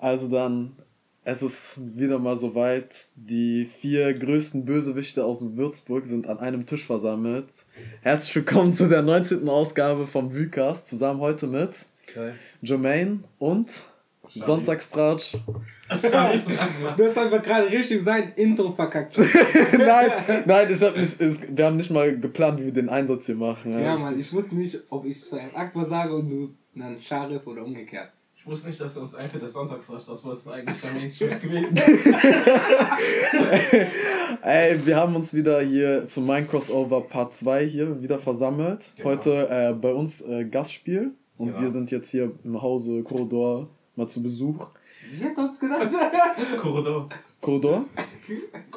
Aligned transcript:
Also 0.00 0.28
dann, 0.28 0.72
es 1.24 1.42
ist 1.42 1.78
wieder 1.94 2.18
mal 2.18 2.38
soweit. 2.38 2.88
Die 3.16 3.66
vier 3.66 4.14
größten 4.14 4.64
Bösewichte 4.64 5.22
aus 5.26 5.44
Würzburg 5.56 6.06
sind 6.06 6.26
an 6.26 6.38
einem 6.38 6.64
Tisch 6.64 6.86
versammelt. 6.86 7.48
Herzlich 8.00 8.34
willkommen 8.36 8.72
zu 8.72 8.88
der 8.88 9.02
19. 9.02 9.46
Ausgabe 9.46 10.06
vom 10.06 10.34
Vycast. 10.34 10.86
Zusammen 10.86 11.20
heute 11.20 11.46
mit 11.46 11.84
Okay. 12.08 12.32
Jermaine 12.62 13.24
und 13.38 13.70
Sonntagstratsch. 14.26 15.36
Du 15.88 17.04
hast 17.04 17.18
einfach 17.18 17.42
gerade 17.42 17.68
richtig 17.68 18.02
sein 18.02 18.32
Intro 18.36 18.72
verkackt. 18.72 19.18
nein, 19.78 20.10
nein, 20.46 20.72
ich 20.72 20.82
hab 20.82 20.96
nicht, 20.96 21.20
es, 21.20 21.38
wir 21.46 21.66
haben 21.66 21.76
nicht 21.76 21.90
mal 21.90 22.18
geplant, 22.18 22.58
wie 22.58 22.64
wir 22.64 22.72
den 22.72 22.88
Einsatz 22.88 23.26
hier 23.26 23.34
machen. 23.34 23.78
Ja, 23.78 23.98
Mann, 23.98 24.18
ich 24.18 24.32
wusste 24.32 24.56
nicht, 24.56 24.80
ob 24.88 25.04
ich 25.04 25.20
zuerst 25.22 25.54
Akbar 25.54 25.86
sage 25.86 26.14
und 26.14 26.30
du 26.30 26.54
dann 26.74 27.00
Scharif 27.02 27.46
oder 27.46 27.64
umgekehrt. 27.64 28.10
Ich 28.42 28.46
wusste 28.46 28.68
nicht, 28.68 28.80
dass 28.80 28.96
er 28.96 29.02
uns 29.02 29.14
einfällt, 29.14 29.42
der 29.42 29.50
Sonntagsrasch. 29.50 30.04
Das 30.04 30.24
war 30.24 30.32
es 30.32 30.48
eigentlich 30.48 30.80
der 30.80 30.92
Mainstream 30.92 31.30
gewesen. 31.42 31.76
Ey, 34.42 34.86
wir 34.86 34.96
haben 34.96 35.14
uns 35.14 35.34
wieder 35.34 35.60
hier 35.60 36.08
zu 36.08 36.22
Mein 36.22 36.48
Crossover 36.48 37.02
Part 37.02 37.34
2 37.34 37.66
hier 37.66 38.02
wieder 38.02 38.18
versammelt. 38.18 38.82
Genau. 38.96 39.10
Heute 39.10 39.48
äh, 39.50 39.74
bei 39.74 39.92
uns 39.92 40.22
äh, 40.22 40.44
Gastspiel. 40.46 41.12
Und 41.36 41.48
Genau. 41.48 41.60
wir 41.60 41.70
sind 41.70 41.90
jetzt 41.90 42.10
hier 42.10 42.32
im 42.44 42.60
Hause 42.60 43.02
Corridor 43.02 43.68
mal 43.96 44.06
zu 44.08 44.22
Besuch. 44.22 44.68
Wie 45.18 45.24
hat 45.24 45.36
uns 45.36 45.60
gesagt? 45.60 45.90
Korridor. 46.58 47.08
Corridor? 47.40 47.86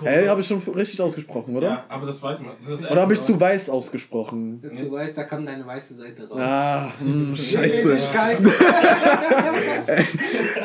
Ey, 0.04 0.26
habe 0.26 0.40
ich 0.40 0.48
schon 0.48 0.60
richtig 0.60 1.02
ausgesprochen, 1.02 1.56
oder? 1.56 1.68
Ja, 1.68 1.86
aber 1.90 2.06
das 2.06 2.20
zweite 2.20 2.44
Mal. 2.44 2.56
Das 2.58 2.68
ist 2.70 2.84
das 2.84 2.92
Oder 2.92 3.02
habe 3.02 3.14
ich 3.14 3.22
zu 3.22 3.40
weiß 3.40 3.70
ausgesprochen? 3.70 4.62
Du 4.62 4.92
weißt, 4.92 5.18
da 5.18 5.24
kam 5.26 5.46
deine 5.46 5.66
weiße 5.66 5.96
Seite 5.96 6.30
raus. 6.30 6.40
Ah, 6.40 6.90
hm, 7.00 7.36
scheiße. 7.36 7.98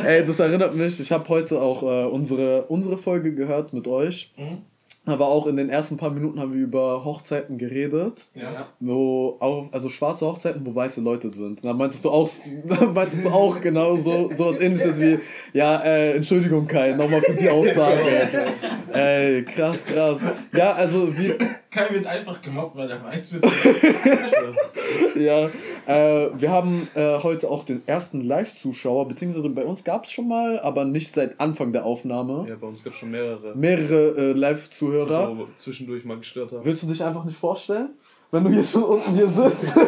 Ey, 0.05 0.25
das 0.25 0.39
erinnert 0.39 0.75
mich, 0.75 1.01
ich 1.01 1.11
habe 1.11 1.29
heute 1.29 1.61
auch 1.61 1.83
äh, 1.83 2.07
unsere, 2.07 2.63
unsere 2.69 2.97
Folge 2.99 3.35
gehört 3.35 3.73
mit 3.73 3.89
euch. 3.89 4.33
Mhm. 4.37 4.63
Aber 5.09 5.29
auch 5.29 5.47
in 5.47 5.57
den 5.57 5.69
ersten 5.69 5.97
paar 5.97 6.11
Minuten 6.11 6.41
haben 6.41 6.53
wir 6.53 6.61
über 6.61 7.05
Hochzeiten 7.05 7.59
geredet. 7.59 8.27
Ja. 8.35 8.67
wo 8.81 9.37
auf, 9.41 9.73
also 9.73 9.89
schwarze 9.89 10.27
Hochzeiten, 10.27 10.65
wo 10.65 10.75
weiße 10.75 11.01
Leute 11.01 11.31
sind. 11.33 11.65
Da 11.65 11.73
meintest 11.73 12.05
du 12.05 12.11
auch, 12.11 12.29
meintest 12.95 13.25
du 13.25 13.31
auch 13.31 13.61
genau 13.61 13.97
so 13.97 14.31
sowas 14.37 14.61
ähnliches 14.61 15.01
wie, 15.01 15.19
ja, 15.53 15.81
äh, 15.83 16.13
Entschuldigung 16.13 16.67
Kai, 16.67 16.93
nochmal 16.93 17.21
für 17.21 17.35
die 17.35 17.49
Aussage. 17.49 18.29
Ey, 18.93 19.45
krass, 19.45 19.85
krass. 19.85 20.21
Ja, 20.55 20.73
also 20.73 21.17
wie, 21.19 21.35
Kai 21.71 21.89
wird 21.91 22.07
einfach 22.07 22.41
gemobbt, 22.41 22.77
weil 22.77 22.91
er 22.91 23.03
weiß 23.05 23.35
wird. 23.35 23.45
ja, 25.17 25.51
äh, 25.89 26.31
wir 26.41 26.51
haben 26.51 26.87
äh, 26.95 27.19
heute 27.23 27.51
auch 27.51 27.65
den 27.65 27.83
ersten 27.87 28.21
Live-Zuschauer, 28.23 29.09
beziehungsweise 29.09 29.49
bei 29.49 29.65
uns 29.65 29.83
gab 29.85 30.05
es 30.05 30.13
schon 30.13 30.29
mal, 30.29 30.61
aber 30.61 30.85
nicht 30.85 31.15
seit 31.15 31.41
Anfang 31.41 31.73
der 31.73 31.85
Aufnahme. 31.85 32.47
Ja, 32.49 32.57
bei 32.57 32.67
uns 32.67 32.85
gab 32.85 32.93
es 32.93 32.99
schon 32.99 33.11
mehrere, 33.11 33.55
Mehrere 33.57 34.09
äh, 34.31 34.35
die 34.35 34.41
Live-Zuhörer. 34.41 35.37
so 35.37 35.49
zwischendurch 35.57 36.05
mal 36.05 36.19
gestört 36.19 36.53
haben. 36.53 36.65
Willst 36.65 36.83
du 36.83 36.87
dich 36.89 37.03
einfach 37.03 37.25
nicht 37.25 37.39
vorstellen? 37.39 37.91
Wenn 38.31 38.45
du 38.45 38.51
hier 38.51 38.63
schon 38.63 38.83
unten 38.85 39.15
hier 39.15 39.27
sitzt. 39.29 39.75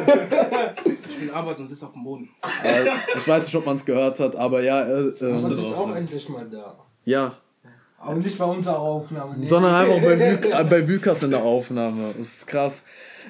Ich 1.20 1.26
bin 1.26 1.34
Arbeit 1.34 1.58
und 1.58 1.66
sitze 1.66 1.84
auf 1.84 1.92
dem 1.92 2.02
Boden. 2.02 2.30
Äh, 2.64 2.86
ich 3.14 3.28
weiß 3.28 3.44
nicht, 3.44 3.54
ob 3.54 3.66
man 3.66 3.76
es 3.76 3.84
gehört 3.84 4.18
hat, 4.20 4.34
aber 4.36 4.62
ja, 4.62 4.80
äh, 4.80 4.92
Aber 4.92 5.08
äh, 5.08 5.32
das 5.32 5.50
ist 5.50 5.58
auch 5.76 5.88
sein. 5.88 5.96
endlich 5.98 6.28
mal 6.30 6.48
da. 6.48 6.74
ja, 7.04 7.32
Aber 7.98 8.14
nicht 8.14 8.38
bei 8.38 8.46
unserer 8.46 8.78
Aufnahme. 8.78 9.34
Nee. 9.36 9.44
sondern 9.44 9.74
einfach 9.74 10.00
bei, 10.00 10.18
Vü 10.18 10.48
äh, 10.48 10.64
bei 10.64 10.88
Vykas 10.88 11.22
in 11.24 11.30
der 11.32 11.42
Aufnahme. 11.42 12.14
Das 12.16 12.26
ist 12.26 12.46
krass. 12.46 12.82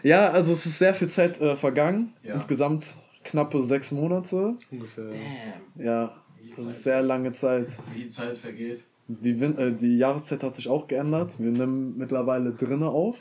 Ja, 0.03 0.31
also 0.31 0.53
es 0.53 0.67
ist 0.67 0.79
sehr 0.79 0.95
viel 0.95 1.09
Zeit 1.09 1.41
äh, 1.41 1.57
vergangen. 1.57 2.13
Ja. 2.23 2.35
Insgesamt 2.35 2.87
knappe 3.25 3.63
sechs 3.63 3.93
Monate. 3.93 4.55
Ungefähr. 4.71 5.11
Damn. 5.11 5.85
Ja, 5.85 6.17
das 6.49 6.65
ist 6.65 6.83
sehr 6.85 7.03
lange 7.03 7.33
Zeit. 7.33 7.69
Wie 7.95 8.05
die 8.05 8.09
Zeit 8.09 8.37
vergeht. 8.37 8.85
Die, 9.09 9.41
Win 9.41 9.57
äh, 9.59 9.73
die 9.73 9.99
Jahreszeit 9.99 10.43
hat 10.43 10.57
sich 10.57 10.69
auch 10.69 10.87
geändert. 10.87 11.39
Wir 11.39 11.51
nehmen 11.51 11.97
mittlerweile 11.99 12.53
drinnen 12.53 12.85
auf. 12.85 13.17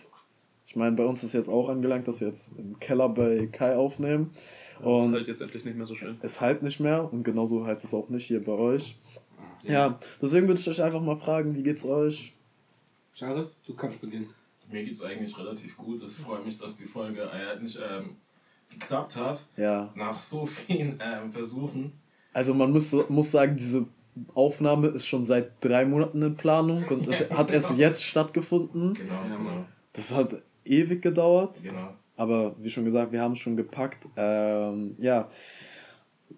Ich 0.68 0.76
meine, 0.76 0.96
bei 0.96 1.04
uns 1.04 1.24
ist 1.24 1.34
jetzt 1.34 1.50
auch 1.50 1.68
angelangt, 1.68 2.08
dass 2.08 2.22
wir 2.22 2.28
jetzt 2.28 2.52
im 2.58 2.80
Keller 2.80 3.10
bei 3.10 3.48
Kai 3.52 3.76
aufnehmen. 3.76 4.32
Ist 4.80 4.86
Und 4.86 5.14
halt 5.14 5.28
jetzt 5.28 5.42
endlich 5.42 5.66
nicht 5.66 5.76
mehr 5.76 5.86
so 5.88 5.96
schlimm. 5.96 6.18
es 6.22 6.40
halt 6.40 6.62
nicht 6.62 6.80
mehr 6.80 7.12
und 7.12 7.24
genauso 7.24 7.66
halt 7.66 7.84
es 7.84 7.92
auch 7.94 8.10
nicht 8.10 8.26
hier 8.26 8.44
bei 8.44 8.52
euch. 8.52 8.96
Ja, 9.64 10.00
deswegen 10.22 10.48
würde 10.48 10.60
ich 10.60 10.70
euch 10.70 10.82
einfach 10.82 11.02
mal 11.02 11.16
fragen, 11.16 11.56
wie 11.56 11.64
geht's 11.64 11.84
euch? 11.84 12.34
Scharif, 13.14 13.50
du 13.66 13.74
kannst 13.74 14.00
beginnen. 14.00 14.30
Mir 14.72 14.84
geht's 14.84 15.02
eigentlich 15.02 15.38
relativ 15.38 15.76
gut. 15.78 16.02
Es 16.02 16.16
freut 16.16 16.46
mich, 16.46 16.58
dass 16.58 16.76
die 16.76 16.86
Folge 16.86 17.24
äh, 17.24 17.60
nicht 17.62 17.78
ähm, 17.78 18.18
geklappt 18.70 19.16
hat. 19.16 19.46
Ja, 19.58 19.92
Nach 19.96 20.16
so 20.16 20.46
vielen 20.46 21.00
ähm, 21.02 21.32
Versuchen. 21.32 21.92
also 22.34 22.54
man 22.54 22.72
muss, 22.72 22.96
muss 23.10 23.32
sagen, 23.32 23.56
diese 23.56 23.86
Aufnahme 24.34 24.88
ist 24.88 25.08
schon 25.08 25.26
seit 25.26 25.64
drei 25.64 25.86
Monaten 25.86 26.22
in 26.22 26.36
Planung 26.36 26.84
und 26.90 27.08
es 27.08 27.30
hat 27.32 27.52
erst 27.52 27.78
jetzt 27.78 28.04
stattgefunden. 28.04 28.94
Genau, 28.94 29.22
genau. 29.24 29.66
Das 29.94 30.14
hat 30.14 30.36
ewig 30.66 31.02
gedauert, 31.02 31.62
genau. 31.64 31.94
aber 32.16 32.56
wie 32.60 32.70
schon 32.70 32.86
gesagt, 32.86 33.12
wir 33.12 33.22
haben 33.22 33.34
es 33.34 33.40
schon 33.40 33.58
gepackt. 33.58 34.08
Ähm, 34.16 34.96
ja, 35.00 35.30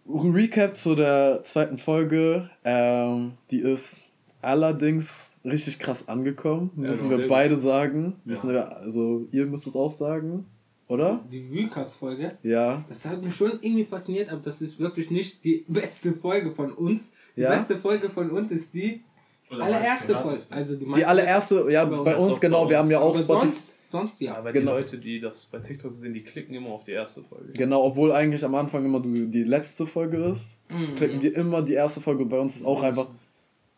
Recap 0.08 0.76
zu 0.76 0.96
der 0.96 1.42
zweiten 1.44 1.78
Folge. 1.78 2.50
Ähm, 2.64 3.34
die 3.52 3.60
ist 3.60 4.06
allerdings 4.42 5.31
richtig 5.46 5.80
krass 5.80 6.08
angekommen, 6.08 6.72
Ja, 6.78 6.90
müssen 6.92 7.08
sehr 7.08 7.18
wir 7.18 7.24
gut. 7.26 7.30
beide 7.30 7.58
sagen. 7.58 8.16
Müssen 8.26 8.48
Ja. 8.48 8.54
wir, 8.54 8.78
also 8.78 9.28
ihr 9.32 9.46
müsst 9.46 9.68
es 9.68 9.76
auch 9.76 9.92
sagen, 9.92 10.46
oder? 10.88 11.24
Die 11.32 11.40
Recast-Folge, 11.52 12.28
Ja. 12.44 12.84
das 12.90 13.06
hat 13.06 13.24
mich 13.24 13.36
schon 13.36 13.52
irgendwie 13.62 13.86
fasziniert, 13.86 14.30
aber 14.30 14.42
das 14.42 14.62
ist 14.62 14.80
wirklich 14.80 15.10
nicht 15.10 15.44
die 15.44 15.66
beste 15.68 16.14
Folge 16.14 16.52
von 16.54 16.72
uns. 16.72 17.12
Die 17.36 17.42
Ja? 17.42 17.50
beste 17.56 17.78
Folge 17.78 18.10
von 18.10 18.30
uns 18.30 18.52
ist 18.52 18.74
die 18.74 19.02
Oder 19.50 19.64
allererste 19.66 20.14
Folge. 20.16 20.40
Also 20.52 20.76
die, 20.76 20.92
Die 20.92 21.06
allererste, 21.06 21.66
ja, 21.70 21.86
Bei 21.86 21.98
bei 22.04 22.16
uns 22.18 22.40
genau, 22.40 22.64
bei 22.66 22.72
wir 22.72 22.78
uns. 22.78 22.86
haben 22.86 22.92
ja 22.92 23.00
auch 23.00 23.10
aber 23.16 23.20
Spotify. 23.24 23.46
sonst, 23.54 23.92
sonst 23.92 24.22
ja. 24.22 24.36
Aber 24.38 24.52
Genau. 24.54 24.72
die 24.74 24.78
Leute, 24.78 24.98
die 24.98 25.20
das 25.20 25.46
bei 25.48 25.60
TikTok 25.60 25.96
sehen, 25.98 26.14
die 26.14 26.24
klicken 26.24 26.54
immer 26.56 26.70
auf 26.70 26.84
die 26.84 26.92
erste 26.92 27.22
Folge. 27.24 27.52
Genau, 27.54 27.84
obwohl 27.84 28.12
eigentlich 28.14 28.46
am 28.46 28.56
Anfang 28.56 28.86
immer 28.86 29.02
die, 29.02 29.28
die 29.28 29.44
letzte 29.44 29.86
Folge 29.86 30.18
ist, 30.18 30.60
Mhm. 30.70 30.96
klicken 30.96 31.20
die 31.20 31.28
immer 31.30 31.62
die 31.62 31.74
erste 31.74 32.00
Folge. 32.00 32.26
Bei 32.26 32.40
uns 32.40 32.56
ist 32.58 32.66
auch 32.66 32.82
einfach 32.84 33.08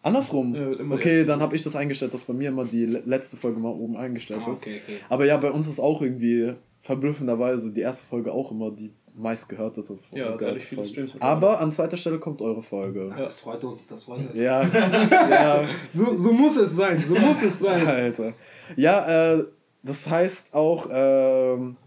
andersrum. 0.03 0.53
Ja, 0.55 0.93
okay, 0.93 1.25
dann 1.25 1.41
habe 1.41 1.55
ich 1.55 1.63
das 1.63 1.75
eingestellt, 1.75 2.13
dass 2.13 2.23
bei 2.23 2.33
mir 2.33 2.49
immer 2.49 2.65
die 2.65 2.85
le- 2.85 3.01
letzte 3.05 3.37
Folge 3.37 3.59
mal 3.59 3.69
oben 3.71 3.97
eingestellt 3.97 4.41
Ah, 4.45 4.51
ist. 4.53 4.61
okay, 4.61 4.81
okay. 4.83 4.97
Aber 5.09 5.25
ja, 5.25 5.37
bei 5.37 5.49
uns 5.51 5.67
ist 5.67 5.79
auch 5.79 6.01
irgendwie 6.01 6.53
verblüffenderweise 6.79 7.71
die 7.71 7.81
erste 7.81 8.05
Folge 8.05 8.31
auch 8.31 8.51
immer 8.51 8.69
die 8.71 8.91
meistgehörteste 9.15 9.97
Ja, 10.11 10.27
Folge. 10.29 10.45
dadurch 10.45 10.65
viele 10.65 10.85
Streams. 10.85 11.11
Aber 11.19 11.59
an 11.61 11.71
zweiter 11.71 11.97
Stelle 11.97 12.19
kommt 12.19 12.41
eure 12.41 12.63
Folge. 12.63 13.07
Ja. 13.17 13.25
Das 13.25 13.39
freut 13.39 13.63
uns, 13.63 13.87
das 13.87 14.03
freut 14.03 14.19
uns. 14.19 14.33
Ja, 14.35 14.61
ja, 15.11 15.63
So, 15.93 16.13
so 16.15 16.33
muss 16.33 16.57
es 16.57 16.75
sein, 16.75 17.03
so 17.07 17.15
muss 17.15 17.41
es 17.43 17.59
sein. 17.59 17.87
Alter. 17.87 18.33
Ja, 18.75 19.33
äh, 19.35 19.43
das 19.83 20.09
heißt 20.09 20.53
auch, 20.53 20.89
ähm, 20.91 21.77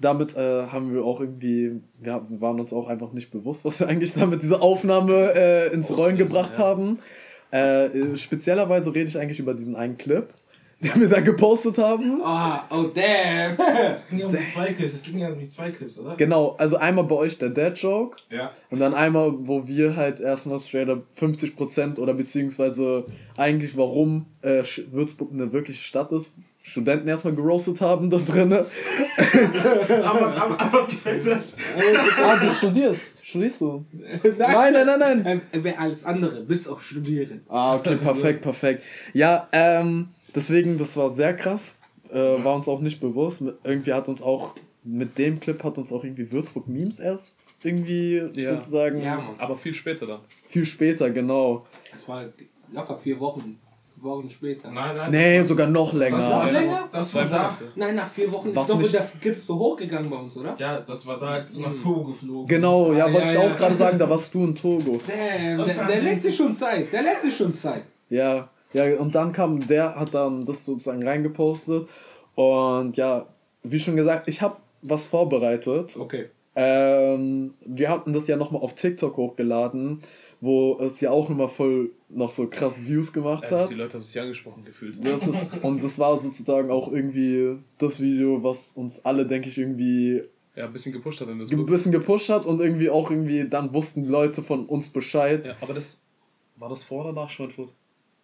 damit 0.00 0.36
äh, 0.36 0.66
haben 0.66 0.92
wir 0.92 1.04
auch 1.04 1.20
irgendwie, 1.20 1.80
wir 1.98 2.22
waren 2.40 2.58
uns 2.60 2.72
auch 2.72 2.88
einfach 2.88 3.12
nicht 3.12 3.30
bewusst, 3.30 3.64
was 3.64 3.80
wir 3.80 3.88
eigentlich 3.88 4.12
damit 4.14 4.42
diese 4.42 4.60
Aufnahme 4.62 5.32
äh, 5.34 5.72
ins 5.74 5.94
Rollen 5.96 6.16
gebracht 6.16 6.52
ja. 6.58 6.64
haben. 6.64 6.98
Äh, 7.50 8.16
speziellerweise 8.16 8.94
rede 8.94 9.08
ich 9.08 9.18
eigentlich 9.18 9.38
über 9.40 9.54
diesen 9.54 9.74
einen 9.76 9.96
Clip, 9.98 10.28
den 10.80 11.00
wir 11.00 11.08
da 11.08 11.20
gepostet 11.20 11.78
haben. 11.78 12.20
Ah, 12.24 12.62
oh 12.70 12.84
damn. 12.94 13.58
Es 13.92 14.08
ging 14.08 14.18
ja 14.20 14.26
um 14.26 14.32
die 14.32 14.46
zwei 14.46 14.72
Clips. 14.72 14.92
Es 14.94 15.02
ging 15.02 15.18
ja 15.18 15.28
um 15.28 15.38
die 15.38 15.46
zwei 15.46 15.70
Clips, 15.70 15.98
oder? 15.98 16.16
Genau, 16.16 16.56
also 16.58 16.76
einmal 16.76 17.04
bei 17.04 17.16
euch 17.16 17.38
der 17.38 17.50
Dad 17.50 17.76
Joke 17.78 18.16
Ja. 18.30 18.50
und 18.70 18.78
dann 18.80 18.94
einmal, 18.94 19.32
wo 19.40 19.66
wir 19.66 19.96
halt 19.96 20.20
erstmal 20.20 20.58
straight 20.60 20.88
up 20.88 21.02
50% 21.18 21.98
oder 21.98 22.14
beziehungsweise 22.14 23.04
eigentlich 23.36 23.76
warum 23.76 24.26
äh, 24.42 24.62
Würzburg 24.90 25.30
eine 25.32 25.52
wirkliche 25.52 25.82
Stadt 25.84 26.12
ist, 26.12 26.36
Studenten 26.62 27.08
erstmal 27.08 27.34
geroastet 27.34 27.80
haben 27.80 28.10
da 28.10 28.18
drinnen. 28.18 28.64
Aber, 30.04 30.34
aber, 30.36 30.60
aber 30.60 30.86
gefällt 30.86 31.26
das? 31.26 31.56
ah, 32.22 32.36
du 32.36 32.50
studierst. 32.52 33.16
Studierst 33.22 33.60
du? 33.62 33.84
Nein, 34.38 34.72
nein, 34.72 34.86
nein, 34.86 34.98
nein. 34.98 35.22
Ähm, 35.26 35.40
er 35.52 35.64
wäre 35.64 35.78
alles 35.78 36.04
andere, 36.04 36.42
bis 36.42 36.68
auf 36.68 36.82
Studieren. 36.84 37.42
Ah, 37.48 37.76
okay, 37.76 37.96
perfekt, 37.96 38.42
perfekt. 38.42 38.82
Ja, 39.14 39.48
ähm, 39.52 40.08
deswegen, 40.34 40.76
das 40.78 40.96
war 40.96 41.08
sehr 41.10 41.34
krass. 41.34 41.78
Äh, 42.12 42.16
war 42.18 42.54
uns 42.54 42.68
auch 42.68 42.80
nicht 42.80 43.00
bewusst. 43.00 43.42
Irgendwie 43.64 43.92
hat 43.92 44.08
uns 44.08 44.20
auch, 44.20 44.54
mit 44.84 45.16
dem 45.18 45.38
Clip 45.40 45.62
hat 45.62 45.78
uns 45.78 45.92
auch 45.92 46.02
irgendwie 46.04 46.30
Würzburg 46.30 46.66
Memes 46.68 46.98
erst 46.98 47.50
irgendwie 47.62 48.22
Ja. 48.34 48.54
sozusagen 48.54 49.00
Ja, 49.02 49.16
Mann. 49.16 49.34
Aber 49.38 49.56
viel 49.56 49.74
später 49.74 50.06
dann. 50.06 50.20
viel 50.46 50.66
später, 50.66 51.10
genau. 51.10 51.64
Das 51.92 52.06
war 52.08 52.24
locker 52.72 52.98
vier 53.02 53.18
Wochen. 53.20 53.58
Wochen 54.02 54.30
später. 54.30 54.70
Nein, 54.70 54.96
nein. 54.96 55.10
Nee, 55.10 55.42
sogar 55.42 55.66
noch 55.66 55.90
Das 55.90 55.98
länger. 55.98 56.18
war, 56.18 56.46
Noch 56.46 56.52
länger? 56.52 56.88
das 56.92 57.14
war 57.14 57.24
da. 57.26 57.58
Nein, 57.76 57.94
nach 57.96 58.08
vier 58.10 58.30
Wochen 58.32 58.54
Was 58.54 58.68
ist 58.68 58.74
doch 58.74 58.90
der 58.90 59.10
Clip 59.20 59.42
so 59.46 59.58
hochgegangen 59.58 60.10
bei 60.10 60.16
uns, 60.16 60.36
oder? 60.36 60.54
Ja, 60.58 60.80
das 60.80 61.06
war 61.06 61.18
da, 61.18 61.26
als 61.30 61.54
du 61.54 61.62
nach 61.62 61.74
Togo 61.74 62.04
geflogen 62.04 62.46
Genau, 62.46 62.92
ja, 62.92 63.06
Ah, 63.06 63.12
wollte 63.12 63.26
ja, 63.28 63.32
ich 63.34 63.38
ja. 63.38 63.50
auch 63.52 63.56
gerade 63.56 63.74
sagen, 63.76 63.98
da 63.98 64.08
warst 64.10 64.32
du 64.34 64.44
in 64.44 64.54
Togo. 64.54 64.98
Damn, 65.06 65.58
Das 65.58 65.68
der, 65.74 65.76
war 65.78 65.86
der 65.90 66.02
lässt 66.02 66.22
sich 66.22 66.36
schon 66.36 66.54
Zeit. 66.54 66.92
Der 66.92 67.02
lässt 67.02 67.22
sich 67.22 67.36
schon 67.36 67.52
Zeit. 67.54 67.82
Ja, 68.08 68.48
ja, 68.72 68.98
und 68.98 69.14
dann 69.14 69.32
kam, 69.32 69.66
der 69.66 69.94
hat 69.98 70.14
dann 70.14 70.46
das 70.46 70.64
sozusagen 70.64 71.06
reingepostet. 71.06 71.88
Und 72.34 72.96
ja, 72.96 73.26
wie 73.62 73.78
schon 73.78 73.96
gesagt, 73.96 74.28
ich 74.28 74.40
habe 74.42 74.56
was 74.82 75.06
vorbereitet. 75.06 75.96
Okay. 75.96 76.26
Ähm, 76.56 77.54
wir 77.64 77.88
hatten 77.90 78.12
das 78.12 78.26
ja 78.26 78.36
nochmal 78.36 78.62
auf 78.62 78.74
TikTok 78.74 79.16
hochgeladen, 79.16 80.00
wo 80.40 80.78
es 80.80 81.00
ja 81.00 81.10
auch 81.10 81.28
nochmal 81.28 81.48
voll 81.48 81.90
noch 82.12 82.30
so 82.30 82.46
krass 82.48 82.84
Views 82.84 83.12
gemacht 83.12 83.44
Ehrlich, 83.44 83.60
hat. 83.60 83.70
die 83.70 83.74
Leute 83.74 83.94
haben 83.94 84.02
sich 84.02 84.20
angesprochen 84.20 84.64
gefühlt. 84.64 85.04
Das 85.04 85.26
ist, 85.26 85.46
und 85.62 85.82
das 85.82 85.98
war 85.98 86.16
sozusagen 86.18 86.70
auch 86.70 86.90
irgendwie 86.92 87.58
das 87.78 88.00
Video, 88.00 88.42
was 88.42 88.72
uns 88.72 89.04
alle, 89.04 89.26
denke 89.26 89.48
ich, 89.48 89.58
irgendwie 89.58 90.22
Ja, 90.56 90.66
ein 90.66 90.72
bisschen 90.72 90.92
gepusht 90.92 91.20
hat 91.20 91.28
ein 91.28 91.38
bisschen 91.38 91.92
gepusht 91.92 92.28
hat 92.28 92.46
und 92.46 92.60
irgendwie 92.60 92.90
auch 92.90 93.10
irgendwie, 93.10 93.48
dann 93.48 93.72
wussten 93.72 94.04
Leute 94.04 94.42
von 94.42 94.66
uns 94.66 94.88
Bescheid. 94.88 95.46
Ja, 95.46 95.56
aber 95.60 95.74
das. 95.74 96.02
War 96.56 96.68
das 96.68 96.84
vor 96.84 97.04
oder 97.06 97.12
nach 97.14 97.30
Schweinfurt? 97.30 97.72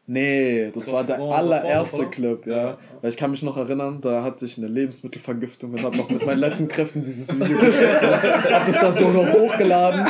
Nee, 0.09 0.71
das 0.73 0.85
Das 0.85 0.95
war 0.95 1.03
der 1.03 1.19
allererste 1.19 1.97
vor- 1.97 2.11
Clip, 2.11 2.47
ja. 2.47 2.57
Ja. 2.57 2.79
Weil 3.01 3.11
ich 3.11 3.17
kann 3.17 3.33
mich 3.33 3.43
noch 3.43 3.57
erinnern, 3.57 4.01
da 4.01 4.23
hatte 4.23 4.45
ich 4.45 4.57
eine 4.57 4.69
Lebensmittelvergiftung 4.69 5.73
und 5.73 5.83
habe 5.83 5.97
noch 5.97 6.09
mit 6.09 6.25
meinen 6.25 6.39
letzten 6.39 6.69
Kräften 6.69 7.05
dieses 7.05 7.35
Video 7.35 7.57
geschnitten. 7.59 8.53
Hab 8.55 8.69
es 8.69 8.79
dann 8.79 8.97
so 8.97 9.09
noch 9.09 9.29
hochgeladen. 9.33 10.07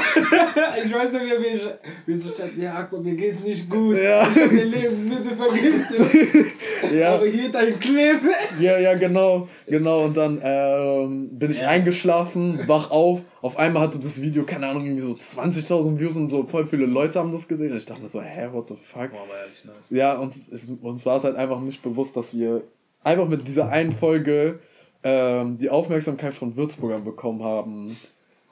Ich 0.85 0.95
weiß 0.95 1.13
nicht 1.13 1.23
wie 1.23 1.57
ich, 1.57 1.63
wie 2.07 2.15
so 2.17 2.29
stand, 2.35 2.59
ja, 2.59 2.75
Akbar, 2.75 3.01
mir 3.01 3.15
geht's 3.15 3.43
nicht 3.43 3.71
gut. 3.71 3.97
Ja. 3.97 4.29
Ich 4.29 4.43
hab 4.43 4.53
mir 4.53 4.65
Lebensmittel 4.65 5.37
vergiftet. 5.37 6.47
Ja. 6.95 7.15
Aber 7.15 7.27
hier 7.27 7.51
dein 7.51 7.81
Clip. 7.81 8.21
Ja, 8.61 8.79
ja, 8.79 8.95
genau, 8.95 9.49
genau. 9.67 10.05
Und 10.05 10.17
dann 10.17 10.39
ähm, 10.45 11.31
bin 11.33 11.51
ich 11.51 11.67
eingeschlafen, 11.67 12.61
wach 12.67 12.91
auf. 12.91 13.23
Auf 13.43 13.59
einmal 13.59 13.83
hatte 13.83 13.99
das 13.99 14.21
Video, 14.21 14.45
keine 14.45 14.69
Ahnung, 14.69 14.85
irgendwie 14.85 15.05
so 15.05 15.13
20.000 15.13 15.99
Views 15.99 16.17
und 16.17 16.29
so 16.29 16.45
voll 16.45 16.67
viele 16.67 16.87
Leute 16.87 17.19
haben 17.19 17.33
das 17.33 17.47
gesehen. 17.47 17.73
Und 17.73 17.79
ich 17.79 17.87
dachte 17.87 18.01
mir 18.01 18.09
so, 18.09 18.21
hä, 18.21 18.49
what 18.53 18.69
the 18.69 18.75
fuck? 18.75 19.11
Boah, 19.11 19.29
war 19.29 19.39
ehrlich 19.43 19.65
nice. 19.65 19.91
Ja, 19.91 20.19
und 20.19 20.35
es, 20.35 20.71
uns 20.81 21.07
war 21.07 21.17
es 21.17 21.25
halt 21.25 21.37
einfach 21.37 21.61
nicht 21.61 21.83
bewusst, 21.83 22.17
dass 22.17 22.35
wir 22.35 22.63
einfach 23.03 23.29
mit 23.29 23.47
dieser 23.47 23.69
einen 23.69 23.93
Folge 23.93 24.59
ähm, 25.03 25.59
die 25.59 25.71
Aufmerksamkeit 25.71 26.35
von 26.35 26.57
Würzburgern 26.57 27.05
bekommen 27.05 27.45
haben. 27.45 27.97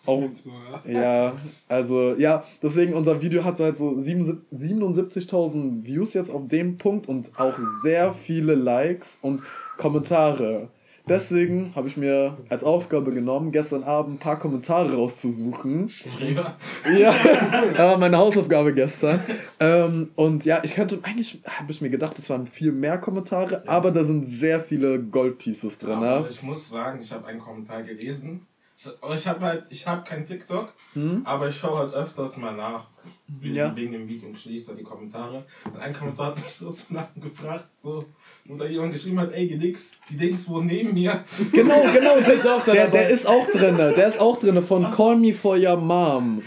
Auch, 0.06 0.22
ja, 0.86 1.32
also, 1.66 2.14
ja, 2.14 2.44
deswegen 2.62 2.94
unser 2.94 3.22
Video 3.22 3.42
hat 3.42 3.58
halt 3.58 3.78
so 3.78 3.98
77 3.98 4.44
77.000 4.52 5.84
Views 5.84 6.14
jetzt 6.14 6.31
auf 6.31 6.46
dem 6.46 6.78
Punkt 6.78 7.08
und 7.08 7.31
auch 7.38 7.54
sehr 7.82 8.12
viele 8.12 8.54
Likes 8.54 9.19
und 9.22 9.42
Kommentare. 9.78 10.69
Deswegen 11.06 11.73
habe 11.77 11.87
ich 11.87 11.99
mir 11.99 12.39
als 12.49 12.65
Aufgabe 12.65 13.12
genommen, 13.12 13.53
gestern 13.53 13.83
Abend 13.85 14.15
ein 14.15 14.19
paar 14.19 14.39
Kommentare 14.39 14.95
rauszusuchen. 14.97 15.91
Streber. 15.91 16.56
Ja, 16.99 17.12
das 17.12 17.79
war 17.79 17.99
meine 17.99 18.17
Hausaufgabe 18.17 18.73
gestern. 18.73 19.21
Ähm, 19.61 20.11
und 20.17 20.47
ja, 20.47 20.61
ich 20.62 20.75
könnte, 20.75 20.99
eigentlich 21.03 21.43
habe 21.47 21.71
ich 21.71 21.83
mir 21.83 21.91
gedacht, 21.91 22.19
es 22.19 22.31
waren 22.31 22.47
viel 22.47 22.73
mehr 22.73 22.97
Kommentare, 22.97 23.62
aber 23.67 23.91
da 23.91 24.03
sind 24.03 24.39
sehr 24.41 24.61
viele 24.62 24.99
Goldpieces 24.99 25.79
drin. 25.79 25.93
Aber 25.93 26.21
Ne? 26.21 26.29
ich 26.31 26.43
muss 26.43 26.71
sagen, 26.71 27.01
ich 27.03 27.12
habe 27.12 27.27
einen 27.27 27.39
Kommentar 27.41 27.83
gelesen. 27.83 28.47
Ich, 28.77 28.89
ich 29.15 29.29
habe 29.29 29.41
halt, 29.45 29.65
ich 29.69 29.87
habe 29.87 30.05
kein 30.09 30.25
TikTok, 30.25 30.73
Hm? 30.95 31.21
aber 31.27 31.49
ich 31.49 31.56
schaue 31.56 31.81
halt 31.81 31.93
öfters 31.95 32.39
mal 32.39 32.55
nach. 32.56 32.87
Wegen, 33.26 33.55
Ja. 33.55 33.75
wegen 33.75 33.93
dem 33.93 34.06
Video 34.06 34.29
und 34.29 34.38
schließe 34.38 34.73
da 34.73 34.76
die 34.76 34.82
Kommentare. 34.82 35.44
Und 35.65 35.81
ein 35.81 35.94
Kommentar 35.94 36.26
hat 36.29 36.43
mich 36.44 36.53
so 36.53 36.71
zum 36.71 36.97
Lachen 36.97 37.23
gebracht, 37.23 37.67
so, 37.79 38.05
wo 38.44 38.56
da 38.56 38.67
jemand 38.67 38.93
geschrieben 38.93 39.19
hat, 39.19 39.32
ey, 39.32 39.49
die 39.49 39.56
Dings, 39.59 39.97
die 40.11 40.17
Dings 40.19 40.47
wohnen 40.49 40.67
neben 40.67 40.93
mir. 40.93 41.25
Genau, 41.53 41.82
genau, 41.93 42.21
der, 42.21 42.75
der, 42.75 42.88
der 42.88 43.09
ist 43.09 43.26
auch 43.26 43.47
drin. 43.50 43.76
Der 43.76 44.06
ist 44.06 44.21
auch 44.21 44.38
drin 44.38 44.62
von 44.62 44.85
Call 44.91 45.17
Me 45.17 45.32
For 45.32 45.56
Your 45.56 45.76
Mom. 45.79 46.43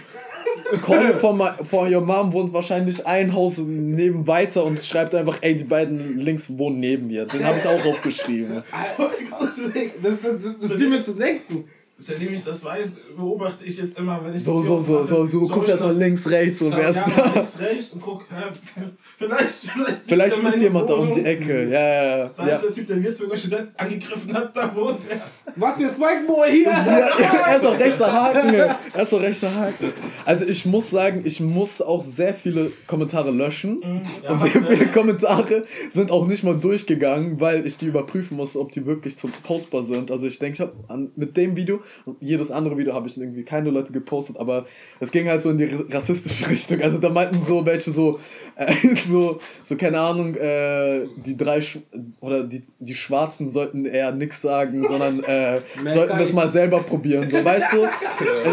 Call 0.86 1.08
Me 1.08 1.16
For, 1.16 1.34
my, 1.34 1.50
for 1.64 1.88
Your 1.90 2.02
Mom 2.02 2.32
wohnt 2.34 2.54
wahrscheinlich 2.54 3.06
ein 3.08 3.34
Haus 3.34 3.58
neben 3.58 4.28
weiter 4.28 4.64
und 4.64 4.80
schreibt 4.84 5.16
einfach, 5.16 5.40
ey, 5.42 5.56
die 5.56 5.64
beiden 5.64 6.18
links 6.20 6.58
wohnen 6.58 6.80
neben 6.80 7.08
mir. 7.08 7.26
Den 7.26 7.44
habe 7.44 7.58
ich 7.58 7.66
auch 7.66 7.84
aufgeschrieben. 7.86 8.64
Das, 8.68 10.22
das, 10.22 10.44
das, 10.44 10.60
das 10.60 10.78
Ding 10.78 10.92
ist 10.94 11.06
zum 11.06 11.18
nächsten. 11.18 11.66
Seitdem 12.00 12.32
ich 12.32 12.44
das 12.44 12.64
weiß, 12.64 13.02
beobachte 13.18 13.66
ich 13.66 13.76
jetzt 13.78 13.98
immer, 13.98 14.24
wenn 14.24 14.36
ich 14.36 14.44
So, 14.44 14.62
so, 14.62 14.80
so, 14.80 15.04
so, 15.04 15.26
so, 15.26 15.40
du 15.40 15.48
schau 15.48 15.54
guckst 15.56 15.70
ich 15.70 15.74
jetzt 15.76 15.84
mal 15.84 15.94
nach- 15.94 16.00
links, 16.00 16.30
rechts, 16.30 16.60
so, 16.60 16.70
schau 16.70 16.78
wer 16.78 16.90
ist 16.90 16.96
ja, 16.96 17.06
da? 17.16 17.34
links, 17.34 17.60
rechts 17.60 17.94
und 17.94 18.02
guck, 18.02 18.22
hä, 18.30 18.82
vielleicht, 19.18 19.52
vielleicht, 19.72 19.98
Vielleicht 20.06 20.38
ist 20.38 20.62
jemand 20.62 20.90
da 20.90 20.94
um 20.94 21.08
die 21.08 21.14
Wohnung. 21.14 21.26
Ecke. 21.26 21.64
Ja, 21.70 21.80
ja, 21.80 22.18
ja. 22.18 22.30
Da 22.36 22.48
ja. 22.48 22.54
ist 22.54 22.62
der 22.66 22.72
Typ, 22.72 22.86
der 22.88 23.04
Würzburger 23.04 23.36
Student 23.36 23.70
angegriffen 23.78 24.34
hat, 24.34 24.56
da 24.56 24.76
wohnt 24.76 25.00
er. 25.10 25.22
Was 25.56 25.76
für 25.78 25.90
Spikeball 25.90 26.52
hier? 26.52 26.66
Ja, 26.66 26.86
ja, 27.20 27.48
er 27.48 27.58
ist 27.58 27.66
auch 27.66 27.80
rechter 27.80 28.14
Haken. 28.14 28.54
Er 28.54 29.02
ist 29.02 29.14
auch 29.14 29.20
rechter 29.22 29.56
Haken. 29.56 29.92
Also 30.24 30.46
ich 30.46 30.66
muss 30.68 30.92
sagen, 30.92 31.22
ich 31.26 31.40
musste 31.40 31.88
auch 31.88 32.04
sehr 32.04 32.36
viele 32.36 32.72
Kommentare 32.86 33.32
löschen. 33.32 33.82
Ja, 34.24 34.32
Und 34.32 34.42
sehr 34.42 34.62
viele 34.62 34.86
Kommentare 34.88 35.64
sind 35.90 36.12
auch 36.12 36.28
nicht 36.28 36.44
mal 36.44 36.56
durchgegangen, 36.56 37.40
weil 37.40 37.66
ich 37.66 37.78
die 37.80 37.88
überprüfen 37.88 38.38
musste, 38.38 38.60
ob 38.60 38.72
die 38.72 38.86
wirklich 38.86 39.18
zum 39.18 39.32
postbar 39.32 39.84
sind. 39.86 40.12
Also 40.12 40.28
ich 40.28 40.38
denke, 40.38 40.54
ich 40.54 40.60
habe 40.62 41.10
mit 41.16 41.36
dem 41.36 41.56
Video 41.56 41.80
und 42.06 42.18
jedes 42.20 42.52
andere 42.52 42.78
Video 42.78 42.94
habe 42.94 43.08
ich 43.08 43.18
irgendwie 43.18 43.44
keine 43.44 43.70
Leute 43.70 43.92
gepostet, 43.92 44.38
aber 44.38 44.66
es 45.00 45.12
ging 45.12 45.28
halt 45.28 45.42
so 45.42 45.50
in 45.50 45.58
die 45.58 45.70
rassistische 45.90 46.50
Richtung. 46.50 46.82
Also 46.82 46.98
da 46.98 47.10
meinten 47.10 47.46
so 47.46 47.66
welche 47.66 47.92
so, 47.92 48.20
äh, 48.56 48.74
so, 48.96 49.40
so 49.64 49.76
keine 49.76 50.00
Ahnung, 50.00 50.36
äh, 50.36 51.08
die 51.26 51.38
drei 51.38 51.62
Sch 51.62 51.80
oder 52.22 52.44
die, 52.44 52.64
die 52.80 52.96
Schwarzen 52.96 53.50
sollten 53.50 53.86
eher 53.86 54.12
nichts 54.12 54.42
sagen, 54.42 54.86
sondern 54.88 55.24
äh, 55.24 55.62
sollten 55.94 56.18
das 56.18 56.34
mal 56.34 56.50
selber 56.50 56.80
probieren. 56.80 57.30
So, 57.30 57.44
weißt 57.44 57.74
du? 57.74 57.88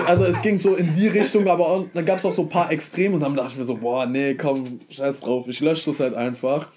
Also 0.07 0.25
es 0.25 0.41
ging 0.43 0.59
so 0.59 0.75
in 0.75 0.93
die 0.95 1.09
Richtung, 1.09 1.47
aber 1.49 1.67
auch, 1.67 1.87
dann 1.95 2.05
gab 2.05 2.19
es 2.19 2.25
auch 2.25 2.33
so 2.33 2.43
ein 2.43 2.49
paar 2.49 2.71
Extreme 2.71 3.15
und 3.15 3.21
dann 3.21 3.35
dachte 3.35 3.53
ich 3.53 3.59
mir 3.59 3.65
so, 3.65 3.77
boah, 3.77 4.07
nee, 4.07 4.35
komm, 4.35 4.81
scheiß 4.89 5.21
drauf, 5.21 5.47
ich 5.49 5.61
lösche 5.61 5.91
das 5.91 6.01
halt 6.01 6.15
einfach. 6.15 6.69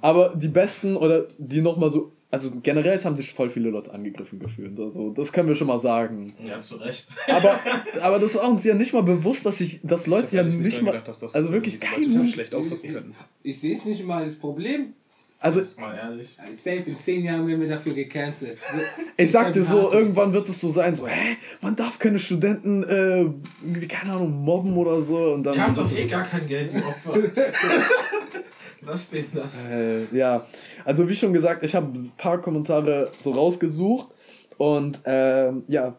Aber 0.00 0.34
die 0.34 0.48
besten 0.48 0.96
oder 0.96 1.26
die 1.38 1.60
nochmal 1.60 1.90
so, 1.90 2.12
also 2.30 2.50
generell 2.62 3.02
haben 3.02 3.16
sich 3.16 3.32
voll 3.32 3.48
viele 3.48 3.70
Leute 3.70 3.92
angegriffen 3.92 4.38
gefühlt. 4.38 4.78
Also 4.78 5.10
das 5.10 5.32
können 5.32 5.48
wir 5.48 5.54
schon 5.54 5.66
mal 5.66 5.78
sagen. 5.78 6.34
Ja, 6.44 6.60
zu 6.60 6.76
Recht. 6.76 7.08
Aber, 7.28 7.58
aber 8.02 8.18
das 8.18 8.34
war 8.34 8.50
uns 8.50 8.64
ja 8.64 8.74
nicht 8.74 8.92
mal 8.92 9.02
bewusst, 9.02 9.46
dass 9.46 9.60
ich, 9.60 9.80
dass 9.82 10.06
Leute 10.06 10.26
Ich 10.26 10.32
ja 10.32 10.42
nicht 10.42 10.76
dran 10.76 10.84
mal, 10.84 10.90
gedacht, 10.92 11.08
dass 11.08 11.20
das 11.20 11.34
also 11.34 11.52
wirklich 11.52 11.74
irgendwie 11.82 12.06
die 12.06 12.10
kein 12.10 12.20
Leute 12.20 12.32
schlecht 12.32 12.54
auffassen 12.54 12.92
könnten. 12.92 13.14
Ich 13.42 13.58
sehe 13.60 13.76
es 13.76 13.84
nicht 13.84 14.04
mal 14.04 14.22
als 14.22 14.36
Problem. 14.36 14.92
Also 15.40 15.62
Mal 15.78 15.96
ehrlich. 15.96 16.36
Safe 16.56 16.82
in 16.84 16.98
10 16.98 17.24
Jahren 17.24 17.46
werden 17.46 17.60
wir 17.60 17.68
dafür 17.68 17.94
gecancelt. 17.94 18.58
ich 19.16 19.30
sagte 19.30 19.62
so, 19.62 19.84
Hart. 19.84 19.94
irgendwann 19.94 20.32
wird 20.32 20.48
es 20.48 20.60
so 20.60 20.72
sein, 20.72 20.96
so, 20.96 21.06
hä, 21.06 21.36
man 21.62 21.76
darf 21.76 22.00
keine 22.00 22.18
Studenten, 22.18 22.82
äh, 22.82 23.20
irgendwie, 23.62 23.86
keine 23.86 24.14
Ahnung, 24.14 24.32
mobben 24.32 24.76
oder 24.76 25.00
so. 25.00 25.34
Und 25.34 25.44
dann 25.44 25.54
Die 25.54 25.60
haben 25.60 25.76
doch 25.76 25.96
eh 25.96 26.06
gar 26.06 26.24
kein 26.24 26.46
Geld, 26.48 26.72
die 26.72 26.82
Opfer. 26.82 27.14
Lass 28.82 29.10
denen 29.10 29.30
das. 29.34 29.66
Äh, 29.66 30.04
ja, 30.12 30.46
also 30.84 31.08
wie 31.08 31.14
schon 31.14 31.32
gesagt, 31.32 31.62
ich 31.64 31.74
habe 31.74 31.86
ein 31.98 32.12
paar 32.16 32.40
Kommentare 32.40 33.10
so 33.22 33.32
rausgesucht 33.32 34.08
und 34.56 35.00
ähm, 35.04 35.64
ja, 35.68 35.96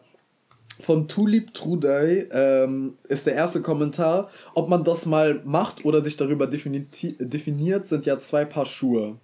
von 0.80 1.06
Tulip 1.08 1.52
Trudey 1.52 2.26
ähm, 2.32 2.96
ist 3.08 3.26
der 3.26 3.34
erste 3.34 3.60
Kommentar. 3.60 4.30
Ob 4.54 4.68
man 4.70 4.82
das 4.82 5.04
mal 5.04 5.40
macht 5.44 5.84
oder 5.84 6.00
sich 6.00 6.16
darüber 6.16 6.46
defini- 6.46 6.86
definiert, 7.18 7.86
sind 7.86 8.06
ja 8.06 8.18
zwei 8.18 8.46
Paar 8.46 8.64
Schuhe. 8.64 9.16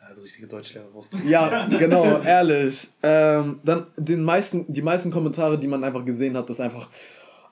Also 0.00 0.22
richtige 0.22 0.46
Deutschlehrer 0.46 0.86
rausgekommen. 0.94 1.30
Ja, 1.30 1.66
genau, 1.78 2.20
ehrlich. 2.22 2.88
Ähm, 3.02 3.60
dann 3.62 3.88
den 3.98 4.22
meisten, 4.22 4.64
die 4.72 4.80
meisten 4.80 5.10
Kommentare, 5.10 5.58
die 5.58 5.66
man 5.66 5.84
einfach 5.84 6.04
gesehen 6.06 6.34
hat, 6.34 6.48
ist 6.48 6.60
einfach 6.62 6.88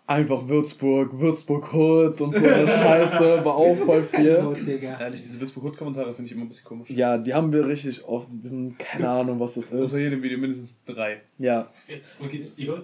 einfach 0.06 0.48
Würzburg, 0.48 1.18
Würzburg 1.18 1.72
Hood 1.72 2.20
und 2.20 2.34
so 2.34 2.44
eine 2.44 2.66
Scheiße, 2.66 3.44
war 3.44 3.54
auch 3.56 3.74
voll 3.76 4.02
viel. 4.02 4.40
Not, 4.42 4.66
Digga. 4.66 5.00
Ehrlich, 5.00 5.22
diese 5.22 5.40
Würzburg-Kommentare 5.40 6.14
finde 6.14 6.26
ich 6.26 6.32
immer 6.32 6.44
ein 6.44 6.48
bisschen 6.48 6.64
komisch. 6.64 6.90
Ja, 6.90 7.18
die 7.18 7.34
haben 7.34 7.52
wir 7.52 7.66
richtig 7.66 8.04
oft, 8.04 8.28
die 8.32 8.48
sind, 8.48 8.78
keine 8.78 9.08
Ahnung, 9.08 9.40
was 9.40 9.54
das 9.54 9.64
ist. 9.64 9.72
Unter 9.72 9.98
jedem 9.98 10.22
Video 10.22 10.38
mindestens 10.38 10.74
drei. 10.84 11.22
Ja. 11.38 11.68
Jetzt, 11.88 12.22
wo 12.22 12.26
geht's 12.28 12.54
dir? 12.54 12.80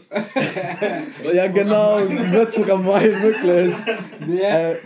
Ja, 1.32 1.46
genau, 1.48 2.00
Würzburg 2.08 2.70
am 2.70 2.84
Main, 2.84 3.22
wirklich. 3.22 3.74
Ja. 4.28 4.70
Äh, 4.70 4.76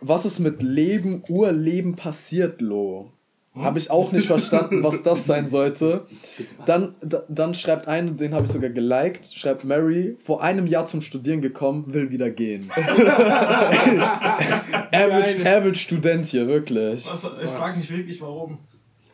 was 0.00 0.24
ist 0.24 0.40
mit 0.40 0.62
Leben, 0.62 1.22
Urleben 1.28 1.96
passiert, 1.96 2.60
Lo? 2.60 3.10
Habe 3.58 3.78
ich 3.78 3.90
auch 3.90 4.12
nicht 4.12 4.26
verstanden, 4.26 4.82
was 4.82 5.02
das 5.02 5.24
sein 5.26 5.46
sollte. 5.48 6.06
Dann, 6.64 6.94
da, 7.00 7.22
dann 7.28 7.54
schreibt 7.54 7.88
eine, 7.88 8.12
den 8.12 8.34
habe 8.34 8.46
ich 8.46 8.52
sogar 8.52 8.70
geliked, 8.70 9.32
schreibt 9.34 9.64
Mary, 9.64 10.16
vor 10.22 10.42
einem 10.42 10.66
Jahr 10.66 10.86
zum 10.86 11.00
Studieren 11.00 11.40
gekommen, 11.40 11.92
will 11.92 12.10
wieder 12.10 12.30
gehen. 12.30 12.70
average, 14.92 15.40
average 15.40 15.78
Student 15.78 16.26
hier, 16.26 16.46
wirklich. 16.46 17.06
Was, 17.06 17.28
ich 17.42 17.50
frage 17.50 17.78
mich 17.78 17.90
wirklich, 17.90 18.20
warum. 18.20 18.58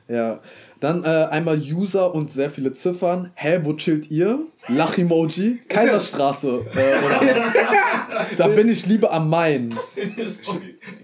Ja. 0.08 0.40
Dann 0.82 1.04
äh, 1.04 1.28
einmal 1.30 1.58
User 1.60 2.12
und 2.12 2.30
sehr 2.32 2.50
viele 2.50 2.72
Ziffern. 2.72 3.30
Hä, 3.34 3.60
wo 3.62 3.72
chillt 3.74 4.10
ihr? 4.10 4.40
Lach-Emoji. 4.66 5.60
Kaiserstraße. 5.68 6.48
Äh, 6.74 7.04
oder 7.06 7.20
was? 7.20 8.36
da 8.36 8.48
bin 8.48 8.68
ich 8.68 8.84
lieber 8.86 9.12
am 9.12 9.30
Main. 9.30 9.70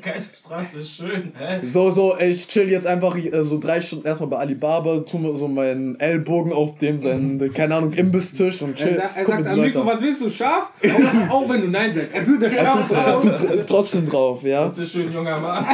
Kaiserstraße 0.03 0.81
ist 0.81 0.97
schön, 0.97 1.33
hä? 1.39 1.61
So, 1.65 1.91
so, 1.93 2.17
ich 2.19 2.49
chill 2.49 2.69
jetzt 2.69 2.87
einfach 2.89 3.17
äh, 3.17 3.43
so 3.45 3.59
drei 3.59 3.81
Stunden 3.81 4.07
erstmal 4.07 4.29
bei 4.31 4.39
Alibaba, 4.39 4.99
tu 5.01 5.19
mir 5.19 5.37
so 5.37 5.47
meinen 5.49 5.99
Ellbogen 6.01 6.53
auf 6.53 6.77
dem, 6.79 6.99
seinen, 6.99 7.53
keine 7.53 7.77
Ahnung, 7.77 7.93
Imbistisch 7.93 8.61
und 8.63 8.75
chill. 8.77 8.89
Er, 8.89 8.97
sagt- 9.03 9.17
er 9.17 9.27
sagt, 9.27 9.47
Amigo, 9.49 9.81
an. 9.83 9.87
was 9.87 10.01
willst 10.01 10.21
du, 10.21 10.29
scharf? 10.31 10.73
Auch, 10.83 11.31
auch 11.45 11.49
wenn 11.49 11.61
du 11.63 11.69
Nein 11.69 11.95
sagst. 11.95 12.09
Er 12.13 12.25
tut 12.25 12.43
Er 12.43 12.51
tut, 12.51 12.93
er 12.93 13.19
tut 13.21 13.33
tr- 13.35 13.65
trotzdem 13.67 14.09
drauf, 14.09 14.43
ja. 14.43 14.67
Bitte 14.67 14.85
schön, 14.87 15.13
junger 15.13 15.39
Mann. 15.39 15.65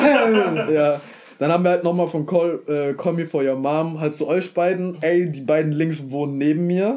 ja. 0.73 1.00
Dann 1.38 1.53
haben 1.53 1.64
wir 1.64 1.71
halt 1.71 1.85
nochmal 1.85 2.09
von 2.09 2.26
Call, 2.26 2.61
äh, 2.67 2.95
Call 2.95 3.12
Me 3.14 3.26
For 3.26 3.43
Your 3.43 3.57
Mom 3.57 4.00
halt 4.00 4.17
zu 4.17 4.26
euch 4.29 4.53
beiden. 4.55 5.03
Ey, 5.03 5.31
die 5.31 5.43
beiden 5.43 5.73
links 5.73 6.11
wohnen 6.11 6.38
neben 6.38 6.67
mir. 6.67 6.97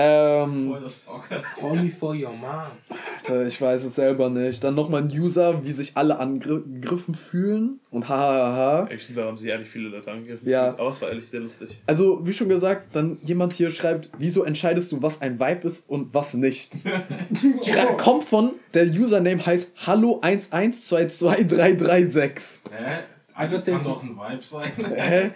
Ähm. 0.00 0.76
Call 1.58 1.82
me 1.82 1.90
for 1.90 2.14
your 2.14 2.30
mom. 2.30 2.68
Alter, 3.18 3.46
ich 3.46 3.60
weiß 3.60 3.82
es 3.82 3.96
selber 3.96 4.30
nicht. 4.30 4.62
Dann 4.62 4.76
nochmal 4.76 5.02
ein 5.02 5.08
User, 5.08 5.64
wie 5.64 5.72
sich 5.72 5.96
alle 5.96 6.20
angegriffen 6.20 7.16
fühlen. 7.16 7.80
Und 7.90 8.08
hahaha. 8.08 8.86
Ey, 8.88 8.96
stimmt, 9.00 9.18
da 9.18 9.24
haben 9.24 9.36
sich 9.36 9.48
ehrlich 9.48 9.68
viele 9.68 9.88
Leute 9.88 10.12
angegriffen. 10.12 10.48
Ja. 10.48 10.68
Aber 10.68 10.90
es 10.90 11.02
war 11.02 11.08
ehrlich 11.08 11.26
sehr 11.26 11.40
lustig. 11.40 11.82
Also, 11.86 12.24
wie 12.24 12.32
schon 12.32 12.48
gesagt, 12.48 12.94
dann 12.94 13.18
jemand 13.24 13.54
hier 13.54 13.72
schreibt, 13.72 14.08
wieso 14.18 14.44
entscheidest 14.44 14.92
du, 14.92 15.02
was 15.02 15.20
ein 15.20 15.40
Vibe 15.40 15.66
ist 15.66 15.90
und 15.90 16.14
was 16.14 16.32
nicht? 16.34 16.76
Schrei 17.64 17.86
kommt 17.96 18.22
von, 18.22 18.52
der 18.74 18.86
Username 18.86 19.44
heißt 19.44 19.70
Hallo1122336. 19.84 22.30
Hä? 22.70 22.98
Alles 23.38 23.64
kann 23.64 23.84
doch 23.84 24.02
ein 24.02 24.16
Vibe 24.16 24.42
sein. 24.42 24.72
Hä? 24.96 25.30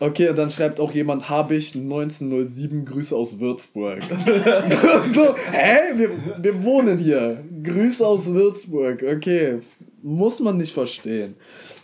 Okay, 0.00 0.28
und 0.28 0.38
dann 0.38 0.52
schreibt 0.52 0.78
auch 0.78 0.92
jemand, 0.92 1.28
habe 1.28 1.56
ich 1.56 1.74
1907, 1.74 2.84
Grüße 2.84 3.16
aus 3.16 3.40
Würzburg. 3.40 3.98
so, 4.66 5.12
so, 5.12 5.36
hä? 5.50 5.76
Wir, 5.96 6.10
wir 6.40 6.62
wohnen 6.62 6.96
hier. 6.96 7.42
Grüße 7.64 8.06
aus 8.06 8.32
Würzburg. 8.32 9.02
Okay, 9.02 9.58
muss 10.04 10.38
man 10.38 10.56
nicht 10.56 10.72
verstehen. 10.72 11.34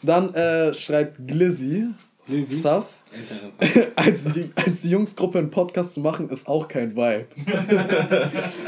Dann 0.01 0.33
äh, 0.35 0.73
schreibt 0.75 1.27
Glizzy, 1.27 1.87
Lizzy? 2.29 2.55
Sass, 2.55 3.03
als 3.97 4.25
die, 4.33 4.51
als 4.55 4.83
die 4.83 4.91
Jungsgruppe 4.91 5.41
einen 5.41 5.51
Podcast 5.51 5.93
zu 5.93 6.01
machen, 6.01 6.31
ist 6.31 6.47
auch 6.47 6.69
kein 6.69 6.95
Vibe. 6.95 7.27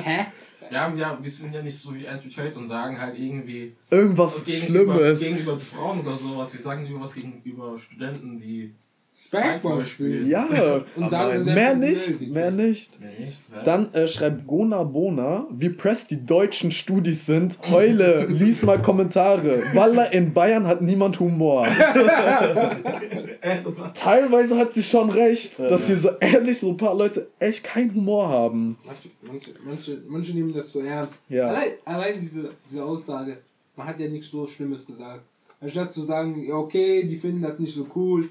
Hä? 0.02 0.26
Wir, 0.70 0.80
haben 0.80 0.98
ja, 0.98 1.18
wir 1.20 1.30
sind 1.30 1.54
ja 1.54 1.62
nicht 1.62 1.76
so 1.76 1.94
wie 1.94 2.06
Andrew 2.08 2.28
Tate 2.28 2.56
und 2.58 2.66
sagen 2.66 3.00
halt 3.00 3.18
irgendwie 3.18 3.74
Irgendwas 3.90 4.44
gegenüber, 4.44 4.94
Schlimmes. 4.94 5.18
gegenüber 5.20 5.60
Frauen 5.60 6.00
oder 6.00 6.16
sowas. 6.16 6.52
Wir 6.52 6.60
sagen 6.60 6.84
lieber 6.84 7.00
was 7.00 7.14
gegenüber 7.14 7.78
Studenten, 7.78 8.38
die 8.38 8.74
Spikeball 9.18 9.84
spielen. 9.84 10.28
Ja, 10.28 10.46
Und 10.96 11.08
sagen, 11.08 11.46
wäre 11.46 11.54
mehr 11.54 11.74
nicht, 11.74 12.20
mehr 12.32 12.50
nicht. 12.50 13.00
Nee, 13.00 13.24
nicht, 13.24 13.40
hä? 13.52 13.60
Dann 13.64 13.92
äh, 13.94 14.06
schreibt 14.06 14.46
Gona 14.46 14.82
Bona, 14.82 15.46
wie 15.50 15.70
press 15.70 16.06
die 16.06 16.24
deutschen 16.24 16.70
Studis 16.70 17.26
sind. 17.26 17.58
Heule, 17.70 18.26
lies 18.26 18.62
mal 18.62 18.80
Kommentare. 18.80 19.62
Walla, 19.74 20.04
in 20.04 20.34
Bayern 20.34 20.66
hat 20.66 20.82
niemand 20.82 21.18
Humor. 21.18 21.66
Teilweise 23.94 24.56
hat 24.58 24.74
sie 24.74 24.82
schon 24.82 25.10
recht, 25.10 25.58
dass 25.58 25.86
hier 25.86 25.96
so 25.96 26.10
ehrlich 26.20 26.58
so 26.58 26.70
ein 26.70 26.76
paar 26.76 26.94
Leute 26.94 27.28
echt 27.38 27.64
keinen 27.64 27.94
Humor 27.94 28.28
haben. 28.28 28.76
Manche, 28.84 29.08
manche, 29.22 29.50
manche, 29.64 30.02
manche 30.06 30.34
nehmen 30.34 30.52
das 30.52 30.70
zu 30.70 30.80
ernst. 30.80 31.20
Ja. 31.28 31.46
Allein, 31.46 31.70
allein 31.84 32.20
diese, 32.20 32.50
diese 32.70 32.84
Aussage, 32.84 33.38
man 33.74 33.86
hat 33.86 33.98
ja 33.98 34.08
nichts 34.08 34.30
so 34.30 34.46
Schlimmes 34.46 34.86
gesagt. 34.86 35.22
Anstatt 35.60 35.92
zu 35.92 36.02
sagen, 36.02 36.44
ja, 36.46 36.54
okay, 36.54 37.06
die 37.06 37.16
finden 37.16 37.42
das 37.42 37.58
nicht 37.58 37.74
so 37.74 37.86
cool. 37.94 38.28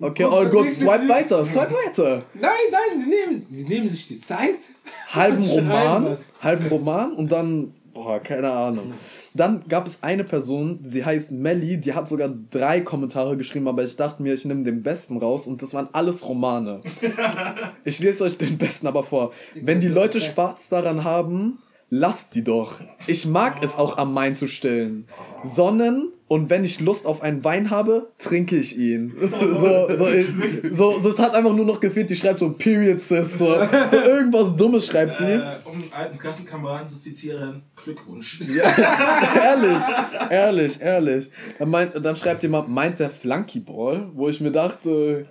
Okay, 0.00 0.24
Und 0.24 0.32
oh 0.32 0.48
Gott, 0.48 0.70
swipe 0.70 1.08
weiter, 1.08 1.44
swipe 1.44 1.72
weiter. 1.72 2.22
Nein, 2.34 2.50
nein, 2.70 3.00
sie 3.00 3.10
nehmen, 3.10 3.46
sie 3.50 3.68
nehmen 3.68 3.88
sich 3.88 4.06
die 4.06 4.20
Zeit. 4.20 4.58
Halben 5.12 5.42
Roman, 5.48 6.16
halben 6.40 6.66
Roman 6.68 7.12
und 7.14 7.32
dann, 7.32 7.72
boah, 7.92 8.20
keine 8.20 8.50
Ahnung. 8.50 8.92
Dann 9.34 9.64
gab 9.68 9.88
es 9.88 9.98
eine 10.02 10.22
Person, 10.22 10.78
sie 10.82 11.04
heißt 11.04 11.32
Melly, 11.32 11.80
die 11.80 11.94
hat 11.94 12.06
sogar 12.06 12.30
drei 12.50 12.80
Kommentare 12.80 13.36
geschrieben, 13.36 13.66
aber 13.66 13.82
ich 13.82 13.96
dachte 13.96 14.22
mir, 14.22 14.34
ich 14.34 14.44
nehme 14.44 14.62
den 14.62 14.84
besten 14.84 15.16
raus 15.16 15.48
und 15.48 15.62
das 15.62 15.74
waren 15.74 15.88
alles 15.92 16.26
Romane. 16.26 16.80
Ich 17.84 17.98
lese 18.00 18.24
euch 18.24 18.36
den 18.36 18.58
besten 18.58 18.86
aber 18.86 19.02
vor. 19.02 19.32
Wenn 19.54 19.80
die 19.80 19.88
Leute 19.88 20.20
Spaß 20.20 20.68
daran 20.68 21.04
haben, 21.04 21.58
lasst 21.88 22.34
die 22.34 22.44
doch. 22.44 22.74
Ich 23.06 23.26
mag 23.26 23.62
es 23.62 23.76
auch 23.76 23.96
am 23.96 24.12
Main 24.12 24.36
zu 24.36 24.46
stillen. 24.46 25.06
Sonnen 25.42 26.12
und 26.28 26.50
wenn 26.50 26.62
ich 26.62 26.78
Lust 26.80 27.06
auf 27.06 27.22
einen 27.22 27.42
Wein 27.42 27.70
habe, 27.70 28.10
trinke 28.18 28.56
ich 28.56 28.78
ihn. 28.78 29.14
So, 29.38 29.96
so, 29.96 30.08
ich, 30.08 30.26
so, 30.72 30.98
so, 31.00 31.08
es 31.08 31.18
hat 31.18 31.34
einfach 31.34 31.54
nur 31.54 31.64
noch 31.64 31.80
gefehlt, 31.80 32.10
die 32.10 32.16
schreibt 32.16 32.40
so 32.40 32.50
Period 32.50 33.00
Sis, 33.00 33.38
so, 33.38 33.46
so 33.90 33.96
irgendwas 33.96 34.54
Dummes 34.56 34.86
schreibt 34.86 35.20
die. 35.20 35.24
Äh, 35.24 35.56
um 35.64 35.74
einen 35.74 35.92
alten 35.92 36.18
Klassenkameraden 36.18 36.88
zu 36.88 36.96
zitieren, 36.96 37.62
Glückwunsch. 37.76 38.42
ehrlich, 39.36 39.76
ehrlich, 40.30 40.80
ehrlich. 40.80 41.30
Dann, 41.58 41.70
meint, 41.70 41.92
dann 42.04 42.16
schreibt 42.16 42.42
jemand, 42.42 42.68
meint 42.68 42.98
der 42.98 43.10
Flunkyball, 43.10 44.10
wo 44.14 44.28
ich 44.28 44.40
mir 44.40 44.52
dachte, 44.52 45.26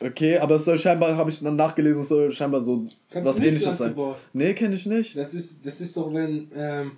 okay, 0.00 0.38
aber 0.38 0.56
es 0.56 0.64
soll 0.64 0.78
scheinbar, 0.78 1.16
habe 1.16 1.30
ich 1.30 1.40
dann 1.40 1.56
nachgelesen, 1.56 2.02
es 2.02 2.08
soll 2.08 2.32
scheinbar 2.32 2.60
so 2.60 2.86
Kannst 3.10 3.28
was 3.28 3.36
du 3.36 3.42
nicht 3.42 3.52
ähnliches 3.52 3.78
sein. 3.78 3.94
Nee, 4.32 4.54
kenne 4.54 4.74
ich 4.74 4.86
nicht. 4.86 5.16
Das 5.16 5.34
ist, 5.34 5.64
das 5.64 5.80
ist 5.80 5.96
doch, 5.96 6.12
wenn 6.12 6.50
ähm, 6.54 6.92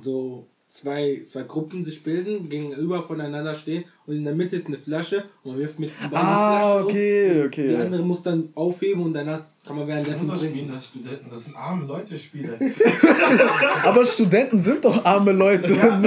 so 0.00 0.46
zwei, 0.68 1.22
zwei 1.26 1.42
Gruppen 1.44 1.82
sich 1.82 2.02
bilden, 2.02 2.48
gegenüber 2.50 3.02
voneinander 3.02 3.54
stehen 3.54 3.84
und 4.06 4.16
in 4.16 4.24
der 4.24 4.34
Mitte 4.34 4.54
ist 4.54 4.66
eine 4.66 4.76
Flasche 4.78 5.24
und 5.42 5.52
man 5.52 5.60
wirft 5.60 5.78
mit 5.80 5.90
dem 6.02 6.10
Ball 6.10 6.20
Ah, 6.22 6.82
die 6.82 6.82
Flasche 6.82 6.84
okay, 6.84 7.40
um, 7.40 7.46
okay. 7.46 7.68
Die 7.68 7.76
andere 7.76 8.02
muss 8.02 8.22
dann 8.22 8.48
aufheben 8.54 9.02
und 9.02 9.14
danach 9.14 9.40
kann 9.66 9.76
man 9.76 9.86
währenddessen 9.88 10.28
Das 10.28 10.38
spielen 10.40 10.54
trinken. 10.54 10.72
das 10.74 10.86
Studenten, 10.88 11.30
das 11.30 11.44
sind 11.46 11.56
arme 11.56 11.86
Leute 11.86 12.18
Spiele. 12.18 12.58
Aber 13.84 14.04
Studenten 14.06 14.60
sind 14.60 14.84
doch 14.84 15.04
arme 15.04 15.32
Leute. 15.32 15.74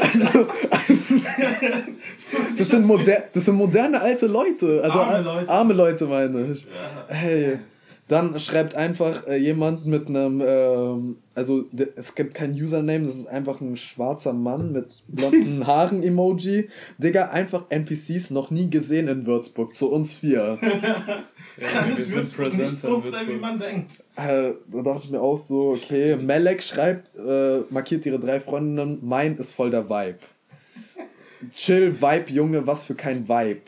also, 0.00 0.46
das, 2.58 2.68
sind 2.68 2.86
moder 2.86 3.24
das 3.32 3.44
sind 3.44 3.54
moderne 3.56 4.00
alte 4.00 4.26
Leute. 4.26 4.82
Also 4.84 4.98
Arme 4.98 5.12
ar- 5.16 5.22
Leute. 5.22 5.48
arme 5.50 5.74
Leute 5.74 6.06
meine 6.06 6.52
ich. 6.52 6.66
Hey. 7.08 7.58
Dann 8.08 8.38
schreibt 8.38 8.76
einfach 8.76 9.26
äh, 9.26 9.36
jemand 9.36 9.84
mit 9.84 10.08
einem, 10.08 10.40
ähm, 10.44 11.16
also 11.34 11.64
es 11.96 12.14
gibt 12.14 12.34
kein 12.34 12.52
Username, 12.52 13.04
das 13.06 13.16
ist 13.16 13.26
einfach 13.26 13.60
ein 13.60 13.76
schwarzer 13.76 14.32
Mann 14.32 14.70
mit 14.70 15.02
blonden 15.08 15.66
Haaren 15.66 16.04
Emoji. 16.04 16.68
Digga, 16.98 17.30
einfach 17.30 17.64
NPCs 17.68 18.30
noch 18.30 18.52
nie 18.52 18.70
gesehen 18.70 19.08
in 19.08 19.26
Würzburg, 19.26 19.74
zu 19.74 19.90
uns 19.90 20.18
vier. 20.18 20.56
Kann 20.62 21.88
wir 21.88 21.94
es 21.94 22.08
sind 22.08 22.16
Würzburg 22.16 22.56
nicht 22.56 22.80
so 22.80 23.00
klein, 23.00 23.28
wie 23.28 23.36
man 23.36 23.58
denkt. 23.58 23.94
Äh, 24.14 24.52
da 24.70 24.82
dachte 24.84 25.02
ich 25.04 25.10
mir 25.10 25.20
auch 25.20 25.36
so, 25.36 25.70
okay, 25.70 26.14
Melek 26.14 26.62
schreibt, 26.62 27.16
äh, 27.16 27.62
markiert 27.70 28.06
ihre 28.06 28.20
drei 28.20 28.38
Freundinnen, 28.38 29.00
mein 29.02 29.36
ist 29.36 29.52
voll 29.52 29.70
der 29.70 29.88
Vibe. 29.88 30.18
Chill, 31.50 32.00
Vibe, 32.00 32.32
Junge, 32.32 32.66
was 32.68 32.84
für 32.84 32.94
kein 32.94 33.28
Vibe. 33.28 33.62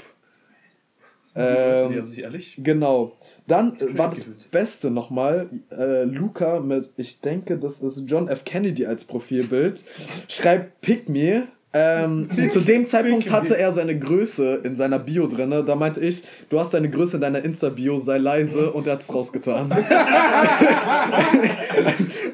die 1.35 1.41
Ähm, 1.41 1.97
hat 1.97 2.07
sich 2.07 2.21
ehrlich. 2.21 2.61
genau. 2.63 3.17
Dann 3.49 3.77
äh, 3.81 3.99
war 3.99 4.11
das. 4.11 4.25
Beste 4.51 4.91
nochmal, 4.91 5.49
äh, 5.71 6.05
Luca 6.05 6.61
mit, 6.61 6.91
ich 6.97 7.21
denke, 7.21 7.59
das 7.59 7.81
ist 7.81 8.05
John 8.07 8.29
F. 8.29 8.45
Kennedy 8.45 8.87
als 8.87 9.05
Profilbild, 9.05 9.83
schreibt 10.29 10.81
Pick 10.81 11.09
me. 11.09 11.49
Ähm, 11.75 12.31
zu 12.51 12.61
dem 12.61 12.87
Zeitpunkt 12.87 13.31
hatte 13.31 13.59
er 13.59 13.73
seine 13.73 13.99
Größe 13.99 14.61
in 14.63 14.77
seiner 14.77 14.99
Bio 14.99 15.27
drin. 15.27 15.51
Da 15.67 15.75
meinte 15.75 16.01
ich, 16.01 16.23
du 16.49 16.61
hast 16.61 16.73
deine 16.73 16.89
Größe 16.89 17.17
in 17.17 17.23
deiner 17.23 17.45
Insta-Bio, 17.45 17.99
sei 17.99 18.17
leise 18.19 18.73
und 18.73 18.87
er 18.87 18.95
hat 18.95 19.03
es 19.03 19.13
rausgetan. 19.13 19.71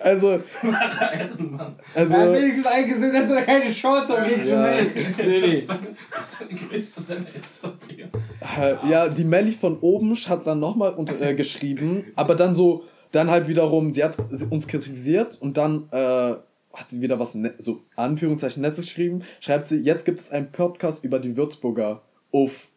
also, 0.05 0.41
Ehrenmann. 0.63 1.77
also, 1.95 2.15
Er 2.15 2.21
hat 2.21 2.33
wenigstens 2.35 2.67
eingesehen, 2.67 3.13
dass 3.13 3.31
er 3.31 3.43
keine 3.43 3.73
Chance 3.73 4.09
hat 4.19 4.29
gegen 4.29 4.47
Ja. 4.47 4.67
Jermaine. 4.69 4.91
Nee, 5.19 5.41
nee. 5.41 5.47
das 5.51 6.33
ist 6.33 6.41
deine 6.41 6.59
größte 6.61 7.03
deine 7.09 7.27
Insta-Bio. 7.35 8.07
Äh, 8.41 8.89
ja, 8.91 9.09
die 9.09 9.25
Melly 9.25 9.53
von 9.53 9.79
oben 9.81 10.15
hat 10.15 10.47
dann 10.47 10.61
nochmal 10.61 10.95
äh, 11.21 11.35
geschrieben, 11.35 12.13
aber 12.15 12.35
dann 12.35 12.55
so, 12.55 12.85
dann 13.13 13.31
halt 13.31 13.49
wiederum, 13.49 13.93
die 13.93 14.05
hat 14.05 14.19
uns 14.51 14.67
kritisiert 14.67 15.41
und 15.41 15.57
dann 15.57 15.89
äh, 15.91 16.35
hat 16.73 16.89
sie 16.89 17.01
wieder 17.01 17.19
was, 17.19 17.35
ne 17.35 17.55
so 17.59 17.83
Anführungszeichen 17.97 18.61
Nettes 18.63 18.85
geschrieben, 18.85 19.23
schreibt 19.41 19.67
sie, 19.67 19.77
jetzt 19.77 20.05
gibt 20.05 20.21
es 20.21 20.31
einen 20.31 20.53
Podcast 20.53 21.05
über 21.05 21.19
die 21.19 21.37
Würzburger. 21.37 22.03
Uff. 22.31 22.69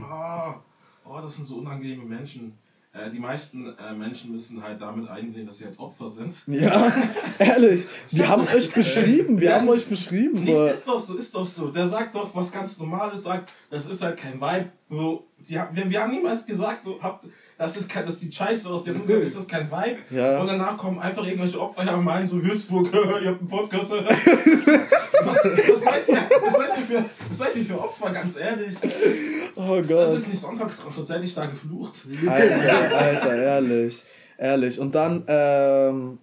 Oh, 0.00 0.54
oh, 1.04 1.20
das 1.20 1.36
sind 1.36 1.46
so 1.46 1.56
unangenehme 1.56 2.04
Menschen. 2.04 2.58
Äh, 2.96 3.10
die 3.10 3.18
meisten 3.18 3.66
äh, 3.78 3.92
Menschen 3.92 4.32
müssen 4.32 4.62
halt 4.62 4.80
damit 4.80 5.08
einsehen, 5.08 5.46
dass 5.46 5.58
sie 5.58 5.64
halt 5.66 5.78
Opfer 5.78 6.08
sind. 6.08 6.34
Ja, 6.46 6.92
ehrlich, 7.38 7.84
wir 8.10 8.26
haben 8.28 8.46
euch 8.54 8.72
beschrieben, 8.72 9.38
wir 9.40 9.50
Ja. 9.50 9.56
haben 9.56 9.68
euch 9.68 9.86
beschrieben. 9.86 10.42
Nee, 10.42 10.52
So. 10.52 10.66
ist 10.66 10.88
doch 10.88 10.98
so, 10.98 11.14
ist 11.16 11.34
doch 11.34 11.44
so. 11.44 11.68
Der 11.68 11.86
sagt 11.86 12.14
doch 12.14 12.34
was 12.34 12.50
ganz 12.50 12.78
Normales, 12.78 13.22
sagt, 13.24 13.52
das 13.70 13.86
ist 13.86 14.02
halt 14.02 14.16
kein 14.16 14.40
Vibe. 14.40 14.70
So, 14.86 15.26
die, 15.38 15.54
wir, 15.72 15.90
wir 15.90 16.00
haben 16.02 16.10
niemals 16.12 16.46
gesagt, 16.46 16.82
so, 16.82 16.98
habt, 17.02 17.26
das 17.58 17.76
ist 17.76 17.88
kein, 17.88 18.04
das 18.04 18.20
sieht 18.20 18.34
scheiße 18.34 18.68
aus, 18.68 18.86
haben 18.86 19.02
gesagt, 19.06 19.24
ist 19.24 19.36
das 19.36 19.48
kein 19.48 19.70
Vibe? 19.70 19.98
Ja. 20.10 20.40
Und 20.40 20.46
danach 20.46 20.76
kommen 20.76 20.98
einfach 20.98 21.24
irgendwelche 21.24 21.60
Opfer 21.60 21.84
her 21.84 21.96
und 21.96 22.04
meinen 22.04 22.26
so, 22.26 22.42
Würzburg, 22.42 22.88
ihr 22.92 23.30
habt 23.30 23.40
einen 23.40 23.48
Podcast. 23.48 23.90
was, 23.90 24.26
was, 25.26 25.80
seid 25.82 26.08
ihr, 26.08 26.18
was, 26.42 26.52
seid 26.52 26.78
ihr 26.78 26.84
für, 26.84 27.04
was 27.28 27.38
seid 27.38 27.56
ihr 27.56 27.64
für 27.64 27.78
Opfer, 27.80 28.10
ganz 28.12 28.36
ehrlich? 28.36 28.74
Oh 29.54 29.76
Das 29.78 29.88
Gott. 29.88 30.16
ist 30.16 30.28
nicht 30.28 30.40
Sonntagsraum, 30.40 30.92
sonst 30.92 31.10
hätte 31.10 31.24
ich 31.24 31.34
da 31.34 31.46
geflucht. 31.46 32.06
Alter, 32.28 32.96
Alter, 32.96 33.36
ehrlich. 33.36 34.04
Ehrlich. 34.38 34.78
Und 34.78 34.94
dann 34.94 35.24
ähm, 35.28 36.18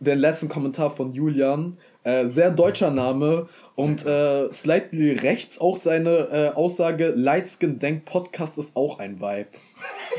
den 0.00 0.18
letzten 0.18 0.48
Kommentar 0.48 0.90
von 0.90 1.12
Julian. 1.12 1.78
Äh, 2.04 2.28
sehr 2.28 2.50
deutscher 2.50 2.90
Name 2.90 3.48
und 3.76 4.04
äh, 4.04 4.52
slightly 4.52 5.12
rechts 5.12 5.58
auch 5.58 5.78
seine 5.78 6.28
äh, 6.30 6.48
Aussage, 6.54 7.14
Lightskin 7.16 7.78
denkt 7.78 8.04
Podcast 8.04 8.58
ist 8.58 8.76
auch 8.76 8.98
ein 8.98 9.20
Vibe. 9.20 9.46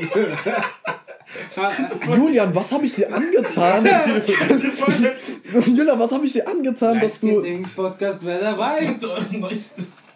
Julian, 2.16 2.52
was 2.54 2.72
habe 2.72 2.86
ich 2.86 2.94
dir 2.96 3.14
angetan? 3.14 3.86
Julian, 5.76 5.98
was 5.98 6.10
habe 6.10 6.26
ich 6.26 6.32
dir 6.32 6.48
angetan, 6.48 7.00
dass 7.00 7.20
du... 7.20 7.40
Podcast 7.76 8.26
wäre 8.26 8.40
dabei. 8.40 8.96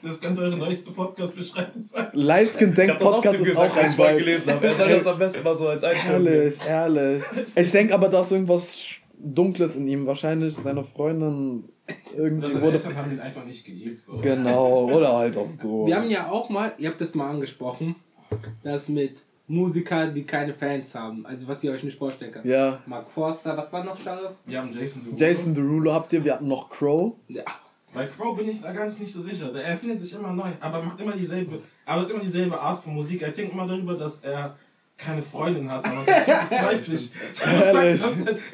Das 0.02 0.18
könnte 0.20 0.40
eure 0.40 0.56
neueste 0.56 0.90
Podcast-Beschreibung 0.92 1.82
sein. 1.82 2.08
Lightskin 2.14 2.70
Ich 2.70 2.74
Denk 2.74 2.98
Podcast 2.98 3.36
ist 3.36 3.44
gesagt, 3.44 3.72
auch 3.72 3.76
ein 3.76 3.90
ich 3.90 3.98
Vibe. 3.98 4.16
gelesen 4.16 4.52
habe. 4.54 4.66
Er 4.66 4.88
das 4.88 5.06
am 5.06 5.18
besten 5.18 5.42
mal 5.44 5.54
so 5.54 5.68
als 5.68 5.84
Einstellung. 5.84 6.26
Ehrlich, 6.26 6.58
ehrlich. 6.66 7.22
Ich 7.54 7.70
denke 7.70 7.92
aber, 7.94 8.08
da 8.08 8.22
ist 8.22 8.32
irgendwas 8.32 8.74
Dunkles 9.22 9.76
in 9.76 9.86
ihm. 9.86 10.06
Wahrscheinlich 10.06 10.54
seine 10.54 10.84
Freundin 10.84 11.64
irgendwie 12.16 12.48
Seine 12.48 12.64
wurde. 12.64 12.76
Eltern 12.76 12.96
haben 12.96 13.12
ihn 13.12 13.20
einfach 13.20 13.44
nicht 13.44 13.64
geliebt. 13.64 14.00
So. 14.00 14.18
Genau, 14.18 14.90
oder 14.90 15.16
halt 15.16 15.36
auch 15.36 15.46
so. 15.46 15.86
Wir 15.86 15.96
haben 15.96 16.10
ja 16.10 16.30
auch 16.30 16.48
mal, 16.48 16.72
ihr 16.78 16.88
habt 16.90 17.00
das 17.00 17.14
mal 17.14 17.30
angesprochen, 17.30 17.96
das 18.62 18.88
mit 18.88 19.22
Musikern, 19.46 20.14
die 20.14 20.24
keine 20.24 20.54
Fans 20.54 20.94
haben. 20.94 21.26
Also 21.26 21.48
was 21.48 21.62
ihr 21.64 21.72
euch 21.72 21.82
nicht 21.82 21.98
vorstellen 21.98 22.32
könnt. 22.32 22.46
Ja. 22.46 22.78
Mark 22.86 23.10
Forster, 23.10 23.56
was 23.56 23.72
war 23.72 23.84
noch 23.84 23.96
Sheriff? 23.96 24.32
Wir 24.46 24.58
haben 24.58 24.72
Jason 24.72 25.02
Derulo. 25.02 25.16
Jason 25.18 25.54
Derulo 25.54 25.92
habt 25.92 26.12
ihr, 26.12 26.24
wir 26.24 26.34
hatten 26.34 26.48
noch 26.48 26.70
Crow. 26.70 27.14
Ja. 27.28 27.42
Bei 27.92 28.06
Crow 28.06 28.36
bin 28.36 28.48
ich 28.48 28.60
da 28.60 28.70
ganz 28.70 29.00
nicht 29.00 29.12
so 29.12 29.20
sicher. 29.20 29.52
Er 29.52 29.76
findet 29.76 30.00
sich 30.00 30.14
immer 30.14 30.32
neu, 30.32 30.50
aber 30.60 30.80
macht 30.80 31.00
immer 31.00 31.12
dieselbe, 31.12 31.60
aber 31.84 32.02
hat 32.02 32.10
immer 32.10 32.20
dieselbe 32.20 32.60
Art 32.60 32.80
von 32.80 32.94
Musik. 32.94 33.22
Er 33.22 33.32
denkt 33.32 33.52
immer 33.52 33.66
darüber, 33.66 33.94
dass 33.94 34.20
er 34.20 34.56
keine 35.04 35.22
Freundin 35.22 35.70
hat, 35.70 35.84
aber 35.84 36.04
der 36.04 36.24
Typ 36.24 36.42
ist 36.42 36.52
30. 36.52 37.12
Ehrlich. 37.46 38.02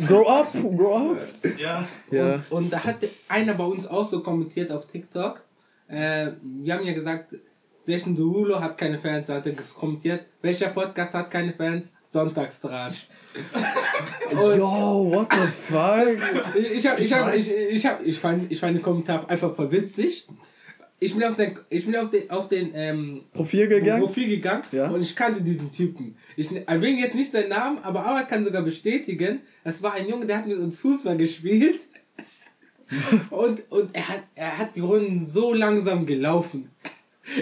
Grow 0.06 0.28
up, 0.28 0.46
grow 0.76 0.96
up. 0.96 1.18
Ja. 1.58 1.86
Ja. 2.10 2.34
Und, 2.34 2.50
und 2.50 2.72
da 2.72 2.84
hat 2.84 2.98
einer 3.28 3.54
bei 3.54 3.64
uns 3.64 3.86
auch 3.86 4.08
so 4.08 4.22
kommentiert 4.22 4.70
auf 4.70 4.86
TikTok. 4.86 5.42
Äh, 5.88 6.32
wir 6.42 6.74
haben 6.74 6.84
ja 6.84 6.92
gesagt, 6.92 7.34
Jason 7.84 8.14
Derulo 8.14 8.60
hat 8.60 8.76
keine 8.76 8.98
Fans, 8.98 9.28
da 9.28 9.34
hat 9.34 9.46
er 9.46 9.54
kommentiert. 9.74 10.26
Welcher 10.42 10.68
Podcast 10.68 11.14
hat 11.14 11.30
keine 11.30 11.52
Fans? 11.52 11.92
Sonntagsdraht. 12.06 13.06
Yo, 14.32 15.10
what 15.12 15.28
the 15.32 15.46
fuck? 15.46 16.56
Ich, 16.56 16.72
ich, 16.72 16.86
hab, 16.86 16.98
ich, 16.98 17.06
Ich 17.06 17.12
hab, 17.12 17.34
ich, 17.34 17.56
ich, 17.56 17.86
hab, 17.86 18.04
ich, 18.04 18.18
fand, 18.18 18.50
ich 18.50 18.58
fand 18.58 18.76
den 18.76 18.82
Kommentar 18.82 19.28
einfach 19.28 19.54
voll 19.54 19.70
witzig. 19.70 20.26
Ich 20.98 21.14
bin 21.14 21.24
auf 21.24 21.36
den, 21.36 21.58
ich 21.68 21.84
bin 21.84 21.94
auf 21.96 22.08
den, 22.10 22.30
auf 22.30 22.48
den 22.48 22.70
ähm, 22.74 23.22
Profil 23.34 23.68
gegangen? 23.68 24.02
Profil 24.02 24.28
gegangen 24.28 24.62
Ja. 24.72 24.88
und 24.90 25.02
ich 25.02 25.14
kannte 25.14 25.42
diesen 25.42 25.70
Typen. 25.70 26.16
Ich 26.36 26.50
erwähne 26.66 27.00
jetzt 27.00 27.14
nicht 27.14 27.30
seinen 27.32 27.50
Namen, 27.50 27.78
aber 27.82 28.04
Arbeit 28.04 28.28
kann 28.28 28.44
sogar 28.44 28.62
bestätigen, 28.62 29.40
das 29.62 29.82
war 29.82 29.92
ein 29.92 30.08
Junge, 30.08 30.26
der 30.26 30.38
hat 30.38 30.46
mit 30.46 30.56
uns 30.58 30.80
Fußball 30.80 31.16
gespielt. 31.18 31.80
und 33.30 33.62
und 33.70 33.90
er, 33.94 34.08
hat, 34.08 34.22
er 34.34 34.58
hat 34.58 34.76
die 34.76 34.80
Runden 34.80 35.26
so 35.26 35.52
langsam 35.52 36.06
gelaufen. 36.06 36.70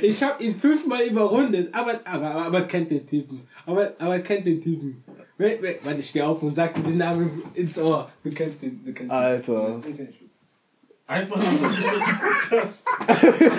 Ich 0.00 0.22
habe 0.22 0.42
ihn 0.42 0.56
fünfmal 0.56 1.02
überrundet, 1.04 1.68
aber, 1.74 2.00
aber, 2.04 2.26
aber, 2.30 2.44
aber 2.46 2.60
kennt 2.62 2.90
den 2.90 3.06
Typen. 3.06 3.42
Aber, 3.66 3.92
aber 3.98 4.18
kennt 4.20 4.46
den 4.46 4.60
Typen. 4.62 5.04
Warte, 5.36 6.00
ich 6.00 6.08
steh 6.08 6.22
auf 6.22 6.42
und 6.42 6.52
sag 6.54 6.72
dir 6.74 6.82
den 6.82 6.96
Namen 6.96 7.42
ins 7.52 7.78
Ohr. 7.78 8.10
Du 8.22 8.30
kennst 8.30 8.62
den. 8.62 8.82
Du 8.84 8.92
kennst 8.94 9.10
Alter. 9.12 9.82
den. 9.84 10.08
Einfach 11.06 11.36
nur 11.36 11.70
nicht 11.70 11.86
den 11.86 12.00
Podcast. 12.00 12.84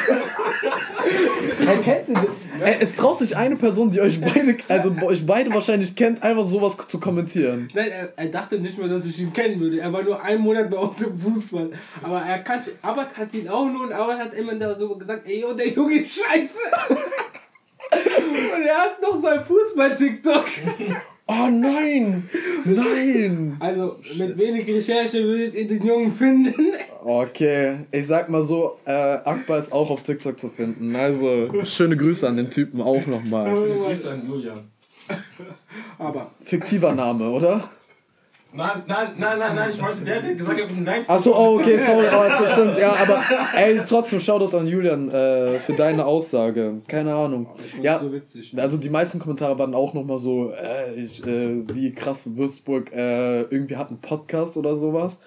Er 1.67 1.77
kennt 1.77 2.07
den. 2.07 2.17
Ey, 2.59 2.77
es 2.79 2.95
traut 2.95 3.19
sich 3.19 3.37
eine 3.37 3.55
Person, 3.55 3.91
die 3.91 4.01
euch 4.01 4.19
beide, 4.19 4.57
also 4.67 4.95
euch 5.03 5.23
beide 5.25 5.53
wahrscheinlich 5.53 5.95
kennt, 5.95 6.23
einfach 6.23 6.43
sowas 6.43 6.75
zu 6.87 6.99
kommentieren. 6.99 7.69
Nein, 7.73 7.91
er, 7.91 8.13
er 8.15 8.27
dachte 8.27 8.59
nicht 8.59 8.77
mehr, 8.77 8.87
dass 8.87 9.05
ich 9.05 9.19
ihn 9.19 9.31
kennen 9.31 9.59
würde. 9.59 9.79
Er 9.79 9.93
war 9.93 10.01
nur 10.03 10.21
einen 10.21 10.41
Monat 10.41 10.69
bei 10.71 10.77
uns 10.77 11.01
im 11.01 11.19
Fußball. 11.19 11.71
Aber 12.01 12.21
er 12.21 12.39
kannte, 12.39 12.71
Abbott 12.81 13.15
hat 13.15 13.33
ihn 13.33 13.47
auch 13.47 13.65
nur 13.65 13.83
und 13.83 13.93
Abbott 13.93 14.17
hat 14.17 14.33
immer 14.33 14.55
darüber 14.55 14.97
gesagt, 14.97 15.27
ey, 15.27 15.41
yo, 15.41 15.53
der 15.53 15.69
Junge 15.69 15.99
ist 15.99 16.13
scheiße. 16.13 16.57
und 18.55 18.63
er 18.63 18.77
hat 18.77 19.01
noch 19.01 19.19
so 19.19 19.27
ein 19.27 19.45
Fußball-TikTok. 19.45 20.45
Oh 21.27 21.49
nein! 21.49 22.29
Nein! 22.65 23.57
Also, 23.59 23.97
mit 24.15 24.37
wenig 24.37 24.67
Recherche 24.67 25.23
würdet 25.23 25.55
ihr 25.55 25.67
den 25.67 25.83
Jungen 25.83 26.11
finden. 26.11 26.73
Okay, 27.03 27.79
ich 27.91 28.05
sag 28.05 28.29
mal 28.29 28.43
so, 28.43 28.77
äh, 28.85 28.91
Akbar 28.91 29.57
ist 29.57 29.71
auch 29.71 29.89
auf 29.89 30.03
TikTok 30.03 30.37
zu 30.39 30.49
finden. 30.49 30.95
Also, 30.95 31.49
schöne 31.63 31.97
Grüße 31.97 32.27
an 32.27 32.37
den 32.37 32.51
Typen 32.51 32.79
auch 32.79 33.05
nochmal. 33.07 33.55
Grüße 33.55 34.11
an 34.11 34.27
Julian. 34.27 34.69
Aber, 35.97 36.31
Fiktiver 36.43 36.93
Name, 36.93 37.29
oder? 37.29 37.71
Nein, 38.55 38.83
nein, 38.87 39.07
nein, 39.17 39.39
nein, 39.39 39.55
nein, 39.55 39.69
ich 39.69 39.81
wollte, 39.81 40.03
der 40.05 40.23
hat 40.23 40.37
gesagt, 40.37 40.59
ich 40.59 40.77
ihn 40.77 40.83
Nein 40.83 41.01
Achso, 41.07 41.31
oh, 41.31 41.59
okay, 41.59 41.77
sorry, 41.77 42.07
aber 42.07 42.29
das 42.29 42.51
stimmt. 42.53 42.77
Ja, 42.77 42.93
aber 42.93 43.21
ey, 43.55 43.81
trotzdem 43.87 44.19
Shoutout 44.19 44.55
an 44.57 44.65
Julian 44.67 45.09
äh, 45.09 45.49
für 45.49 45.73
deine 45.73 46.05
Aussage. 46.05 46.81
Keine 46.87 47.13
Ahnung. 47.13 47.47
ich 47.57 47.71
fand 47.71 47.83
Ja, 47.83 47.99
so 47.99 48.11
witzig. 48.13 48.53
also 48.57 48.77
die 48.77 48.89
meisten 48.89 49.19
Kommentare 49.19 49.57
waren 49.59 49.75
auch 49.75 49.93
nochmal 49.93 50.17
so, 50.17 50.51
äh, 50.51 50.93
ich, 50.95 51.25
äh, 51.27 51.63
wie 51.73 51.93
krass 51.93 52.35
Würzburg 52.35 52.91
äh, 52.93 53.41
irgendwie 53.41 53.75
hat 53.75 53.89
einen 53.89 53.99
Podcast 53.99 54.57
oder 54.57 54.75
sowas. 54.75 55.17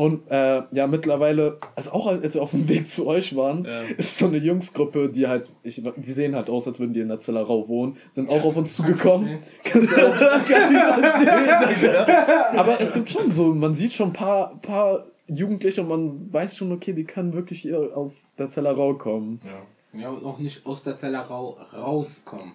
Und 0.00 0.30
äh, 0.30 0.62
ja, 0.70 0.86
mittlerweile, 0.86 1.58
also 1.76 1.90
auch 1.90 2.06
als 2.06 2.32
wir 2.32 2.40
auf 2.40 2.52
dem 2.52 2.66
Weg 2.70 2.88
zu 2.88 3.06
euch 3.06 3.36
waren, 3.36 3.66
Ja. 3.66 3.82
ist 3.98 4.16
so 4.16 4.28
eine 4.28 4.38
Jungsgruppe, 4.38 5.10
die 5.10 5.26
halt, 5.26 5.50
ich, 5.62 5.82
die 5.96 6.12
sehen 6.12 6.34
halt 6.34 6.48
aus, 6.48 6.66
als 6.66 6.80
würden 6.80 6.94
die 6.94 7.00
in 7.00 7.08
der 7.08 7.18
Zellerau 7.18 7.68
wohnen, 7.68 7.98
sind 8.10 8.30
auch 8.30 8.42
auf 8.42 8.56
uns 8.56 8.74
zugekommen. 8.74 9.40
Aber 12.56 12.80
es 12.80 12.94
gibt 12.94 13.10
schon 13.10 13.30
so, 13.30 13.52
man 13.52 13.74
sieht 13.74 13.92
schon 13.92 14.08
ein 14.08 14.12
paar, 14.14 14.58
paar 14.62 15.04
Jugendliche 15.26 15.82
und 15.82 15.88
man 15.88 16.32
weiß 16.32 16.56
schon, 16.56 16.72
okay, 16.72 16.94
die 16.94 17.04
können 17.04 17.34
wirklich 17.34 17.60
hier 17.60 17.94
aus 17.94 18.22
der 18.38 18.48
Zellerau 18.48 18.94
kommen. 18.94 19.42
Ja. 19.44 19.50
Ja, 19.92 20.08
und 20.10 20.24
auch 20.24 20.38
nicht 20.38 20.64
aus 20.66 20.84
der 20.84 20.96
Zellerau 20.96 21.58
rauskommen. 21.76 22.52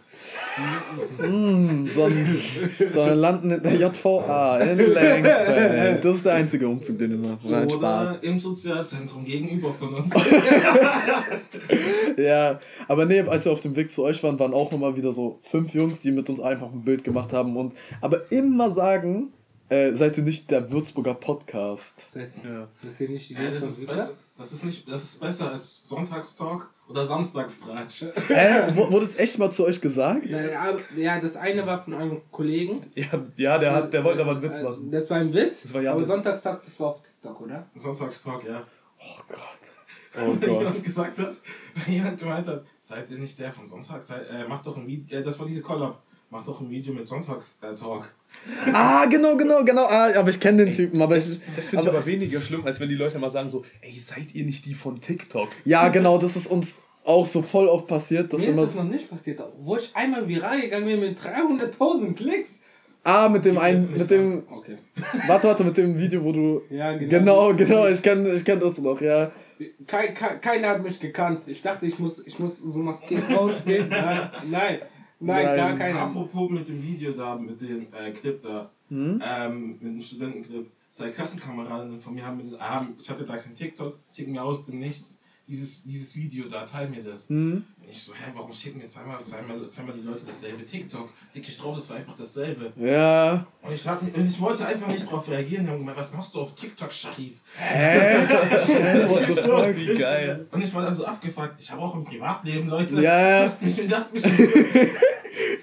Mm, 1.18 1.86
sondern, 1.94 2.38
sondern 2.90 3.18
landen 3.18 3.52
in 3.52 3.62
der 3.62 3.76
JVA 3.76 4.60
in 4.60 4.78
Lenkfeld. 4.78 6.06
Das 6.06 6.16
ist 6.16 6.26
der 6.26 6.36
einzige 6.36 6.66
Umzug, 6.70 6.98
den 6.98 7.12
wir 7.12 7.30
machen. 7.30 7.40
Nein, 7.44 7.70
Spaß. 7.70 8.10
Oder 8.10 8.24
im 8.24 8.40
Sozialzentrum 8.40 9.26
gegenüber 9.26 9.74
von 9.74 9.96
uns. 9.96 10.14
Ja, 12.18 12.60
aber 12.88 13.06
nee, 13.06 13.20
als 13.22 13.44
wir 13.44 13.52
auf 13.52 13.60
dem 13.60 13.76
Weg 13.76 13.92
zu 13.92 14.04
euch 14.04 14.24
waren, 14.24 14.40
waren 14.40 14.54
auch 14.54 14.72
nochmal 14.72 14.96
wieder 14.96 15.12
so 15.12 15.40
fünf 15.42 15.74
Jungs, 15.74 16.02
die 16.02 16.12
mit 16.12 16.30
uns 16.30 16.40
einfach 16.40 16.72
ein 16.72 16.84
Bild 16.84 17.04
gemacht 17.04 17.34
haben 17.34 17.58
und 17.58 17.74
aber 18.00 18.32
immer 18.32 18.72
sagen, 18.72 19.34
äh, 19.70 19.94
seid 19.96 20.18
ihr 20.18 20.24
nicht 20.24 20.52
der 20.52 20.72
Würzburger 20.72 21.14
Podcast? 21.16 22.12
Seid 22.14 22.32
Ja. 22.44 22.68
seid 22.84 23.00
ihr 23.00 23.10
nicht 23.10 23.30
die 23.30 23.34
Ja, 23.34 23.50
das, 23.50 23.64
ist 23.64 23.86
besser, 23.88 24.12
das, 24.38 24.52
ist 24.52 24.64
nicht, 24.66 24.90
das 24.92 25.04
ist 25.04 25.20
besser 25.20 25.50
als 25.52 25.82
Sonntagstalk 25.84 26.70
oder 26.88 27.04
Samstagstratsch. 27.06 28.04
Äh, 28.30 28.76
wu- 28.76 28.92
wurde 28.92 29.06
es 29.06 29.16
echt 29.16 29.40
mal 29.40 29.52
zu 29.52 29.66
euch 29.66 29.82
gesagt? 29.82 30.22
Aber, 30.34 30.80
ja, 30.96 31.20
das 31.20 31.36
eine 31.36 31.66
war 31.66 31.84
von 31.84 31.94
einem 31.96 32.22
Kollegen. 32.32 32.86
Ja, 32.96 33.08
ja 33.38 33.58
der, 33.58 33.74
hat, 33.74 33.94
der 33.94 34.04
wollte 34.04 34.22
aber 34.22 34.32
einen 34.32 34.42
Witz 34.44 34.60
Äh, 34.60 34.64
machen. 34.64 34.92
Das 34.92 35.10
war 35.10 35.18
ein 35.18 35.34
Witz. 35.34 35.64
Das 35.64 35.74
war 35.74 35.82
aber 35.82 35.90
Janis. 35.92 36.08
Sonntagstag, 36.08 36.64
das 36.64 36.80
war 36.80 36.88
auf 36.90 37.02
TikTok, 37.02 37.42
oder? 37.42 37.66
Sonntagstalk, 37.76 38.44
ja. 38.48 38.64
Oh 39.00 39.22
Gott. 39.28 39.40
Wenn 40.14 40.30
Oh 40.30 40.34
Gott. 40.36 40.42
jemand 40.60 40.84
gesagt 40.84 41.18
hat, 41.20 41.36
wenn 41.86 41.94
jemand 41.96 42.20
gemeint 42.20 42.48
hat, 42.48 42.64
seid 42.80 43.10
ihr 43.12 43.18
nicht 43.18 43.38
der 43.40 43.52
von 43.52 43.66
Sonntags, 43.68 44.08
seid, 44.08 44.30
äh, 44.30 44.48
macht 44.48 44.66
doch 44.68 44.78
ein 44.78 44.88
Video, 44.88 45.18
äh, 45.18 45.22
das 45.24 45.38
war 45.40 45.46
diese 45.48 45.62
Collab, 45.62 46.02
macht 46.36 46.48
doch 46.50 46.60
ein 46.60 46.70
Video 46.70 46.94
mit 46.94 47.08
Sonntagstalk. 47.08 48.14
Ah, 48.74 49.06
genau, 49.06 49.38
genau, 49.38 49.64
genau. 49.64 49.86
Ah, 49.86 50.14
aber 50.16 50.30
ich 50.30 50.40
kenne 50.40 50.66
den 50.66 50.74
Typen, 50.74 51.02
aber 51.02 51.16
ich. 51.16 51.40
Das 51.56 51.70
finde 51.70 51.86
ich 51.86 51.90
aber 51.90 52.06
weniger 52.06 52.42
schlimm, 52.42 52.66
als 52.66 52.80
wenn 52.80 52.90
die 52.90 52.96
Leute 52.96 53.18
mal 53.20 53.30
sagen 53.30 53.48
so, 53.48 53.64
ey, 53.82 53.98
seid 53.98 54.36
ihr 54.36 54.44
nicht 54.44 54.66
die 54.66 54.74
von 54.74 55.00
TikTok? 55.00 55.48
Ja, 55.64 55.88
genau, 55.88 56.18
das 56.18 56.36
ist 56.36 56.48
uns 56.48 56.76
auch 57.06 57.26
so 57.26 57.42
voll 57.42 57.68
oft 57.68 57.88
passiert. 57.88 58.34
Dass 58.34 58.42
Mir 58.42 58.50
ist 58.50 58.60
das 58.60 58.76
noch 58.76 58.84
nicht 58.84 59.10
passiert. 59.10 59.42
Wo 59.60 59.78
ich 59.78 59.96
einmal 59.96 60.28
viral 60.28 60.60
gegangen 60.60 60.86
bin 60.86 61.00
mit 61.00 61.18
300.000 61.20 62.16
Klicks. 62.16 62.60
Ah, 63.04 63.30
mit 63.30 63.46
dem 63.46 63.58
einen, 63.58 63.98
mit 63.98 64.12
dem. 64.12 64.44
Okay. 64.50 64.78
Warte, 65.28 65.48
warte, 65.48 65.64
mit 65.64 65.78
dem 65.78 65.98
Video, 65.98 66.24
wo 66.24 66.32
du. 66.32 66.62
Ja, 66.70 66.98
genau. 66.98 67.52
Genau, 67.52 67.54
genau, 67.54 67.88
ich 67.88 68.02
kenn, 68.02 68.26
ich 68.36 68.44
kenn 68.44 68.60
das 68.60 68.78
noch, 68.80 69.00
ja. 69.00 69.32
Kein, 69.88 70.14
kein, 70.14 70.42
keiner 70.42 70.70
hat 70.70 70.84
mich 70.84 71.00
gekannt. 71.00 71.44
Ich 71.46 71.62
dachte, 71.62 71.86
ich 71.86 71.98
muss, 71.98 72.26
ich 72.26 72.40
muss 72.40 72.58
so 72.58 72.80
maskiert 72.80 73.24
rausgehen. 73.34 73.88
Nein, 73.88 74.30
nein, 74.50 74.80
nein, 75.26 75.46
Nein. 75.46 75.58
gar 75.58 75.76
keiner. 75.78 76.02
Apropos 76.02 76.50
mit 76.50 76.68
dem 76.68 76.82
Video 76.84 77.12
da, 77.14 77.36
mit 77.36 77.60
dem 77.62 77.88
äh, 77.94 78.12
Clip 78.12 78.42
da, 78.42 78.70
Hm? 78.90 79.22
ähm, 79.26 79.70
mit 79.72 79.82
dem 79.82 80.02
Studentenclip, 80.02 80.70
zwei 80.90 81.10
Klassenkameradinnen 81.10 82.00
von 82.00 82.14
mir 82.14 82.26
haben, 82.26 82.38
mir, 82.38 82.60
haben, 82.60 82.96
ich 83.02 83.10
hatte 83.10 83.24
da 83.26 83.36
kein 83.38 83.54
TikTok, 83.56 83.98
schicken 84.16 84.32
mir 84.34 84.44
aus 84.44 84.66
dem 84.66 84.80
Nichts 84.80 85.22
dieses, 85.48 85.84
dieses 85.84 86.16
Video 86.16 86.48
da, 86.48 86.66
teil 86.66 86.90
mir 86.90 87.04
das. 87.04 87.30
Hm? 87.30 87.64
Und 87.80 87.90
ich 87.90 88.02
so, 88.02 88.14
hä, 88.14 88.32
warum 88.34 88.52
schicken 88.52 88.80
mir 88.80 88.88
zweimal, 88.88 89.24
zweimal, 89.24 89.64
zweimal 89.66 89.94
die 89.96 90.02
Leute 90.02 90.24
dasselbe 90.26 90.66
TikTok? 90.66 91.10
Klick 91.34 91.48
ich 91.48 91.58
drauf, 91.58 91.76
das 91.76 91.90
war 91.90 91.98
einfach 91.98 92.16
dasselbe. 92.16 92.74
Ja. 92.78 93.46
Und 93.62 93.72
ich, 93.74 93.88
hab, 93.88 94.02
und 94.02 94.26
ich 94.26 94.42
wollte 94.42 94.66
einfach 94.66 94.88
nicht 94.88 95.10
drauf 95.10 95.30
reagieren. 95.30 95.66
Die 95.66 95.72
haben 95.72 95.80
gemeint, 95.80 95.98
was 95.98 96.14
machst 96.14 96.34
du 96.34 96.42
auf 96.42 96.56
TikTok, 96.56 96.92
Sharif? 96.92 97.42
Hä? 97.58 98.26
The 98.66 99.34
fuck? 99.42 99.76
Wie 99.76 99.96
geil. 99.96 100.48
Und 100.52 100.64
ich 100.64 100.74
war 100.74 100.84
da 100.84 100.92
so 100.92 101.06
abgefuckt. 101.06 101.56
Ich 101.60 101.70
habe 101.72 101.82
auch 101.82 101.96
ein 101.96 102.04
Privatleben, 102.04 102.68
Leute. 102.68 103.02
Ja. 103.02 103.42
Lasst 103.42 103.62
mich, 103.62 103.90
lasst 103.90 104.14
mich. 104.14 104.24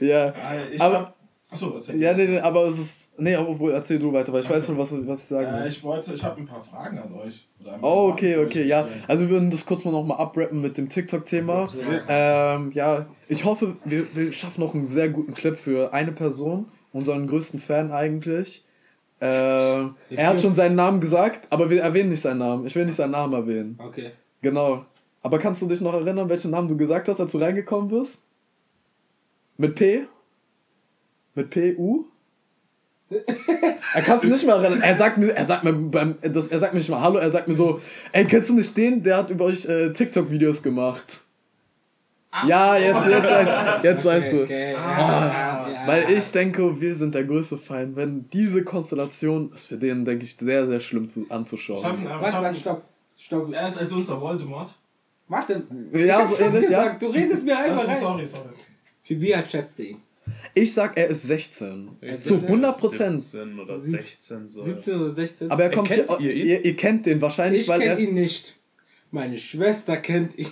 Ja. 0.01 0.35
Ich 0.71 0.81
Aber- 0.81 0.99
hab, 0.99 1.17
achso, 1.53 1.75
erzähl. 1.77 2.01
Ja, 2.01 2.13
nee, 2.15 2.27
nee, 2.27 2.41
aber 2.41 2.67
es 2.67 2.79
ist. 2.79 3.13
Nee, 3.21 3.37
obwohl, 3.37 3.73
erzähl 3.73 3.99
du 3.99 4.13
weiter, 4.13 4.33
weil 4.33 4.41
ich 4.43 4.51
weiß 4.51 4.67
schon, 4.67 4.79
was, 4.79 4.91
was 5.07 5.21
ich 5.21 5.27
sagen 5.27 5.47
Äh, 5.47 5.61
will. 5.61 5.69
ich 5.69 5.85
wollte, 5.85 6.13
ich 6.15 6.25
habe 6.25 6.41
ein 6.41 6.47
paar 6.47 6.63
Fragen 6.63 6.99
an 6.99 7.13
euch. 7.15 7.47
Oh, 7.61 7.65
Fragen 7.69 7.85
okay, 7.85 8.37
euch 8.39 8.47
okay, 8.47 8.65
ja. 8.65 8.89
Also 9.07 9.25
wir 9.25 9.31
würden 9.31 9.51
das 9.51 9.65
kurz 9.65 9.85
mal 9.85 9.91
nochmal 9.93 10.19
abrappen 10.19 10.61
mit 10.61 10.77
dem 10.79 10.89
TikTok-Thema. 10.89 11.69
Ähm, 12.09 12.73
ja, 12.73 13.07
ich 13.29 13.45
hoffe, 13.45 13.77
wir, 13.85 14.07
wir 14.17 14.33
schaffen 14.33 14.63
noch 14.63 14.75
einen 14.75 14.89
sehr 14.89 15.09
guten 15.11 15.35
Clip 15.35 15.59
für 15.59 15.93
eine 15.93 16.13
Person, 16.13 16.67
unseren 16.93 17.27
größten 17.27 17.61
Fan 17.61 17.93
eigentlich. 17.93 18.65
Ähm, 19.21 19.95
er 20.11 20.27
hat 20.29 20.41
schon 20.41 20.55
seinen 20.57 20.75
Namen 20.75 21.01
gesagt, 21.01 21.47
aber 21.51 21.71
wir 21.71 21.83
erwähnen 21.83 22.09
nicht 22.09 22.23
seinen 22.23 22.39
Namen. 22.39 22.67
Ich 22.67 22.75
will 22.75 22.87
nicht 22.87 22.97
seinen 22.97 23.13
Namen 23.13 23.33
erwähnen. 23.35 23.79
Okay. 23.79 24.11
Genau. 24.41 24.85
Aber 25.23 25.39
kannst 25.39 25.63
du 25.63 25.69
dich 25.69 25.81
noch 25.81 25.95
erinnern, 25.95 26.29
welchen 26.29 26.51
Namen 26.51 26.67
du 26.67 26.77
gesagt 26.77 27.07
hast, 27.07 27.21
als 27.21 27.31
du 27.31 27.39
reingekommen 27.39 27.89
bist? 27.89 28.19
Mit 29.57 29.77
P? 29.77 30.07
Mit 31.35 31.51
P, 31.51 31.75
U? 31.77 32.07
Er 33.95 34.03
kann 34.03 34.19
es 34.19 34.25
nicht 34.25 34.47
mehr 34.47 34.55
erinnern. 34.55 34.81
Er 34.81 34.97
sagt 34.97 35.19
mir, 35.19 35.35
er 35.37 35.45
sagt 35.45 35.65
mir 35.65 35.73
beim, 35.75 36.17
das, 36.23 36.49
er 36.49 36.59
sagt 36.59 36.73
mir 36.73 36.79
nicht 36.81 36.89
mal 36.89 37.01
Hallo, 37.03 37.19
er 37.19 37.31
sagt 37.31 37.47
mir 37.47 37.55
so, 37.55 37.79
ey, 38.13 38.25
kennst 38.25 38.49
du 38.49 38.55
nicht 38.55 38.75
den, 38.77 39.03
der 39.03 39.19
hat 39.19 39.31
über 39.31 39.45
euch 39.47 39.67
äh, 39.67 39.93
TikTok-Videos 39.93 40.63
gemacht? 40.63 41.21
Ach 42.31 42.47
Ja, 42.49 42.75
so. 42.79 42.83
jetzt, 42.83 43.07
jetzt, 43.09 43.31
weißt, 43.31 43.85
jetzt 43.85 44.05
weißt 44.07 44.33
du. 44.33 44.43
Okay, 44.45 44.75
Ah, 44.75 45.67
ja, 45.69 45.69
ja. 45.69 45.87
Weil 45.87 46.11
ich 46.13 46.31
denke, 46.33 46.81
wir 46.81 46.95
sind 46.95 47.15
der 47.15 47.25
größte 47.25 47.59
Feind. 47.59 47.97
Wenn 47.97 48.31
diese 48.31 48.65
Konstellation 48.65 49.53
ist 49.53 49.67
für 49.67 49.77
den, 49.77 50.07
denke 50.07 50.25
ich, 50.25 50.35
sehr, 50.37 50.67
sehr 50.67 50.81
schlimm 50.81 51.11
zu, 51.11 51.25
Ich 51.25 51.31
hab 51.31 51.37
anzuschauen. 51.37 51.79
ihn, 51.99 52.05
ich 52.05 52.09
Warte, 52.09 52.33
hab 52.33 52.43
warte, 52.43 52.57
ihn, 52.57 52.61
stopp. 52.61 52.83
Stopp. 53.19 53.53
er 53.53 53.69
ist 53.69 53.77
als 53.79 53.93
unser 53.93 54.19
Voldemort. 54.19 54.73
Warte. 55.29 55.63
Ja, 55.93 56.23
ich 56.25 56.31
so 56.31 56.39
ähnlich, 56.39 56.69
ja. 56.71 56.83
gesagt, 56.83 57.03
Du 57.03 57.07
redest 57.09 57.45
mir 57.45 57.59
einfach 57.59 57.79
Also, 57.81 57.91
rein. 57.91 58.01
sorry, 58.01 58.27
sorry. 58.27 58.49
Für 59.05 59.21
wie 59.21 59.35
schätzt 59.51 59.79
du 59.79 59.83
ihn? 59.83 60.02
Ich 60.55 60.75
sag, 60.75 60.99
er 60.99 61.07
ist 61.09 61.23
16. 61.23 61.97
Ich 62.01 62.21
Zu 62.21 62.35
sag, 62.37 62.45
100 62.45 62.79
Prozent. 62.79 63.21
17 63.21 63.59
oder 63.61 63.79
Sieb- 63.79 64.01
16 64.03 64.49
so. 64.49 64.65
17 64.65 64.95
oder 65.01 65.11
16? 65.11 65.51
Aber 65.51 65.63
er 65.65 65.71
kommt 65.71 65.89
Kennt 65.89 66.11
hier, 66.19 66.31
ihr 66.31 66.35
ihn? 66.35 66.47
ihr, 66.47 66.65
ihr 66.67 66.77
kennt 66.77 67.07
den 67.07 67.21
wahrscheinlich, 67.23 67.63
ich 67.63 67.69
weil 67.69 67.81
kenne 67.81 67.93
er. 67.93 67.99
ihn 67.99 68.15
nicht. 68.15 68.55
Meine 69.11 69.39
Schwester 69.39 69.97
kennt 69.99 70.37
ihn. 70.39 70.47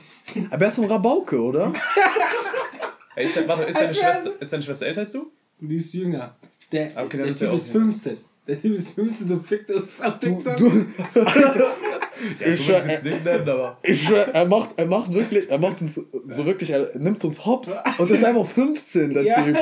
Aber 0.50 0.62
er 0.64 0.68
ist 0.68 0.76
so 0.76 0.82
ein 0.82 0.90
Rabauke, 0.90 1.40
oder? 1.40 1.72
Ey, 3.16 3.26
ist, 3.26 3.36
dein- 3.36 3.48
warte, 3.48 3.64
ist, 3.64 3.74
deine 3.76 3.88
Also- 3.88 4.00
Schwester, 4.00 4.32
ist 4.40 4.52
deine 4.52 4.62
Schwester 4.62 4.86
älter 4.86 5.00
als 5.02 5.12
du? 5.12 5.30
Die 5.60 5.76
ist 5.76 5.92
jünger. 5.92 6.36
Der, 6.72 6.86
Okay, 6.96 6.96
dann 6.96 7.10
der 7.10 7.26
ist 7.26 7.42
er 7.42 7.52
ist 7.52 7.72
jünger. 7.72 7.86
15. 7.92 8.16
Der 8.50 8.60
Typ 8.60 8.76
ist 8.76 8.90
15 8.94 9.30
und 9.30 9.46
fickt 9.46 9.70
uns 9.70 10.00
auf 10.00 10.18
TikTok. 10.18 10.56
Du, 10.56 10.66
Ja, 11.14 11.22
Ich 12.30 12.38
so 12.38 12.44
will 12.46 12.52
ich 12.52 12.60
schwör- 12.66 12.88
jetzt 12.90 13.04
nicht 13.04 13.24
nennen, 13.24 13.48
aber. 13.48 13.78
ich 13.82 14.02
schwör, 14.02 14.28
er 14.34 14.44
macht, 14.46 14.70
er 14.76 14.86
macht 14.86 15.12
wirklich, 15.14 15.48
er 15.48 15.58
macht 15.58 15.80
uns 15.80 15.94
so 16.26 16.44
wirklich, 16.44 16.70
er 16.70 16.90
nimmt 16.98 17.24
uns 17.24 17.44
hops 17.46 17.72
und 17.98 18.10
ist 18.10 18.24
einfach 18.24 18.44
15, 18.46 19.10
der 19.14 19.22
Ja. 19.22 19.42
Typ. 19.42 19.56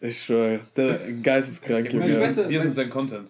Ich 0.00 0.20
schwör, 0.22 0.60
der 0.76 0.98
geisteskrank, 1.22 1.92
Meine 1.94 2.06
Junge. 2.12 2.20
Schwester- 2.20 2.48
Wir 2.48 2.60
sind 2.60 2.74
sein 2.74 2.90
Content. 2.90 3.28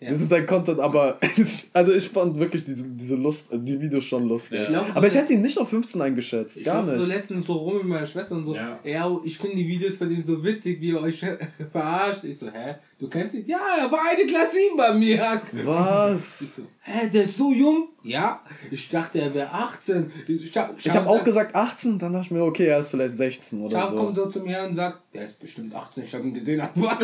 Ja. 0.00 0.10
Das 0.10 0.20
ist 0.20 0.28
sein 0.28 0.44
Content, 0.44 0.80
aber 0.80 1.18
also 1.72 1.92
ich 1.92 2.08
fand 2.10 2.38
wirklich 2.38 2.64
diese, 2.64 2.84
diese 2.84 3.14
Lust, 3.14 3.44
die 3.50 3.80
Videos 3.80 4.04
schon 4.04 4.28
lustig. 4.28 4.60
Ja. 4.60 4.66
glaub, 4.68 4.96
Aber 4.96 5.06
ich 5.06 5.14
hätte 5.14 5.32
ihn 5.32 5.40
nicht 5.40 5.56
auf 5.56 5.70
15 5.70 6.02
eingeschätzt, 6.02 6.58
Ich 6.58 6.64
gar 6.64 6.80
laufe 6.82 6.90
so 7.00 7.06
nicht. 7.06 7.16
letztens 7.16 7.46
so 7.46 7.54
rum 7.54 7.78
mit 7.78 7.86
meiner 7.86 8.06
Schwester 8.06 8.34
und 8.34 8.44
so, 8.44 8.54
Ja. 8.54 8.78
ja, 8.84 9.10
ich 9.24 9.38
finde 9.38 9.56
die 9.56 9.66
Videos 9.66 9.96
von 9.96 10.10
ihm 10.10 10.22
so 10.22 10.44
witzig, 10.44 10.78
wie 10.80 10.88
ihr 10.90 11.00
euch 11.00 11.24
verarscht. 11.72 12.24
Ich 12.24 12.38
so, 12.38 12.48
hä, 12.48 12.74
du 12.98 13.08
kennst 13.08 13.34
ihn? 13.34 13.44
Ja, 13.46 13.60
er 13.80 13.90
war 13.90 14.00
eine 14.10 14.24
Klasse 14.26 14.58
bei 14.76 14.92
mir. 14.94 15.42
Was? 15.64 16.40
Ich 16.40 16.50
so, 16.50 16.62
hä, 16.82 17.08
der 17.12 17.24
ist 17.24 17.36
so 17.36 17.52
jung? 17.52 17.88
Ja, 18.02 18.40
ich 18.70 18.88
dachte, 18.88 19.20
er 19.20 19.32
wäre 19.32 19.50
18. 19.50 20.12
Ich, 20.28 20.44
Ich 20.44 20.94
habe 20.94 21.08
auch 21.08 21.24
gesagt 21.24 21.54
18, 21.54 21.98
dann 21.98 22.12
dachte 22.12 22.26
ich 22.26 22.30
mir, 22.32 22.42
okay, 22.42 22.66
er 22.66 22.78
ist 22.78 22.90
vielleicht 22.90 23.16
16 23.16 23.62
oder 23.62 23.80
Schaf 23.80 23.96
kommt 23.96 24.16
so. 24.16 24.24
so 24.24 24.30
zu 24.30 24.40
mir 24.40 24.62
und 24.64 24.76
sagt, 24.76 24.98
der 25.14 25.24
ist 25.24 25.40
bestimmt 25.40 25.74
18, 25.74 26.04
ich 26.04 26.14
habe 26.14 26.24
ihn 26.24 26.34
gesehen. 26.34 26.62
Ja, 26.74 26.98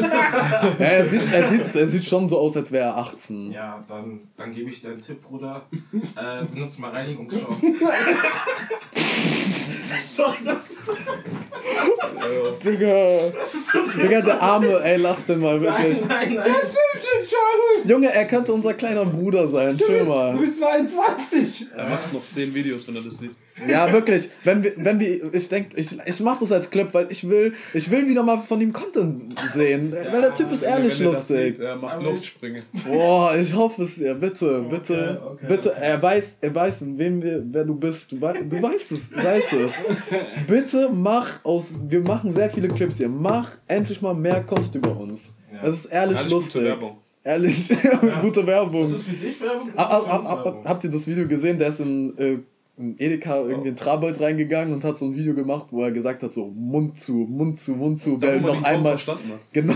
er, 0.78 1.06
sieht, 1.06 1.32
er, 1.32 1.48
sieht, 1.48 1.74
er 1.74 1.86
sieht 1.86 2.04
schon 2.04 2.28
so 2.28 2.38
aus, 2.38 2.56
als 2.56 2.70
wäre 2.70 2.88
er 2.88 2.96
18. 2.98 3.50
Ja, 3.52 3.82
dann, 3.88 4.20
dann 4.36 4.52
gebe 4.52 4.68
ich 4.70 4.80
dir 4.80 4.88
einen 4.88 4.98
Tipp, 4.98 5.20
Bruder. 5.22 5.66
Äh, 5.92 6.44
benutze 6.44 6.80
mal 6.80 6.90
Reinigungsschaum. 6.90 7.60
Sorry, 9.98 10.36
das. 10.44 10.76
Digga, 12.64 13.32
Digga, 13.96 14.20
der 14.20 14.42
Arme, 14.42 14.80
ey, 14.82 14.96
lass 14.98 15.26
den 15.26 15.40
mal 15.40 15.60
wirklich. 15.82 16.08
Nein, 16.08 16.34
nein. 16.34 16.46
Junge, 17.86 18.12
er 18.12 18.24
könnte 18.26 18.52
unser 18.52 18.74
kleiner 18.74 19.04
Bruder 19.04 19.46
sein, 19.48 19.76
du 19.78 20.04
mal. 20.04 20.36
bist 20.36 20.58
22. 20.58 21.66
Er 21.76 21.88
macht 21.88 22.12
noch 22.12 22.26
10 22.26 22.54
Videos, 22.54 22.86
wenn 22.86 22.96
er 22.96 23.02
das 23.02 23.18
sieht. 23.18 23.30
Ja, 23.68 23.92
wirklich, 23.92 24.28
wenn 24.44 24.62
wir, 24.62 24.72
wenn 24.76 24.98
wir, 24.98 25.34
ich 25.34 25.48
denke, 25.48 25.76
ich, 25.76 25.94
ich 26.06 26.20
mach 26.20 26.38
das 26.38 26.50
als 26.50 26.70
Clip, 26.70 26.88
weil 26.92 27.08
ich 27.10 27.28
will, 27.28 27.52
ich 27.74 27.90
will 27.90 28.08
wieder 28.08 28.22
mal 28.22 28.38
von 28.38 28.58
ihm 28.60 28.72
Content 28.72 29.38
sehen, 29.54 29.94
weil 30.10 30.20
der 30.22 30.34
Typ 30.34 30.50
ist 30.50 30.62
ehrlich 30.62 30.98
wenn 30.98 31.06
er 31.08 31.12
das 31.12 31.28
lustig. 31.28 31.56
Sieht, 31.56 31.60
er 31.60 31.76
macht 31.76 31.94
Aber- 31.96 32.04
Luftsprünge. 32.04 32.62
Boah, 32.86 33.36
ich 33.36 33.54
hoffe 33.54 33.82
es 33.82 33.96
dir, 33.96 34.14
bitte, 34.14 34.60
bitte, 34.70 35.20
okay, 35.26 35.46
bitte. 35.46 35.70
okay. 35.72 35.80
Er 35.82 36.00
weiß, 36.00 36.24
er 36.40 36.54
weiß, 36.54 36.84
wem 36.96 37.22
wir, 37.22 37.42
wer 37.50 37.64
du 37.64 37.74
bist. 37.74 38.12
Du, 38.12 38.20
wei 38.20 38.40
du 38.42 38.62
weißt 38.62 38.92
es, 38.92 39.10
du 39.10 39.22
weißt 39.22 39.52
es. 39.54 39.72
Bitte 40.46 40.88
mach 40.92 41.44
aus, 41.44 41.74
wir 41.86 42.00
machen 42.00 42.34
sehr 42.34 42.48
viele 42.48 42.68
Clips 42.68 42.96
hier. 42.96 43.08
Mach 43.08 43.50
endlich 43.66 44.00
mal 44.00 44.14
mehr 44.14 44.42
Content 44.42 44.74
über 44.74 44.96
uns. 44.96 45.30
Ja. 45.62 45.66
Das 45.66 45.74
ist 45.80 45.86
ehrlich 45.86 46.18
Alles 46.18 46.30
lustig. 46.32 46.52
gute 46.54 46.64
Werbung. 46.66 46.96
Ehrlich, 47.22 47.68
gute 48.22 48.46
Werbung. 48.46 48.80
Was 48.82 48.92
ist 48.92 49.02
für 49.08 49.16
dich 49.16 49.40
Werbung? 49.40 49.68
Ah, 49.76 49.82
ah, 49.84 49.98
ist 49.98 50.04
für 50.06 50.16
uns 50.18 50.26
ah, 50.26 50.44
Werbung? 50.44 50.64
habt 50.64 50.84
ihr 50.84 50.90
das 50.90 51.06
Video 51.06 51.28
gesehen? 51.28 51.58
Der 51.58 51.68
ist 51.68 51.80
in, 51.80 52.16
äh, 52.18 52.38
in 52.78 52.98
Edeka 52.98 53.36
irgendwie 53.42 53.68
in 53.68 53.76
Trabold 53.76 54.18
reingegangen 54.22 54.72
und 54.72 54.82
hat 54.84 54.98
so 54.98 55.04
ein 55.04 55.14
Video 55.14 55.34
gemacht, 55.34 55.66
wo 55.70 55.82
er 55.82 55.90
gesagt 55.92 56.22
hat, 56.22 56.32
so 56.32 56.46
Mund 56.46 56.98
zu, 56.98 57.12
Mund 57.12 57.58
zu, 57.58 57.72
Mund 57.76 58.00
zu, 58.00 58.16
Da, 58.16 58.28
man 58.28 58.42
noch 58.42 58.62
einmal. 58.62 58.92
verstanden 58.92 59.32
hat. 59.32 59.40
Genau, 59.52 59.74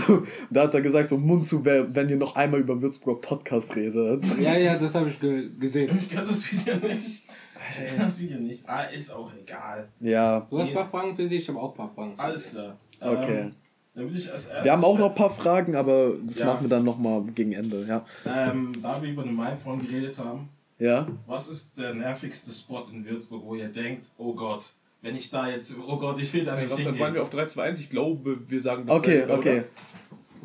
da 0.49 0.63
hat 0.63 0.73
er 0.73 0.81
gesagt, 0.81 1.11
so 1.11 1.17
Mund 1.19 1.45
zu, 1.45 1.63
wenn 1.63 2.09
ihr 2.09 2.17
noch 2.17 2.35
einmal 2.35 2.61
über 2.61 2.81
Würzburger 2.81 3.21
Podcast 3.21 3.75
redet. 3.75 4.23
Ja, 4.39 4.57
ja, 4.57 4.75
das 4.79 4.95
habe 4.95 5.09
ich 5.09 5.19
ge 5.19 5.51
gesehen. 5.59 5.95
Ich 5.99 6.09
kenne 6.09 6.25
das 6.27 6.51
Video 6.51 6.75
nicht. 6.77 7.25
Ich 7.69 7.75
kenne 7.77 7.97
das 7.97 8.19
Video 8.19 8.39
nicht. 8.39 8.67
Ah, 8.67 8.83
ist 8.85 9.13
auch 9.13 9.31
egal. 9.39 9.87
Ja, 9.99 10.47
Du 10.49 10.57
hast 10.57 10.69
ein 10.69 10.73
paar 10.73 10.89
Fragen 10.89 11.15
für 11.15 11.27
sie, 11.27 11.35
ich 11.37 11.47
habe 11.47 11.59
auch 11.59 11.71
ein 11.71 11.77
paar 11.77 11.91
Fragen. 11.93 12.13
Alles 12.17 12.49
klar. 12.49 12.75
Okay. 12.99 13.39
Ähm, 13.41 13.51
dann 13.95 14.05
würde 14.05 14.17
ich 14.17 14.31
als 14.31 14.45
erstes. 14.47 14.63
wir 14.65 14.71
haben 14.71 14.83
auch 14.83 14.97
noch 14.99 15.09
ein 15.09 15.15
paar 15.15 15.29
Fragen, 15.29 15.75
aber 15.75 16.13
das 16.25 16.37
Ja. 16.39 16.45
machen 16.47 16.61
wir 16.61 16.69
dann 16.69 16.83
nochmal 16.83 17.21
gegen 17.33 17.53
Ende, 17.53 17.85
ja. 17.87 18.05
Ähm, 18.25 18.73
da 18.81 19.01
wir 19.01 19.09
über 19.09 19.23
den 19.23 19.35
Mainfreund 19.35 19.87
geredet 19.87 20.17
haben, 20.19 20.49
Ja? 20.79 21.07
was 21.27 21.47
ist 21.47 21.77
der 21.77 21.93
nervigste 21.93 22.51
Spot 22.51 22.83
in 22.91 23.05
Würzburg, 23.05 23.43
wo 23.45 23.55
ihr 23.55 23.67
denkt, 23.69 24.09
oh 24.17 24.33
Gott, 24.33 24.71
wenn 25.01 25.15
ich 25.15 25.29
da 25.29 25.47
jetzt, 25.47 25.75
oh 25.87 25.97
Gott, 25.97 26.19
ich 26.19 26.33
will 26.33 26.43
da 26.45 26.55
nicht 26.55 26.65
Was 26.71 26.77
waren 26.83 26.93
hingehen. 26.95 27.13
wir 27.13 27.21
auf 27.21 27.29
3, 27.29 27.45
2, 27.45 27.63
1? 27.63 27.79
Ich 27.79 27.89
glaube, 27.89 28.37
wir 28.47 28.61
sagen 28.61 28.85
das 28.85 28.97
Okay, 28.97 29.17
selber, 29.19 29.33
okay. 29.35 29.57
Oder? 29.59 29.65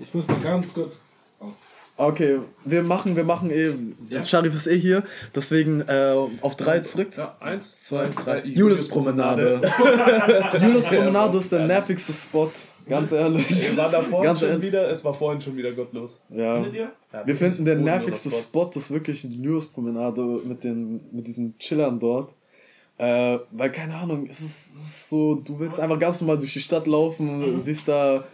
Ich 0.02 0.14
muss 0.14 0.26
mal 0.28 0.38
ganz 0.40 0.72
kurz. 0.72 1.00
Okay, 1.96 2.38
wir 2.64 2.82
machen, 2.82 3.14
wir 3.14 3.24
machen 3.24 3.50
eh, 3.50 3.72
jetzt 4.08 4.30
Sharif 4.30 4.54
ist 4.54 4.66
eh 4.66 4.78
hier, 4.78 5.02
deswegen 5.34 5.82
äh, 5.82 6.14
auf 6.40 6.56
drei 6.56 6.80
zurück. 6.80 7.08
Ja, 7.14 7.36
1, 7.40 7.84
2, 7.84 8.06
3. 8.24 8.44
Julius-Promenade. 8.46 9.60
Julius-Promenade 10.62 11.36
ist 11.38 11.52
der 11.52 11.66
nervigste 11.66 12.14
Spot, 12.14 12.50
ganz 12.90 13.12
ehrlich. 13.12 13.48
Wir 13.48 13.76
waren 13.78 13.92
da 13.92 14.02
vorhin 14.02 14.22
Ganz 14.24 14.40
schon 14.40 14.48
ehrlich. 14.50 14.66
wieder, 14.66 14.90
es 14.90 15.04
war 15.04 15.14
vorhin 15.14 15.40
schon 15.40 15.56
wieder 15.56 15.72
gottlos. 15.72 16.20
Ja. 16.28 16.54
Findet 16.56 16.74
ihr? 16.74 16.92
Ja, 17.12 17.26
Wir 17.26 17.36
finden, 17.36 17.64
der 17.64 17.76
nervigste 17.76 18.30
Spot 18.30 18.70
ist 18.74 18.90
wirklich 18.90 19.22
die 19.22 19.40
Julius-Promenade 19.42 20.20
mit, 20.44 20.62
den, 20.64 21.00
mit 21.12 21.26
diesen 21.26 21.56
Chillern 21.58 21.98
dort. 21.98 22.34
Äh, 22.98 23.38
weil, 23.50 23.72
keine 23.72 23.94
Ahnung, 23.94 24.26
es 24.28 24.40
ist, 24.40 24.74
es 24.74 24.86
ist 24.88 25.10
so, 25.10 25.36
du 25.36 25.58
willst 25.58 25.80
einfach 25.80 25.98
ganz 25.98 26.20
normal 26.20 26.36
durch 26.36 26.52
die 26.52 26.60
Stadt 26.60 26.86
laufen, 26.86 27.62
siehst 27.64 27.88
da 27.88 28.24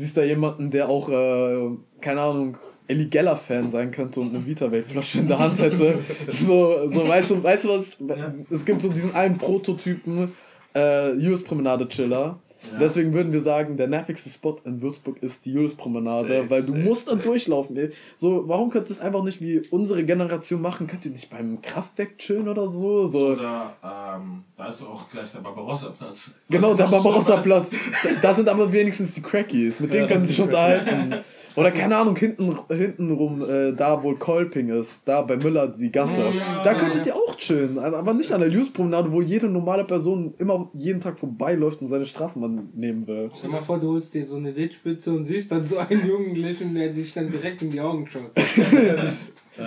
siehst 0.00 0.16
da 0.16 0.22
jemanden, 0.22 0.70
der 0.70 0.88
auch, 0.88 1.08
äh, 1.08 1.70
keine 2.00 2.20
Ahnung, 2.20 2.56
Ellie 2.88 3.06
Geller-Fan 3.06 3.70
sein 3.70 3.90
könnte 3.90 4.20
und 4.20 4.34
eine 4.34 4.44
Vita-Welt-Flasche 4.44 5.20
in 5.20 5.28
der 5.28 5.38
Hand 5.38 5.60
hätte. 5.60 5.98
So, 6.28 6.88
so 6.88 7.06
weißt 7.06 7.30
du, 7.30 7.42
weißt 7.42 7.64
du 7.64 7.68
was? 7.68 8.18
Ja. 8.18 8.34
Es 8.50 8.64
gibt 8.64 8.82
so 8.82 8.88
diesen 8.88 9.14
einen 9.14 9.38
Prototypen 9.38 10.32
äh, 10.74 11.12
Julius-Promenade-Chiller. 11.12 12.38
Ja. 12.72 12.78
Deswegen 12.78 13.12
würden 13.12 13.32
wir 13.32 13.40
sagen, 13.40 13.76
der 13.76 13.88
nervigste 13.88 14.28
Spot 14.28 14.56
in 14.64 14.82
Würzburg 14.82 15.22
ist 15.22 15.46
die 15.46 15.52
Julius-Promenade, 15.52 16.28
Safe, 16.28 16.50
weil 16.50 16.60
du 16.60 16.72
safe, 16.72 16.78
musst 16.78 17.10
da 17.10 17.14
durchlaufen. 17.14 17.76
Ey. 17.76 17.90
So, 18.16 18.46
warum 18.48 18.70
könnt 18.70 18.88
ihr 18.88 18.92
es 18.92 19.00
einfach 19.00 19.22
nicht 19.22 19.40
wie 19.40 19.62
unsere 19.70 20.04
Generation 20.04 20.60
machen? 20.60 20.86
Könnt 20.86 21.04
ihr 21.06 21.10
nicht 21.10 21.30
beim 21.30 21.62
Kraftwerk 21.62 22.18
chillen 22.18 22.48
oder 22.48 22.68
so? 22.68 23.06
so 23.06 23.28
Oder, 23.28 23.74
ähm, 23.82 24.44
da 24.56 24.68
ist 24.68 24.82
auch 24.82 25.08
gleich 25.10 25.30
der 25.32 25.40
Barbarossa-Platz. 25.40 26.34
genau, 26.50 26.74
der 26.74 26.84
Barbarossa-Platz. 26.88 27.70
Da, 28.02 28.08
da 28.20 28.34
sind 28.34 28.48
aber 28.48 28.70
wenigstens 28.72 29.14
die 29.14 29.22
Crackies. 29.22 29.80
Mit 29.80 29.92
denen 29.92 30.02
Ja, 30.02 30.08
können 30.08 30.20
das 30.20 30.28
sie 30.28 30.34
sich 30.34 30.42
unterhalten. 30.42 31.14
Oder 31.56 31.70
keine 31.70 31.96
Ahnung, 31.96 32.16
hinten, 32.16 32.56
hinten 32.68 33.12
rum, 33.12 33.42
äh, 33.42 33.72
da 33.72 34.02
wo 34.02 34.14
Kolping 34.14 34.68
ist, 34.68 35.02
da 35.04 35.22
bei 35.22 35.36
Müller 35.36 35.68
die 35.68 35.90
Gasse. 35.90 36.20
Ja. 36.20 36.62
Da 36.64 36.74
könntet 36.74 37.06
ihr 37.06 37.16
auch 37.16 37.36
chillen. 37.36 37.78
Also, 37.78 37.96
Aber 37.96 38.14
nicht 38.14 38.32
an 38.32 38.40
der 38.40 38.48
Julius-Promenade, 38.50 39.10
wo 39.10 39.20
jede 39.20 39.48
normale 39.48 39.84
Person 39.84 40.34
immer 40.38 40.70
jeden 40.74 41.00
Tag 41.00 41.18
vorbeiläuft 41.18 41.80
und 41.82 41.88
seine 41.88 42.06
Straßenbahn 42.06 42.70
nehmen 42.74 43.06
will. 43.06 43.30
Stell 43.36 43.50
mal 43.50 43.60
vor, 43.60 43.78
du 43.78 43.92
holst 43.92 44.14
dir 44.14 44.24
so 44.24 44.36
eine 44.36 44.50
Lichtspitze 44.50 45.12
und 45.12 45.24
siehst 45.24 45.50
dann 45.50 45.64
so 45.64 45.78
einen 45.78 46.06
Jungen 46.06 46.34
lächeln, 46.34 46.74
der 46.74 46.90
dich 46.90 47.12
dann 47.12 47.30
direkt 47.30 47.62
in 47.62 47.70
die 47.70 47.80
Augen 47.80 48.06
schaut. 48.06 48.30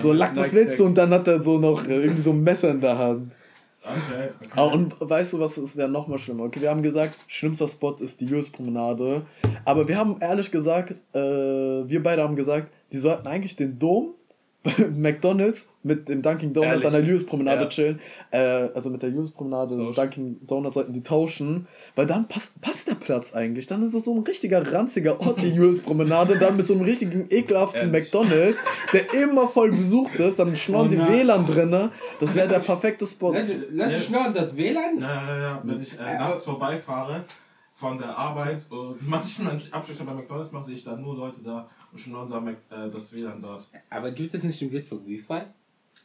So, 0.01 0.11
Lack, 0.11 0.35
was 0.35 0.53
willst 0.53 0.79
du? 0.79 0.85
Und 0.85 0.97
dann 0.97 1.11
hat 1.11 1.27
er 1.27 1.41
so 1.41 1.59
noch 1.59 1.85
äh, 1.87 2.01
irgendwie 2.01 2.21
so 2.21 2.31
ein 2.31 2.41
Messer 2.41 2.71
in 2.71 2.81
der 2.81 2.97
Hand. 2.97 3.33
Okay, 3.83 4.29
okay. 4.39 4.49
Ah, 4.55 4.63
und 4.63 4.95
weißt 4.99 5.33
du, 5.33 5.39
was 5.39 5.57
ist 5.57 5.75
ja 5.75 5.87
nochmal 5.87 6.17
schlimmer? 6.17 6.45
Okay, 6.45 6.61
wir 6.61 6.69
haben 6.69 6.83
gesagt, 6.83 7.15
schlimmster 7.27 7.67
Spot 7.67 7.95
ist 7.99 8.21
die 8.21 8.25
Julius-Promenade. 8.25 9.25
Aber 9.65 9.87
wir 9.87 9.97
haben 9.97 10.17
ehrlich 10.21 10.51
gesagt, 10.51 10.91
äh, 11.13 11.19
wir 11.19 12.01
beide 12.01 12.23
haben 12.23 12.35
gesagt, 12.35 12.69
die 12.93 12.97
sollten 12.97 13.27
eigentlich 13.27 13.55
den 13.57 13.77
Dom 13.77 14.13
McDonalds 14.95 15.67
mit 15.84 16.08
dem 16.08 16.21
Dunkin' 16.21 16.54
Donut 16.54 16.69
Ehrlich? 16.69 16.86
an 16.86 16.93
der 16.93 17.02
Lewis-Promenade 17.02 17.63
Ja. 17.63 17.69
chillen. 17.69 17.99
Äh, 18.32 18.69
also 18.73 18.89
mit 18.89 19.02
der 19.02 19.10
und 19.10 19.34
Tauschen. 19.36 19.93
Dunkin' 19.95 20.47
Donut 20.47 20.73
sollten 20.73 20.93
die 20.93 21.04
tauschen. 21.04 21.67
Weil 21.95 22.06
dann 22.08 22.28
passt, 22.28 22.60
passt 22.62 22.88
der 22.88 22.95
Platz 22.95 23.34
eigentlich. 23.34 23.67
Dann 23.67 23.84
ist 23.84 23.93
es 23.93 24.06
so 24.06 24.13
ein 24.13 24.23
richtiger 24.23 24.71
ranziger 24.71 25.19
Ort, 25.19 25.41
die 25.43 25.49
Lewis-Promenade. 25.58 26.38
dann 26.39 26.56
mit 26.56 26.65
so 26.65 26.73
einem 26.76 26.84
richtigen 26.84 27.28
ekelhaften 27.30 27.82
Ehrlich? 27.93 28.06
McDonalds, 28.13 28.60
der 28.93 29.13
immer 29.21 29.47
voll 29.49 29.71
besucht 29.71 30.15
ist. 30.15 30.39
Dann 30.39 30.56
schnorren 30.56 30.88
Oh 30.88 30.89
die. 30.91 30.97
WLAN 31.19 31.45
drinne. 31.45 31.91
Das 32.21 32.34
wäre 32.36 32.47
der 32.47 32.60
perfekte 32.60 33.06
Spot. 33.06 33.34
Leute, 33.71 33.99
schnorren 33.99 34.34
das 34.34 34.56
WLAN? 34.56 34.99
Ja, 34.99 35.28
ja, 35.28 35.38
ja. 35.38 35.62
Wenn 35.63 35.82
ich 35.82 35.93
äh, 35.99 36.17
nachts 36.17 36.45
vorbeifahre 36.45 37.26
von 37.76 37.97
der 37.97 38.17
Arbeit 38.17 38.65
und 38.69 38.95
manchmal 39.10 39.60
Abstecher 39.71 40.06
bei 40.06 40.13
McDonalds 40.13 40.52
mache, 40.52 40.63
sehe 40.63 40.76
ich 40.76 40.84
da 40.84 40.95
nur 40.95 41.15
Leute 41.17 41.41
da 41.43 41.67
schon 41.95 42.29
da 42.29 42.39
Mac, 42.39 42.58
äh, 42.69 42.89
das 42.89 43.13
WLAN 43.13 43.41
dort. 43.41 43.67
Aber 43.89 44.12
gibt 44.12 44.34
es 44.34 44.43
nicht 44.43 44.62
im 44.62 44.71
Würzburg 44.71 45.06
Wi-Fi? 45.06 45.41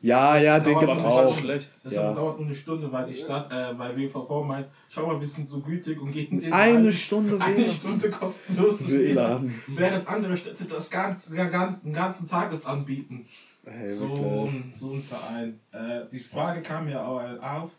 Ja, 0.01 0.37
ja, 0.39 0.61
den 0.61 0.79
gibt's 0.79 0.99
auch. 0.99 1.37
schlecht. 1.39 1.71
Das 1.83 1.93
Ja. 1.93 2.13
dauert 2.13 2.39
nur 2.39 2.47
eine 2.47 2.55
Stunde, 2.55 2.93
weil 2.93 3.05
die 3.07 3.15
Stadt, 3.15 3.51
äh, 3.51 3.77
weil 3.77 3.97
WVV 3.97 4.45
meint, 4.45 4.69
schau 4.89 5.07
mal, 5.09 5.19
wir 5.19 5.27
sind 5.27 5.49
so 5.49 5.61
gütig 5.61 6.01
und 6.01 6.13
geben 6.13 6.39
den 6.39 6.53
Eine 6.53 6.77
allen 6.79 6.93
Stunde 6.93 7.41
eine 7.41 7.57
WLAN. 7.57 7.69
Stunde 7.69 8.11
kostenloses 8.11 8.89
WLAN. 8.93 9.43
WLAN. 9.43 9.55
Während 9.77 10.09
andere 10.09 10.37
Städte 10.37 10.65
das 10.67 10.89
ganze, 10.89 11.35
den 11.35 11.51
ganzen, 11.51 11.87
den 11.87 11.95
ganzen 11.95 12.27
Tag 12.29 12.51
das 12.51 12.65
anbieten. 12.65 13.27
Hey, 13.65 13.89
so, 13.89 14.49
so 14.71 14.93
ein 14.93 15.03
Verein. 15.03 15.61
Äh, 15.73 16.07
die 16.13 16.21
Frage 16.21 16.63
kam 16.63 16.89
ja 16.89 17.05
auch 17.05 17.21
auf, 17.43 17.77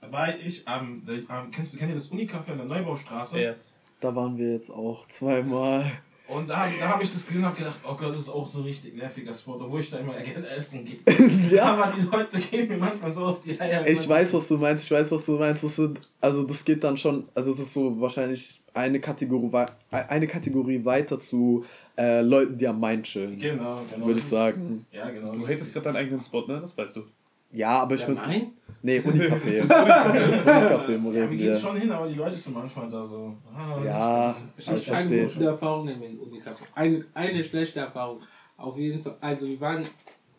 weil 0.00 0.38
ich 0.44 0.66
am, 0.68 1.02
am 1.28 1.50
kennst 1.50 1.74
du, 1.74 1.78
kennt 1.78 1.90
ihr 1.90 1.96
das 1.96 2.10
Unicafé 2.10 2.52
an 2.52 2.58
der 2.58 2.66
Neubaustraße? 2.66 3.38
Yes. 3.40 3.74
Da 4.00 4.14
waren 4.14 4.38
wir 4.38 4.52
jetzt 4.52 4.70
auch 4.70 5.06
zweimal. 5.08 5.84
Und 6.34 6.48
da, 6.48 6.66
da 6.80 6.88
habe 6.88 7.02
ich 7.02 7.12
das 7.12 7.26
gesehen 7.26 7.40
und 7.42 7.48
habe 7.48 7.56
gedacht, 7.58 7.78
oh 7.84 7.94
Gott, 7.94 8.10
das 8.10 8.18
ist 8.18 8.28
auch 8.28 8.46
so 8.46 8.58
ein 8.60 8.64
richtig 8.64 8.94
nerviger 8.94 9.34
Spot, 9.34 9.58
obwohl 9.60 9.80
ich 9.80 9.90
da 9.90 9.98
immer 9.98 10.14
gerne 10.14 10.48
essen 10.48 10.84
gehe. 10.84 10.98
Ja. 11.50 11.74
Aber 11.74 11.92
die 11.96 12.02
Leute 12.02 12.38
gehen 12.38 12.68
mir 12.68 12.78
manchmal 12.78 13.10
so 13.10 13.26
auf 13.26 13.40
die 13.40 13.60
Eier. 13.60 13.86
Ich 13.86 14.08
weiß, 14.08 14.32
was 14.34 14.48
du 14.48 14.56
meinst, 14.56 14.84
ich 14.84 14.90
weiß, 14.90 15.10
was 15.12 15.24
du 15.26 15.38
meinst. 15.38 15.62
Das 15.62 15.76
sind, 15.76 16.00
also 16.20 16.44
das 16.44 16.64
geht 16.64 16.82
dann 16.82 16.96
schon, 16.96 17.28
also 17.34 17.50
es 17.50 17.58
ist 17.58 17.72
so 17.72 18.00
wahrscheinlich 18.00 18.60
eine 18.74 19.00
Kategorie, 19.00 19.66
eine 19.90 20.26
Kategorie 20.26 20.84
weiter 20.84 21.18
zu 21.18 21.64
äh, 21.98 22.22
Leuten, 22.22 22.56
die 22.56 22.66
am 22.66 22.80
Main 22.80 23.02
chillen, 23.02 23.36
Genau, 23.36 23.82
genau. 23.92 24.06
würde 24.06 24.18
ich 24.18 24.24
sagen. 24.24 24.86
Ja, 24.90 25.10
genau. 25.10 25.32
Du 25.32 25.46
hättest 25.46 25.72
gerade 25.72 25.84
deinen 25.84 25.96
eigenen 25.96 26.22
Spot, 26.22 26.46
ne? 26.46 26.60
Das 26.60 26.76
weißt 26.76 26.96
du. 26.96 27.02
Ja, 27.52 27.82
aber 27.82 27.94
ich 27.94 28.00
Der 28.04 28.14
finde. 28.14 28.22
Main? 28.28 28.52
Nee, 28.84 28.98
Unicafé. 28.98 29.60
Unicafé 29.62 31.12
ja, 31.14 31.30
wir 31.30 31.36
gehen 31.36 31.56
schon 31.56 31.76
hin, 31.76 31.90
aber 31.92 32.08
die 32.08 32.14
Leute 32.14 32.36
sind 32.36 32.54
manchmal 32.54 32.88
da 32.90 33.02
so. 33.02 33.34
Ah, 33.54 33.78
Ja, 33.84 34.34
Ich 34.56 34.68
Also 34.68 34.82
ich 34.82 34.88
habe 34.88 34.96
keine 34.98 35.08
verstehe. 35.08 35.26
gute 35.26 35.44
Erfahrung 35.46 35.84
mit 35.86 36.02
dem 36.02 36.18
Unicafé. 36.18 36.62
Eine, 36.74 37.04
eine 37.14 37.44
schlechte 37.44 37.80
Erfahrung. 37.80 38.20
Auf 38.56 38.76
jeden 38.76 39.00
Fall. 39.00 39.16
Also 39.20 39.46
wir 39.46 39.60
waren 39.60 39.86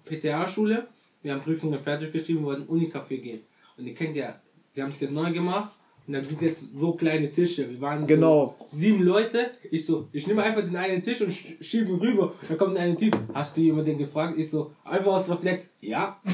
PTA-Schule, 0.05 0.87
wir 1.21 1.33
haben 1.33 1.41
Prüfungen 1.41 1.79
fertig 1.81 2.11
geschrieben, 2.11 2.39
wir 2.39 2.47
wollten 2.47 2.63
Unicafé 2.71 3.21
gehen. 3.21 3.41
Und 3.77 3.87
ihr 3.87 3.93
kennt 3.95 4.15
ja, 4.15 4.35
sie 4.71 4.81
haben 4.81 4.89
es 4.89 4.99
jetzt 4.99 5.13
neu 5.13 5.31
gemacht 5.31 5.71
und 6.05 6.13
da 6.13 6.19
gibt 6.19 6.41
jetzt 6.41 6.65
so 6.77 6.93
kleine 6.93 7.31
Tische. 7.31 7.69
Wir 7.69 7.79
waren 7.79 8.01
so 8.01 8.07
Genau. 8.07 8.55
sieben 8.71 9.01
Leute. 9.03 9.51
Ich 9.71 9.85
so, 9.85 10.07
ich 10.11 10.27
nehme 10.27 10.43
einfach 10.43 10.61
den 10.61 10.75
einen 10.75 11.01
Tisch 11.01 11.21
und 11.21 11.31
sch- 11.31 11.61
schiebe 11.63 11.91
ihn 11.91 11.99
rüber. 11.99 12.33
Da 12.49 12.55
kommt 12.55 12.77
ein 12.77 12.97
Typ. 12.97 13.17
Hast 13.33 13.55
du 13.55 13.61
jemanden 13.61 13.97
gefragt? 13.97 14.35
Ich 14.37 14.49
so, 14.49 14.71
einfach 14.83 15.13
aus 15.13 15.29
Reflex. 15.29 15.69
Ja. 15.81 16.19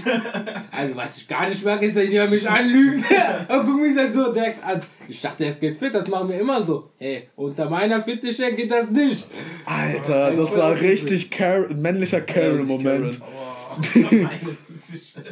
Also 0.72 0.96
was 0.96 1.18
ich 1.18 1.28
gar 1.28 1.50
nicht 1.50 1.64
mag, 1.66 1.82
ist, 1.82 1.96
wenn 1.96 2.10
jemand 2.10 2.32
mich 2.32 2.50
anlügt 2.50 3.04
und 3.50 3.66
guckt 3.66 3.82
mich 3.82 3.96
dann 3.96 4.12
so 4.14 4.32
direkt 4.34 4.64
an. 4.64 4.82
Ich 5.10 5.20
dachte, 5.20 5.44
es 5.46 5.60
geht 5.60 5.76
fit, 5.76 5.94
das 5.94 6.08
machen 6.08 6.30
wir 6.30 6.40
immer 6.40 6.64
so. 6.64 6.92
Hey, 6.98 7.28
unter 7.36 7.70
meiner 7.70 8.02
Fittiche 8.04 8.54
geht 8.56 8.72
das 8.72 8.90
nicht. 8.90 9.28
Alter, 9.66 10.32
das 10.36 10.56
war 10.56 10.80
richtig 10.80 11.30
Car 11.32 11.68
männlicher 11.74 12.22
Karen-Moment. 12.22 13.20
Oh, 13.22 13.82
das 13.82 13.96
war 14.04 14.14
meine 14.14 14.58
Fittiche. 14.80 15.24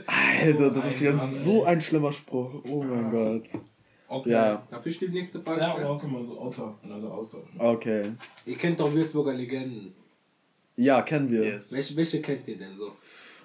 Alter, 0.43 0.69
das 0.71 0.85
ist 0.85 1.01
ja 1.01 1.29
so 1.45 1.63
ein 1.63 1.79
schlimmer 1.79 2.11
Spruch. 2.11 2.55
Oh 2.69 2.83
mein 2.83 3.09
Gott. 3.11 3.43
Okay. 4.09 4.31
Ja, 4.31 4.65
Darf 4.71 4.85
ich 4.85 4.99
die 4.99 5.09
nächste 5.09 5.41
Frage 5.41 5.59
Ja, 5.61 5.71
stellen? 5.71 5.85
aber 5.87 5.99
können 5.99 6.13
wir 6.13 6.23
so 6.23 6.39
Auto 6.39 6.67
miteinander 6.81 7.11
austauschen. 7.13 7.59
okay. 7.59 8.11
Ihr 8.45 8.55
kennt 8.55 8.79
doch 8.79 8.91
Würzburger 8.93 9.33
Legenden. 9.33 9.93
Ja, 10.77 11.01
kennen 11.01 11.29
wir. 11.29 11.43
Yes. 11.43 11.73
Welche, 11.73 11.95
welche 11.97 12.21
kennt 12.21 12.47
ihr 12.47 12.57
denn 12.57 12.77
so? 12.77 12.91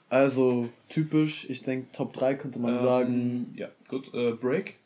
Also, 0.08 0.68
typisch, 0.88 1.48
ich 1.48 1.62
denke, 1.62 1.90
Top 1.92 2.12
3 2.12 2.34
könnte 2.34 2.58
man 2.58 2.76
Ähm, 2.78 2.84
sagen. 2.84 3.54
Ja, 3.56 3.68
gut. 3.88 4.12
Äh, 4.14 4.32
Break. 4.32 4.78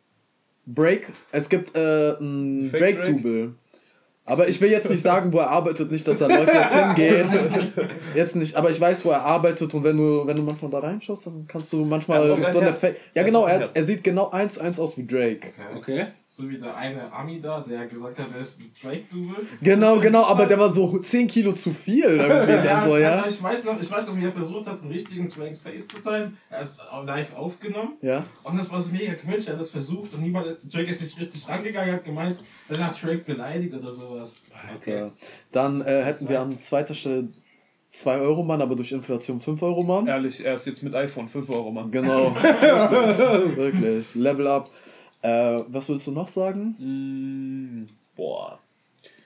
Break. 0.67 1.13
Es 1.33 1.49
gibt 1.49 1.75
äh, 1.77 2.13
ein 2.21 2.71
Drake-Double. 2.73 3.55
Aber 4.27 4.49
ich 4.49 4.61
will 4.61 4.71
jetzt 4.71 4.91
nicht 4.91 5.03
sagen, 5.03 5.33
wo 5.33 5.39
er 5.39 5.51
arbeitet, 5.51 5.91
nicht, 5.91 6.07
dass 6.07 6.19
da 6.19 6.27
Leute 6.27 6.51
jetzt 6.53 6.75
hingehen. 6.75 7.29
Jetzt 8.15 8.35
nicht, 8.35 8.57
aber 8.57 8.71
ich 8.71 8.81
weiß, 8.81 9.05
wo 9.05 9.11
er 9.11 9.23
arbeitet 9.25 9.75
und 9.75 9.85
wenn 9.85 9.97
du, 9.97 10.27
wenn 10.27 10.37
du 10.37 10.43
manchmal 10.43 10.71
da 10.71 10.79
reinschaust, 10.79 11.27
dann 11.27 11.45
kannst 11.47 11.71
du 11.73 11.85
manchmal 11.85 12.33
ein 12.33 12.53
so 12.53 12.61
eine. 12.61 12.75
Ja, 13.15 13.23
genau, 13.23 13.47
er, 13.47 13.69
er 13.75 13.85
sieht 13.85 14.03
genau 14.03 14.31
eins 14.31 14.55
zu 14.55 14.61
eins 14.61 14.81
aus 14.81 14.97
wie 14.97 15.07
Drake. 15.07 15.53
Okay. 15.77 15.77
Okay? 15.77 16.07
So 16.29 16.51
wie 16.51 16.59
der 16.59 16.77
eine 16.77 17.13
Ami 17.13 17.41
da, 17.41 17.61
der 17.61 17.87
gesagt 17.87 18.19
hat, 18.19 18.27
er 18.35 18.41
ist 18.41 18.61
ein 18.61 18.73
Drake-Double. 18.83 19.47
Genau, 19.63 20.01
genau, 20.01 20.25
aber 20.25 20.47
der 20.47 20.59
war 20.59 20.73
so 20.73 20.99
10 20.99 21.29
Kilo 21.29 21.53
zu 21.53 21.71
viel 21.71 22.05
irgendwie 22.05 22.67
dann 22.67 22.85
so, 22.85 22.97
ja. 22.97 23.25
Ich 23.27 23.41
weiß 23.41 23.65
noch, 23.65 23.81
ich 23.81 23.89
weiß 23.89 24.09
noch, 24.09 24.17
wie 24.17 24.25
er 24.25 24.33
versucht 24.33 24.67
hat, 24.67 24.83
einen 24.83 24.91
richtigen 24.91 25.29
Drakes 25.29 25.61
Face 25.61 25.87
zu 25.87 26.03
teilen. 26.03 26.37
Er 26.51 26.59
hat 26.59 26.65
es 26.65 26.81
live 27.05 27.37
aufgenommen. 27.37 27.97
Ja. 28.03 28.25
Und 28.43 28.59
das 28.59 28.73
war 28.73 28.81
so 28.81 28.93
mega 28.93 29.15
cringe, 29.15 29.39
er 29.47 29.53
hat 29.53 29.61
das 29.61 29.71
versucht 29.71 30.15
und 30.15 30.23
niemand, 30.23 30.47
Drake 30.73 30.91
ist 30.91 31.01
nicht 31.01 31.19
richtig 31.19 31.49
rangegangen, 31.49 31.95
hat 31.95 32.05
gemeint, 32.05 32.43
dann 32.69 32.85
hat 32.85 33.01
Drake 33.01 33.19
beleidigt 33.19 33.73
oder 33.73 33.91
sowas. 33.91 34.43
Okay. 34.77 35.13
Dann 35.53 35.81
äh, 35.83 36.03
hätten 36.03 36.29
wir 36.29 36.41
an 36.41 36.59
zweiter 36.59 36.95
Stelle 36.95 37.29
2 37.93 38.19
Euro 38.19 38.43
Mann, 38.43 38.61
aber 38.61 38.75
durch 38.75 38.91
Inflation 38.93 39.41
5 39.41 39.63
Euro 39.63 39.83
Mann. 39.83 40.07
Ehrlich, 40.07 40.45
er 40.45 40.55
ist 40.55 40.67
jetzt 40.67 40.83
mit 40.83 40.95
iPhone 40.95 41.29
5 41.29 41.49
Euro, 41.51 41.71
Mann. 41.71 41.91
Genau. 41.91 42.35
Wirklich. 42.35 43.57
Wirklich. 43.57 44.15
Level 44.15 44.47
up. 44.49 44.71
Äh, 45.23 45.63
was 45.69 45.89
würdest 45.89 46.07
du 46.07 46.13
noch 46.13 46.29
sagen? 46.29 46.77
Mm, 46.79 47.87
boah. 48.17 48.59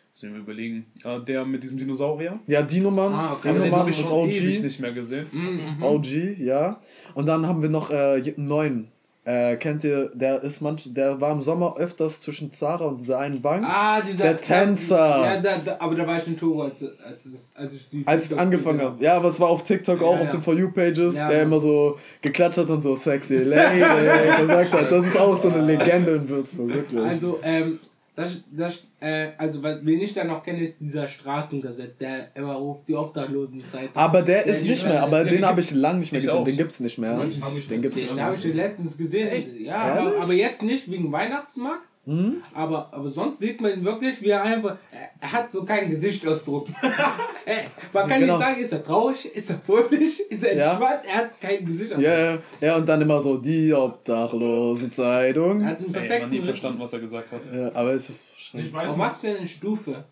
Jetzt 0.08 0.22
müssen 0.22 0.34
wir 0.34 0.40
überlegen. 0.42 0.86
Äh, 1.04 1.20
der 1.20 1.44
mit 1.44 1.62
diesem 1.62 1.78
Dinosaurier. 1.78 2.38
Ja, 2.46 2.62
Dino 2.62 2.90
Mann. 2.90 3.12
Ah, 3.12 3.32
okay. 3.32 3.52
Dino 3.52 3.62
den 3.62 3.70
Mann 3.70 3.80
habe 3.80 3.90
ich 3.90 3.98
ist 3.98 4.06
schon 4.06 4.12
OG. 4.12 4.28
ewig 4.30 4.62
nicht 4.62 4.80
mehr 4.80 4.92
gesehen. 4.92 5.26
Mhm. 5.32 5.82
OG, 5.82 6.38
ja. 6.38 6.80
Und 7.14 7.26
dann 7.26 7.46
haben 7.46 7.62
wir 7.62 7.68
noch 7.68 7.90
äh, 7.90 8.22
einen 8.36 8.46
neuen. 8.46 8.88
Äh, 9.30 9.56
kennt 9.58 9.84
ihr, 9.84 10.10
der 10.12 10.42
ist 10.42 10.60
manch, 10.60 10.92
der 10.92 11.20
war 11.20 11.30
im 11.30 11.40
Sommer 11.40 11.76
öfters 11.76 12.20
zwischen 12.20 12.50
Zara 12.50 12.86
und 12.86 13.00
dieser 13.00 13.18
einen 13.20 13.40
Bank. 13.40 13.64
Ah, 13.64 14.00
dieser. 14.00 14.24
Der 14.24 14.36
Tänzer. 14.38 14.96
Ja, 15.24 15.40
da, 15.40 15.58
da, 15.64 15.76
aber 15.78 15.94
da 15.94 16.04
war 16.04 16.18
ich 16.18 16.26
in 16.26 16.36
Togo, 16.36 16.62
als, 16.64 16.82
als, 16.82 17.52
als 17.54 17.74
ich 17.74 17.88
die. 17.90 18.02
Als 18.04 18.22
TikToks 18.24 18.42
angefangen 18.42 18.82
hat. 18.82 19.00
Ja, 19.00 19.14
aber 19.16 19.28
es 19.28 19.38
war 19.38 19.48
auf 19.50 19.62
TikTok 19.62 20.02
auch 20.02 20.14
Ja, 20.16 20.20
auf 20.22 20.26
ja. 20.26 20.32
den 20.32 20.42
For 20.42 20.54
You 20.54 20.72
Pages, 20.72 21.14
Ja, 21.14 21.28
der 21.28 21.38
ja. 21.38 21.42
immer 21.44 21.60
so 21.60 21.96
geklatscht 22.20 22.58
hat 22.58 22.70
und 22.70 22.82
so 22.82 22.96
sexy 22.96 23.36
lady 23.36 23.78
gesagt 24.42 24.72
hat. 24.72 24.90
Das 24.90 25.06
ist 25.06 25.16
auch 25.16 25.36
so 25.36 25.48
eine 25.48 25.62
Legende 25.62 26.12
in 26.16 26.28
Würzburg, 26.28 26.74
wirklich. 26.74 27.00
Also, 27.00 27.38
ähm, 27.44 27.78
das, 28.20 28.40
das, 28.50 28.82
äh, 29.00 29.28
also, 29.38 29.62
was- 29.62 29.78
wen 29.82 30.00
ich 30.00 30.12
da 30.14 30.24
noch 30.24 30.42
kenne, 30.44 30.62
ist 30.62 30.80
dieser 30.80 31.08
Straßengazett, 31.08 32.00
der 32.00 32.34
immer 32.36 32.54
ruft 32.54 32.86
die 32.88 32.94
Obdachlosenzeit. 32.94 33.90
aber 33.94 34.22
der 34.22 34.46
Ja, 34.46 34.52
ist 34.52 34.62
nicht 34.64 34.84
mehr, 34.86 35.02
aber 35.02 35.24
den 35.24 35.44
habe 35.44 35.60
ich 35.60 35.70
lange 35.72 36.00
nicht 36.00 36.12
mehr 36.12 36.20
gesehen. 36.20 36.36
auch. 36.36 36.44
Den 36.44 36.56
gibt's 36.56 36.80
nicht 36.80 36.98
mehr. 36.98 37.16
Den 37.16 37.24
nicht 37.24 37.96
Den 37.96 38.20
habe 38.20 38.36
ich 38.36 38.44
letztens 38.54 38.96
gesehen. 38.96 39.28
Echt? 39.28 39.58
Ja, 39.58 39.76
aber, 39.76 40.22
aber 40.22 40.32
jetzt 40.32 40.62
nicht 40.62 40.90
wegen 40.90 41.10
Weihnachtsmarkt. 41.12 41.86
Hm? 42.10 42.42
Aber, 42.54 42.88
aber 42.92 43.08
sonst 43.08 43.38
sieht 43.38 43.60
man 43.60 43.72
ihn 43.72 43.84
wirklich, 43.84 44.20
wie 44.20 44.30
er 44.30 44.42
einfach. 44.42 44.76
Er, 45.20 45.32
hat 45.32 45.52
so 45.52 45.64
keinen 45.64 45.90
Gesichtsausdruck. 45.90 46.66
man 47.92 48.08
kann 48.08 48.20
Genau. 48.20 48.36
nicht 48.36 48.46
sagen, 48.46 48.60
ist 48.60 48.72
er 48.72 48.82
traurig, 48.82 49.26
ist 49.32 49.50
er 49.50 49.58
fröhlich, 49.64 50.18
ist 50.28 50.42
er 50.42 50.56
Ja. 50.56 50.70
entspannt, 50.72 51.00
er 51.06 51.14
hat 51.18 51.40
keinen 51.40 51.64
Gesichtsausdruck. 51.66 52.04
Ja, 52.04 52.32
ja, 52.32 52.38
ja, 52.60 52.76
und 52.76 52.88
dann 52.88 53.00
immer 53.00 53.20
so 53.20 53.36
die 53.36 53.72
Obdachlosenzeitung. 53.72 55.60
Er 55.62 55.66
hat 55.68 55.78
einen 55.78 55.86
Ey, 55.86 55.92
perfekten 55.92 56.20
man 56.22 56.30
nie 56.30 56.38
verstanden, 56.40 56.80
was 56.80 56.92
er 56.92 56.98
gesagt 57.00 57.30
hat. 57.32 57.40
Ja, 57.54 57.66
aber 57.74 57.94
ich 57.94 58.08
hab's 58.08 58.24
Ich 58.28 58.50
verstanden. 58.50 58.72
weiß 58.72 58.90
Auf 58.92 58.98
was 58.98 59.16
für 59.18 59.28
eine 59.28 59.46
Stufe, 59.46 60.04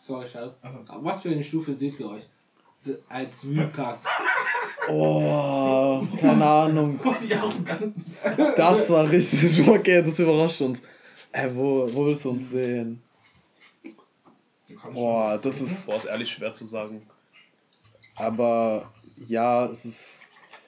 sorry, 0.00 0.26
Schall, 0.26 0.54
auf 0.62 0.72
was 1.02 1.22
für 1.22 1.28
eine 1.30 1.44
Stufe 1.44 1.74
seht 1.74 2.00
ihr 2.00 2.08
euch 2.08 2.22
als 3.08 3.44
Wühlcast? 3.46 4.06
Oh, 4.86 6.02
keine 6.20 6.44
Ahnung. 6.44 7.00
Das 8.54 8.90
war 8.90 9.10
richtig 9.10 9.66
okay, 9.66 10.02
das 10.02 10.18
überrascht 10.18 10.60
uns. 10.60 10.82
Äh, 11.34 11.50
wo, 11.52 11.92
wo 11.92 12.06
willst 12.06 12.24
du 12.24 12.30
uns 12.30 12.48
sehen? 12.50 13.02
Boah, 14.92 15.36
das 15.42 15.60
ist. 15.60 15.86
Boah, 15.86 15.96
ist 15.96 16.04
ehrlich 16.04 16.30
schwer 16.30 16.54
zu 16.54 16.64
sagen. 16.64 17.02
Aber 18.14 18.92
ja, 19.16 19.66
es 19.66 19.84
ist. 19.84 20.22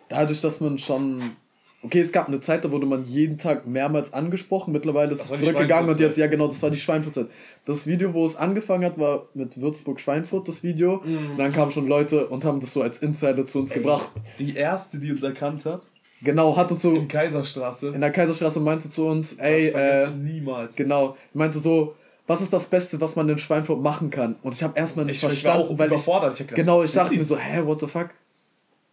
Dadurch, 0.09 0.41
dass 0.41 0.61
man 0.61 0.79
schon. 0.79 1.37
Okay, 1.83 2.01
es 2.01 2.11
gab 2.11 2.27
eine 2.27 2.41
Zeit, 2.41 2.65
da 2.65 2.73
wurde 2.73 2.85
man 2.85 3.05
jeden 3.05 3.39
Tag 3.39 3.65
mehrmals 3.69 4.13
angesprochen. 4.13 4.73
Mittlerweile 4.73 5.13
ist 5.13 5.21
Das 5.21 5.31
es 5.31 5.39
zurückgegangen 5.39 5.89
und 5.89 6.01
jetzt, 6.01 6.19
ja 6.19 6.27
genau, 6.27 6.49
das 6.49 6.61
war 6.61 6.71
die 6.71 6.79
Schweinfurtzeit. 6.79 7.29
Das 7.65 7.87
Video, 7.87 8.13
wo 8.13 8.27
es 8.27 8.35
angefangen 8.35 8.85
hat, 8.85 8.99
war 8.99 9.29
mit 9.35 9.61
Würzburg-Schweinfurt, 9.61 10.49
das 10.49 10.65
Video. 10.65 11.01
Mhm. 11.05 11.31
Und 11.33 11.39
dann 11.39 11.53
kamen 11.53 11.71
schon 11.71 11.87
Leute 11.87 12.27
und 12.27 12.45
haben 12.45 12.59
das 12.59 12.73
so 12.73 12.83
als 12.83 12.99
Insider 12.99 13.47
zu 13.47 13.61
uns 13.61 13.71
gebracht. 13.71 14.11
Die 14.41 14.57
erste, 14.57 14.99
die 14.99 15.13
uns 15.13 15.23
erkannt 15.23 15.65
hat, 15.65 15.87
Genau, 16.23 16.57
hatte 16.57 16.75
so 16.77 16.93
in 16.93 17.09
Kaiserstraße. 17.09 17.89
in 17.89 18.01
der 18.01 18.11
Kaiserstraße 18.11 18.61
meinte 18.61 18.89
zu 18.89 19.07
uns, 19.07 19.37
das 19.37 19.47
ey, 19.47 19.71
vergesse 19.71 20.03
äh, 20.03 20.09
ich 20.09 20.15
niemals. 20.15 20.77
genau, 20.77 21.17
meinte 21.35 21.59
so, 21.59 21.95
was 22.27 22.41
ist 22.41 22.53
das 22.53 22.67
Beste, 22.67 23.01
was 23.01 23.15
man 23.17 23.29
in 23.29 23.39
Schweinfurt 23.39 23.81
machen 23.81 24.11
kann? 24.11 24.37
Und 24.43 24.55
ich 24.55 24.63
habe 24.63 24.79
erstmal 24.79 25.05
nicht 25.05 25.17
Ich, 25.17 25.19
ich 25.19 25.25
war 25.25 25.31
verstanden, 25.31 25.75
auch 25.75 25.79
weil 25.79 25.87
ich, 25.89 25.93
überfordert. 25.93 26.35
Ich 26.35 26.41
hab 26.41 26.55
genau, 26.55 26.83
ich 26.83 26.93
dachte 26.93 27.15
mir 27.15 27.25
so, 27.25 27.37
hä, 27.37 27.63
what 27.65 27.81
the 27.81 27.87
fuck? 27.87 28.09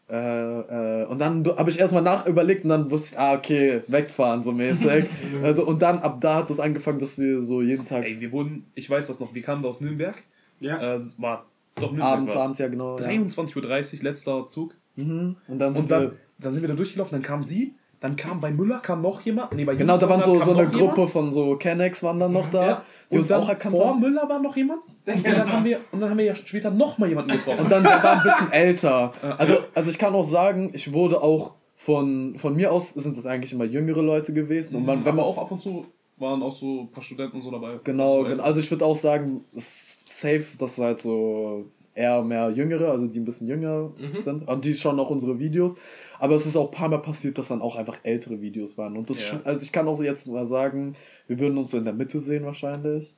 Äh, 0.09 1.01
äh, 1.01 1.05
und 1.05 1.19
dann 1.19 1.45
habe 1.57 1.69
ich 1.69 1.79
erstmal 1.79 2.03
nach 2.03 2.25
überlegt 2.27 2.65
und 2.65 2.69
dann 2.69 2.91
wusste 2.91 3.15
ich, 3.15 3.19
ah, 3.19 3.33
okay, 3.33 3.81
wegfahren 3.87 4.43
so 4.43 4.51
mäßig. 4.51 5.05
also, 5.43 5.65
und 5.65 5.81
dann 5.81 5.99
ab 5.99 6.19
da 6.21 6.35
hat 6.35 6.49
es 6.49 6.59
angefangen, 6.59 6.99
dass 6.99 7.17
wir 7.17 7.41
so 7.41 7.61
jeden 7.61 7.85
Tag 7.85 8.03
Ey, 8.03 8.19
wir 8.19 8.31
wurden, 8.31 8.67
ich 8.75 8.89
weiß 8.89 9.07
das 9.07 9.19
noch, 9.19 9.33
wir 9.33 9.41
kamen 9.41 9.63
da 9.63 9.69
aus 9.69 9.81
Nürnberg. 9.81 10.21
Ja. 10.59 10.77
Äh, 10.77 10.95
es 10.95 11.19
war 11.19 11.45
doch 11.75 11.91
Nürnberg. 11.91 12.11
abends, 12.11 12.35
war's. 12.35 12.43
abends, 12.43 12.59
ja 12.59 12.67
genau. 12.67 12.99
Ja. 12.99 13.07
23.30 13.07 13.97
Uhr, 13.97 14.03
letzter 14.03 14.47
Zug. 14.47 14.75
Mhm. 14.95 15.37
Und 15.47 15.59
dann 15.59 15.73
sind 15.73 15.83
Und 15.83 15.91
dann, 15.91 16.01
wir, 16.03 16.17
dann 16.45 16.53
sind 16.53 16.61
wir 16.63 16.69
da 16.69 16.75
durchgelaufen, 16.75 17.13
dann 17.13 17.21
kam 17.21 17.43
sie, 17.43 17.73
dann 17.99 18.15
kam 18.17 18.41
bei 18.41 18.51
Müller 18.51 18.79
kam 18.79 19.01
noch 19.01 19.21
jemand. 19.21 19.53
Nee, 19.53 19.63
bei 19.65 19.75
genau, 19.75 19.97
da 19.97 20.09
waren 20.09 20.21
so, 20.21 20.39
so 20.41 20.51
eine 20.53 20.67
Gruppe 20.67 20.95
jemand. 20.95 21.11
von 21.11 21.31
so 21.31 21.55
Kennex 21.55 22.03
waren 22.03 22.19
dann 22.19 22.33
noch 22.33 22.47
da, 22.47 22.65
Ja. 22.67 22.83
die 23.09 23.15
Und 23.15 23.21
uns 23.21 23.31
auch 23.31 23.47
erkannt 23.47 23.75
vor 23.77 23.87
haben. 23.91 23.99
Müller 24.01 24.27
war 24.27 24.39
noch 24.41 24.55
jemand. 24.57 24.81
Und 25.05 25.25
dann 25.25 25.51
haben 25.51 25.63
wir, 25.65 25.79
und 25.91 26.01
dann 26.01 26.09
haben 26.09 26.17
wir 26.17 26.25
ja 26.25 26.35
später 26.35 26.69
noch 26.71 26.97
mal 26.97 27.07
jemanden 27.09 27.31
getroffen. 27.31 27.59
Und 27.61 27.71
dann 27.71 27.83
der 27.83 28.03
war 28.03 28.13
ein 28.17 28.23
bisschen 28.23 28.51
älter. 28.51 29.13
Also, 29.37 29.55
also 29.73 29.89
ich 29.89 29.97
kann 29.97 30.13
auch 30.13 30.27
sagen, 30.27 30.71
ich 30.73 30.91
wurde 30.93 31.21
auch 31.21 31.53
von, 31.75 32.37
von 32.37 32.55
mir 32.55 32.71
aus 32.71 32.89
sind 32.93 33.15
es 33.17 33.25
eigentlich 33.25 33.51
immer 33.53 33.65
jüngere 33.65 34.01
Leute 34.01 34.33
gewesen. 34.33 34.75
Und 34.75 34.85
man, 34.85 34.99
wenn 34.99 35.05
wenn 35.05 35.15
man 35.15 35.25
auch 35.25 35.37
ab 35.37 35.51
und 35.51 35.61
zu 35.61 35.85
waren 36.17 36.41
auch 36.43 36.51
so 36.53 36.81
ein 36.81 36.91
paar 36.91 37.03
Studenten 37.03 37.37
und 37.37 37.41
so 37.43 37.51
dabei. 37.51 37.79
Genau, 37.83 38.23
Das 38.23 38.27
ist 38.27 38.35
genau. 38.35 38.43
Also 38.47 38.59
ich 38.61 38.71
würde 38.71 38.85
auch 38.85 38.95
sagen, 38.95 39.43
es 39.55 39.63
ist 40.07 40.19
safe, 40.21 40.45
dass 40.59 40.77
halt 40.77 41.01
so 41.01 41.65
eher 41.95 42.21
mehr 42.23 42.49
Jüngere, 42.49 42.89
also 42.91 43.07
die 43.07 43.19
ein 43.19 43.25
bisschen 43.25 43.47
jünger 43.47 43.91
sind. 44.17 44.47
Und 44.47 44.63
die 44.65 44.73
schauen 44.73 44.99
auch 44.99 45.09
unsere 45.09 45.37
Videos. 45.39 45.75
Aber 46.23 46.35
es 46.35 46.45
ist 46.45 46.55
auch 46.55 46.67
ein 46.69 46.71
paar 46.71 46.87
Mal 46.87 46.99
passiert, 46.99 47.37
dass 47.37 47.49
dann 47.49 47.61
auch 47.61 47.75
einfach 47.75 47.97
ältere 48.03 48.39
Videos 48.39 48.77
waren. 48.77 48.95
Und 48.95 49.09
das 49.09 49.19
Ja. 49.19 49.25
schon, 49.27 49.45
also 49.45 49.61
ich 49.61 49.73
kann 49.73 49.85
auch 49.89 50.01
jetzt 50.01 50.25
mal 50.29 50.45
sagen, 50.45 50.95
wir 51.27 51.37
würden 51.37 51.57
uns 51.57 51.71
so 51.71 51.77
in 51.77 51.83
der 51.83 51.93
Mitte 51.93 52.17
sehen 52.21 52.45
wahrscheinlich. 52.45 53.17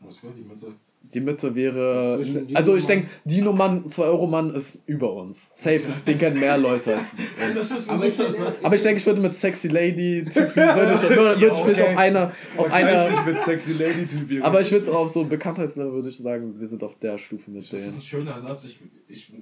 Was 0.00 0.16
für 0.16 0.26
die 0.36 0.42
Mitte? 0.42 0.66
Die 1.12 1.20
Mitte 1.20 1.54
wäre. 1.54 2.24
Also 2.54 2.74
ich 2.76 2.86
denke, 2.86 3.08
Dino 3.26 3.52
Mann, 3.52 3.88
2 3.90 4.02
Euro 4.04 4.26
Mann 4.26 4.52
ist 4.54 4.80
über 4.86 5.12
uns. 5.12 5.52
Safe, 5.54 5.78
das, 5.78 6.02
den 6.02 6.18
kennen 6.18 6.40
mehr 6.40 6.56
Leute 6.58 6.96
als. 6.96 7.08
Das 7.54 7.70
ist 7.70 7.88
ein 7.90 7.96
Aber 7.96 8.06
ich 8.08 8.16
guter 8.16 8.30
finde- 8.30 8.46
Satz. 8.50 8.64
Aber 8.64 8.74
ich 8.74 8.82
denke, 8.82 8.98
ich 9.00 9.06
würde 9.06 9.20
mit 9.20 9.34
Sexy 9.34 9.68
Lady 9.68 10.24
Typen, 10.24 10.56
würde 10.56 10.92
ich, 10.94 11.02
würde, 11.02 11.40
würde 11.40 11.46
ich 11.56 11.64
mich 11.66 11.80
okay. 11.82 11.92
auf 11.92 11.98
einer, 11.98 12.32
auf 12.56 12.72
einer, 12.72 13.08
dich 13.10 13.24
mit 13.26 13.38
sexy 13.40 13.72
Lady 13.74 14.06
Typ. 14.06 14.42
aber 14.44 14.60
ich 14.62 14.72
würde 14.72 14.90
auf 14.96 15.10
so 15.10 15.22
Bekanntheitslevel 15.24 15.92
würde 15.92 16.08
ich 16.08 16.16
sagen, 16.16 16.58
wir 16.58 16.66
sind 16.66 16.82
auf 16.82 16.98
der 16.98 17.18
Stufe 17.18 17.50
mit 17.50 17.62
Das 17.70 17.78
ist 17.78 17.86
denen. 17.86 17.96
ein 17.98 18.02
schöner 18.02 18.38
Satz. 18.38 18.64
Ich, 18.64 18.80
ich, 19.06 19.32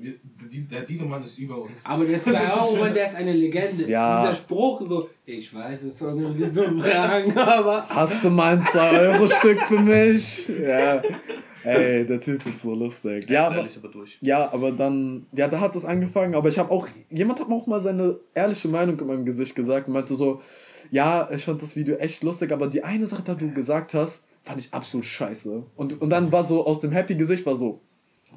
der 0.61 0.83
Dino-Mann 0.83 1.23
ist 1.23 1.39
über 1.39 1.61
uns. 1.63 1.85
Aber 1.87 2.05
der 2.05 2.19
Das 2.25 2.27
ist 2.35 2.41
ein 2.41 2.47
2 2.47 2.55
Euro, 2.61 2.67
schöner- 2.71 2.81
Mann, 2.85 2.95
der 2.95 3.07
ist 3.07 3.17
eine 3.17 3.33
Legende. 3.33 3.89
Ja. 3.89 4.23
Dieser 4.23 4.35
Spruch 4.37 4.83
so, 4.87 5.09
ich 5.25 5.55
weiß 5.55 5.83
es 5.83 5.99
soll 5.99 6.21
irgendwie 6.21 6.45
so 6.45 6.63
fragen, 6.79 7.33
aber. 7.39 7.87
Hast 7.89 8.23
du 8.25 8.31
mal 8.31 8.55
ein 8.57 8.63
2-Euro-Stück 8.63 9.61
für 9.63 9.79
mich? 9.81 10.49
Ja. 10.49 11.03
Ey, 11.65 12.05
der 12.05 12.21
Typ 12.21 12.45
ist 12.47 12.63
so 12.63 12.75
lustig. 12.75 13.31
Ja, 13.31 13.47
aber, 13.47 13.59
ehrlich, 13.59 13.77
aber 13.79 13.89
durch. 13.89 14.19
ja, 14.21 14.53
aber 14.53 14.73
dann, 14.73 15.27
ja, 15.33 15.47
da 15.47 15.61
hat 15.61 15.77
es 15.77 15.85
angefangen. 15.85 16.35
Aber 16.35 16.49
ich 16.49 16.59
habe 16.59 16.71
auch, 16.73 16.89
jemand 17.09 17.39
hat 17.41 17.49
mir 17.49 17.55
auch 17.55 17.69
mal 17.69 17.81
seine 17.81 18.19
ehrliche 18.35 18.67
Meinung 18.67 18.99
in 18.99 19.07
meinem 19.07 19.25
Gesicht 19.25 19.55
gesagt 19.55 19.87
und 19.87 19.95
meinte 19.95 20.17
so, 20.17 20.43
ja, 20.91 21.29
ich 21.31 21.45
fand 21.45 21.63
das 21.63 21.77
Video 21.77 21.95
echt 21.97 22.23
lustig, 22.25 22.51
aber 22.51 22.67
die 22.67 22.83
eine 22.83 23.07
Sache, 23.07 23.23
die 23.23 23.37
du 23.47 23.53
gesagt 23.55 23.95
hast, 23.95 24.25
fand 24.43 24.59
ich 24.59 24.75
absolut 24.75 25.07
scheiße. 25.07 25.63
Und, 25.77 26.01
und 26.03 26.11
dann 26.11 26.33
war 26.33 26.43
so, 26.43 26.67
aus 26.67 26.81
dem 26.81 26.91
Happy-Gesicht 26.91 27.47
war 27.47 27.55
so, 27.55 27.81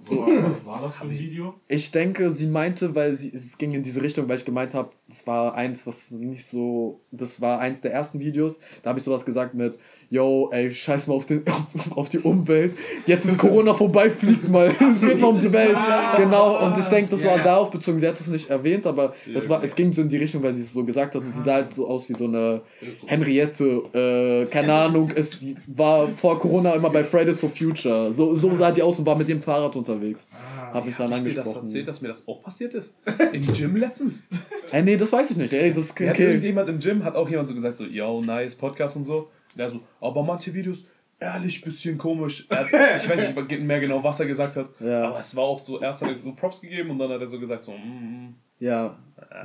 So, 0.02 0.18
was 0.28 0.66
war 0.66 0.82
das 0.82 0.96
für 0.98 1.06
ein 1.06 1.12
Video? 1.12 1.56
ich 1.68 1.92
denke, 1.92 2.32
sie 2.32 2.48
meinte, 2.48 2.94
weil 2.96 3.16
sie, 3.16 3.30
es 3.34 3.58
ging 3.58 3.74
in 3.74 3.84
diese 3.84 4.02
Richtung, 4.02 4.28
weil 4.28 4.38
ich 4.38 4.46
gemeint 4.46 4.74
habe, 4.74 4.92
das 5.08 5.28
war 5.28 5.54
eins, 5.56 5.86
was 5.86 6.12
nicht 6.12 6.46
so, 6.48 7.00
das 7.12 7.40
war 7.42 7.60
eins 7.60 7.82
der 7.82 7.94
ersten 7.94 8.20
Videos, 8.20 8.60
da 8.84 8.90
habe 8.90 9.00
ich 9.00 9.06
sowas 9.06 9.24
gesagt 9.26 9.54
mit, 9.54 9.78
yo, 10.10 10.50
ey, 10.52 10.72
scheiß 10.72 11.08
mal 11.08 11.14
auf, 11.16 11.26
den, 11.26 11.44
auf, 11.48 11.98
auf 11.98 12.10
die 12.10 12.20
Umwelt, 12.20 12.74
jetzt 13.06 13.26
ist 13.26 13.38
Corona 13.38 13.74
vorbei, 13.74 14.10
fliegt 14.10 14.48
mal, 14.50 14.68
es 14.68 15.02
geht 15.02 15.20
mal 15.20 15.28
um 15.28 15.40
die 15.40 15.52
Welt, 15.52 15.76
genau, 16.18 16.66
und 16.66 16.78
ich 16.78 16.86
denke, 16.86 17.12
das 17.12 17.24
Ja. 17.24 17.32
war 17.32 17.38
darauf 17.40 17.70
bezogen, 17.72 18.00
sie 18.00 18.08
hat 18.08 18.20
es 18.20 18.28
nicht 18.28 18.50
erwähnt, 18.50 18.88
aber 18.88 19.14
es, 19.34 19.48
war, 19.50 19.64
es 19.64 19.76
ging 19.76 19.92
so 19.92 20.02
in 20.02 20.10
die 20.10 20.18
Richtung, 20.18 20.42
weil 20.44 20.54
sie 20.54 20.62
es 20.62 20.74
so 20.74 20.84
gesagt 20.84 21.16
hat. 21.16 21.22
Und 21.22 21.34
sie 21.34 21.42
sah 21.44 21.54
halt 21.56 21.74
so 21.74 21.88
aus 21.88 22.08
wie 22.10 22.14
so 22.14 22.26
eine 22.26 22.62
Henriette, 23.06 23.84
äh, 23.94 24.46
keine 24.52 24.74
Ahnung, 24.74 25.12
es 25.16 25.40
war 25.68 26.08
vor 26.10 26.40
Corona 26.40 26.74
immer 26.74 26.90
bei 26.90 27.04
Fridays 27.04 27.40
for 27.40 27.50
Future, 27.50 28.14
so, 28.14 28.36
so 28.36 28.54
sah 28.56 28.72
die 28.72 28.82
aus 28.82 29.00
und 29.00 29.06
war 29.06 29.16
mit 29.16 29.28
dem 29.28 29.40
Fahrrad 29.40 29.76
unterwegs, 29.76 30.28
hab 30.74 30.86
mich 30.86 30.96
dann 30.98 31.12
Hab 31.12 31.18
ich 31.20 31.24
dir 31.24 31.30
das 31.36 31.38
angesprochen. 31.48 31.66
erzählt, 31.68 31.88
dass 31.88 32.02
mir 32.02 32.08
das 32.10 32.28
auch 32.28 32.42
passiert 32.42 32.74
ist? 32.74 32.94
Im 33.32 33.46
Gym 33.54 33.76
letztens. 33.76 34.26
Ey, 34.72 34.84
nee, 34.84 34.95
das 34.98 35.12
weiß 35.12 35.32
ich 35.32 35.38
nicht. 35.38 35.54
Ey, 35.54 35.74
das 35.74 35.98
Mir 35.98 36.10
hat 36.10 36.16
okay. 36.16 36.28
irgendjemand 36.28 36.70
im 36.70 36.80
Gym, 36.80 37.04
hat 37.04 37.16
auch 37.16 37.30
jemand 37.30 37.48
so 37.48 37.56
gesagt, 37.56 37.78
so, 37.78 37.86
yo, 37.86 38.22
nice, 38.22 38.56
Podcast 38.56 38.98
und 38.98 39.04
so. 39.04 39.30
Und 39.54 39.60
er 39.60 39.70
so, 39.70 39.82
aber 40.02 40.24
manche 40.24 40.54
Videos, 40.54 40.86
ehrlich, 41.20 41.62
bisschen 41.62 41.98
komisch. 41.98 42.48
Hat, 42.50 42.68
ich 42.68 43.10
weiß 43.10 43.48
nicht 43.50 43.62
mehr 43.62 43.80
genau, 43.80 44.04
was 44.04 44.20
er 44.20 44.26
gesagt 44.26 44.56
hat. 44.56 44.70
Ja. 44.80 45.10
Aber 45.10 45.20
es 45.20 45.36
war 45.36 45.44
auch 45.44 45.60
so, 45.60 45.82
erst 45.82 46.02
hat 46.02 46.10
er 46.10 46.16
so 46.16 46.34
Props 46.34 46.62
gegeben 46.62 46.92
und 46.92 47.00
dann 47.00 47.10
hat 47.10 47.22
er 47.22 47.28
so 47.28 47.40
gesagt, 47.40 47.64
so, 47.64 47.72
mm, 47.72 48.28
mm. 48.28 48.36
Ja, 48.60 48.98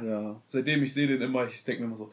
ja. 0.05 0.41
seitdem 0.47 0.83
ich 0.85 0.95
sehe 0.95 1.09
den 1.09 1.21
immer, 1.21 1.45
ich 1.45 1.65
denke 1.65 1.83
mir 1.83 1.89
immer 1.89 1.97
so, 1.97 2.13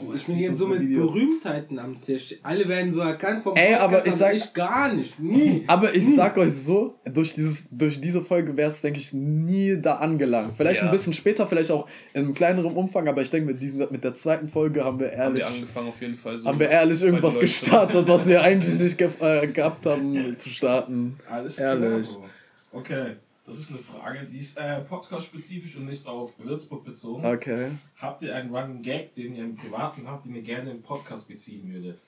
oh, 0.00 0.12
Ich 0.14 0.24
bin 0.26 0.38
jetzt 0.38 0.58
so 0.58 0.66
mit 0.68 0.80
Videos. 0.80 1.12
Berühmtheiten 1.12 1.78
am 1.78 2.00
Tisch. 2.00 2.34
Alle 2.42 2.68
werden 2.68 2.92
so 2.92 3.00
erkannt 3.00 3.42
vom 3.42 3.56
Ey, 3.56 3.74
aber 3.74 4.06
ich 4.06 4.14
sag- 4.14 4.34
ich 4.34 4.52
gar 4.52 4.92
nicht. 4.92 5.18
Nie. 5.18 5.64
Aber 5.68 5.94
ich 5.94 6.04
sag 6.14 6.36
euch 6.38 6.52
so, 6.52 6.98
durch, 7.04 7.34
dieses, 7.34 7.66
durch 7.70 8.00
diese 8.00 8.22
Folge 8.22 8.56
wäre 8.56 8.70
es, 8.70 8.80
denke 8.80 8.98
ich, 9.00 9.12
nie 9.12 9.76
da 9.80 9.94
angelangt. 9.96 10.56
Vielleicht 10.56 10.80
Ja. 10.80 10.86
ein 10.86 10.92
bisschen 10.92 11.12
später, 11.12 11.46
vielleicht 11.46 11.70
auch 11.70 11.88
in 12.14 12.34
kleinerem 12.34 12.76
Umfang, 12.76 13.08
aber 13.08 13.22
ich 13.22 13.30
denke, 13.30 13.52
mit, 13.52 13.62
diesem, 13.62 13.86
mit 13.90 14.04
der 14.04 14.14
zweiten 14.14 14.48
Folge 14.48 14.84
haben 14.84 14.98
wir 15.00 15.08
Haben 15.12 15.18
ehrlich, 15.36 15.38
wir 15.40 15.46
angefangen 15.48 15.88
auf 15.88 16.00
jeden 16.00 16.14
Fall 16.14 16.38
so. 16.38 16.48
haben 16.48 16.58
wir 16.60 16.68
ehrlich 16.68 17.02
irgendwas 17.02 17.38
gestartet, 17.38 18.06
was 18.08 18.26
wir 18.28 18.42
eigentlich 18.48 18.74
nicht 18.78 18.98
ge 18.98 19.08
äh, 19.20 19.46
gehabt 19.46 19.86
haben 19.86 20.36
zu 20.36 20.48
starten. 20.50 21.18
Alles 21.30 21.58
Ehrlich. 21.58 22.08
klar. 22.08 22.20
Bro. 22.72 22.78
Okay, 22.80 23.16
das 23.46 23.58
ist 23.58 23.70
eine 23.70 23.78
Frage, 23.78 24.26
die 24.26 24.38
ist 24.38 24.58
äh, 24.58 24.80
podcast-spezifisch 24.80 25.76
und 25.76 25.86
nicht 25.86 26.06
auf 26.06 26.38
Würzburg 26.38 26.84
bezogen. 26.84 27.24
Okay. 27.24 27.70
Habt 27.96 28.22
ihr 28.22 28.34
einen 28.34 28.54
Running 28.54 28.82
Gag, 28.82 29.14
den 29.14 29.36
ihr 29.36 29.44
im 29.44 29.56
Privaten 29.56 30.08
habt, 30.08 30.26
den 30.26 30.34
ihr 30.34 30.42
gerne 30.42 30.70
im 30.70 30.82
Podcast 30.82 31.28
beziehen 31.28 31.72
würdet? 31.72 32.04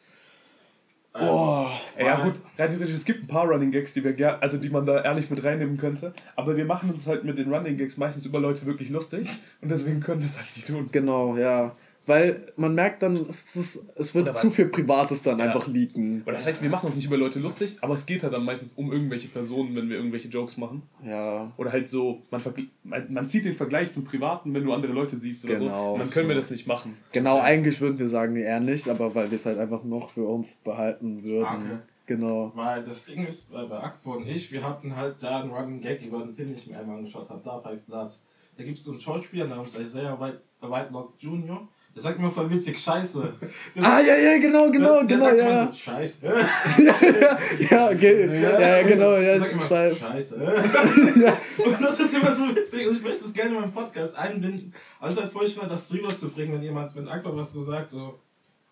Ähm, 1.14 1.26
Boah. 1.26 1.72
Ey, 1.96 2.06
ja 2.06 2.22
gut, 2.22 2.34
rein 2.58 2.68
theoretisch, 2.68 2.94
es 2.94 3.04
gibt 3.04 3.22
ein 3.22 3.28
paar 3.28 3.46
Running 3.46 3.70
Gags, 3.70 3.94
die 3.94 4.04
wir 4.04 4.12
ger 4.12 4.42
also 4.42 4.58
die 4.58 4.68
man 4.68 4.84
da 4.84 5.02
ehrlich 5.02 5.30
mit 5.30 5.42
reinnehmen 5.42 5.78
könnte. 5.78 6.12
Aber 6.36 6.56
wir 6.56 6.64
machen 6.64 6.90
uns 6.90 7.06
halt 7.06 7.24
mit 7.24 7.38
den 7.38 7.52
Running 7.52 7.76
Gags 7.76 7.96
meistens 7.96 8.26
über 8.26 8.40
Leute 8.40 8.66
wirklich 8.66 8.90
lustig 8.90 9.28
und 9.60 9.70
deswegen 9.70 10.00
können 10.00 10.20
wir 10.20 10.26
es 10.26 10.36
halt 10.36 10.48
nicht 10.54 10.66
tun. 10.66 10.88
Genau, 10.92 11.36
ja. 11.36 11.76
Weil 12.08 12.52
man 12.56 12.74
merkt 12.74 13.02
dann, 13.02 13.14
es, 13.28 13.54
ist, 13.54 13.84
es 13.96 14.14
wird 14.14 14.36
zu 14.36 14.50
viel 14.50 14.66
Privates 14.66 15.22
dann 15.22 15.38
Ja. 15.38 15.44
einfach 15.44 15.66
leaken. 15.68 16.22
Oder 16.24 16.36
das 16.36 16.46
heißt, 16.46 16.62
wir 16.62 16.70
machen 16.70 16.86
uns 16.86 16.96
nicht 16.96 17.04
über 17.04 17.18
Leute 17.18 17.38
lustig, 17.38 17.76
aber 17.82 17.94
es 17.94 18.06
geht 18.06 18.22
halt 18.22 18.32
dann 18.32 18.44
meistens 18.44 18.72
um 18.72 18.90
irgendwelche 18.90 19.28
Personen, 19.28 19.76
wenn 19.76 19.88
wir 19.90 19.96
irgendwelche 19.98 20.28
Jokes 20.28 20.56
machen. 20.56 20.82
Ja. 21.04 21.52
Oder 21.58 21.70
halt 21.70 21.88
so, 21.88 22.22
man, 22.30 22.40
vergl- 22.40 22.68
man, 22.82 23.28
zieht 23.28 23.44
den 23.44 23.54
Vergleich 23.54 23.92
zum 23.92 24.04
Privaten, 24.04 24.52
wenn 24.54 24.64
du 24.64 24.72
andere 24.72 24.92
Leute 24.92 25.18
siehst 25.18 25.44
oder 25.44 25.56
Genau. 25.56 25.88
so. 25.88 25.92
Und 25.92 25.98
dann 26.00 26.10
können 26.10 26.28
wir 26.28 26.34
das 26.34 26.50
nicht 26.50 26.66
machen. 26.66 26.96
Genau, 27.12 27.38
eigentlich 27.40 27.80
würden 27.80 27.98
wir 27.98 28.08
sagen, 28.08 28.36
eher 28.36 28.60
nicht, 28.60 28.88
aber 28.88 29.14
weil 29.14 29.30
wir 29.30 29.36
es 29.36 29.44
halt 29.46 29.58
einfach 29.58 29.84
noch 29.84 30.10
für 30.10 30.24
uns 30.26 30.56
behalten 30.56 31.22
würden. 31.22 31.44
Ah, 31.46 31.54
Okay. 31.58 31.78
Genau. 32.06 32.52
Weil 32.54 32.82
das 32.84 33.04
Ding 33.04 33.26
ist, 33.26 33.52
bei, 33.52 33.66
bei 33.66 33.76
Akpo 33.80 34.14
und 34.14 34.26
ich, 34.26 34.50
wir 34.50 34.64
hatten 34.66 34.96
halt 34.96 35.22
da 35.22 35.40
einen 35.42 35.50
Running 35.50 35.82
Gag 35.82 36.00
über 36.02 36.22
einen 36.22 36.32
Film, 36.32 36.48
den 36.48 36.56
ich 36.56 36.66
mir 36.66 36.78
einmal 36.78 36.96
angeschaut 36.96 37.28
habe, 37.28 37.42
da 37.44 37.60
Five 37.60 37.82
Bloods. 37.82 38.24
Da 38.56 38.64
gibt 38.64 38.78
es 38.78 38.84
so 38.84 38.92
einen 38.92 39.00
Schauspieler 39.02 39.46
namens 39.46 39.78
Isaiah 39.78 40.18
White, 40.18 40.40
Whitelock 40.62 41.12
Jr., 41.18 41.68
der 41.94 42.02
sagt 42.02 42.18
immer 42.18 42.30
voll 42.30 42.50
witzig 42.50 42.78
Scheiße. 42.78 43.32
Der 43.74 43.82
Ah, 43.82 44.00
ja, 44.00 44.16
ja, 44.16 44.38
genau, 44.38 44.70
genau, 44.70 45.02
der, 45.02 45.04
der 45.04 45.16
genau, 45.16 45.24
sagt 45.24 45.38
ja. 45.38 45.66
so, 45.66 45.72
Scheiße. 45.72 46.26
Ja, 47.70 47.90
okay. 47.90 48.40
Ja, 48.40 48.60
ja, 48.60 48.82
genau, 48.82 49.16
ja, 49.16 49.36
ich 49.36 49.52
immer, 49.52 49.70
weiß. 49.70 49.98
Scheiße. 49.98 50.36
Und 51.64 51.82
das 51.82 52.00
ist 52.00 52.14
immer 52.14 52.30
so 52.30 52.48
witzig 52.54 52.86
und 52.86 52.96
ich 52.96 53.02
möchte 53.02 53.22
das 53.24 53.32
gerne 53.32 53.50
in 53.50 53.60
meinem 53.60 53.72
Podcast 53.72 54.16
einbinden. 54.16 54.72
Aber 55.00 55.08
es 55.08 55.14
ist 55.14 55.20
halt 55.22 55.32
furchtbar, 55.32 55.68
das 55.68 55.88
drüber 55.88 56.14
zu 56.14 56.30
bringen, 56.30 56.52
wenn 56.54 56.62
jemand, 56.62 56.94
wenn 56.94 57.08
Akbar 57.08 57.36
was 57.36 57.52
so 57.52 57.60
sagt, 57.60 57.90
so, 57.90 58.20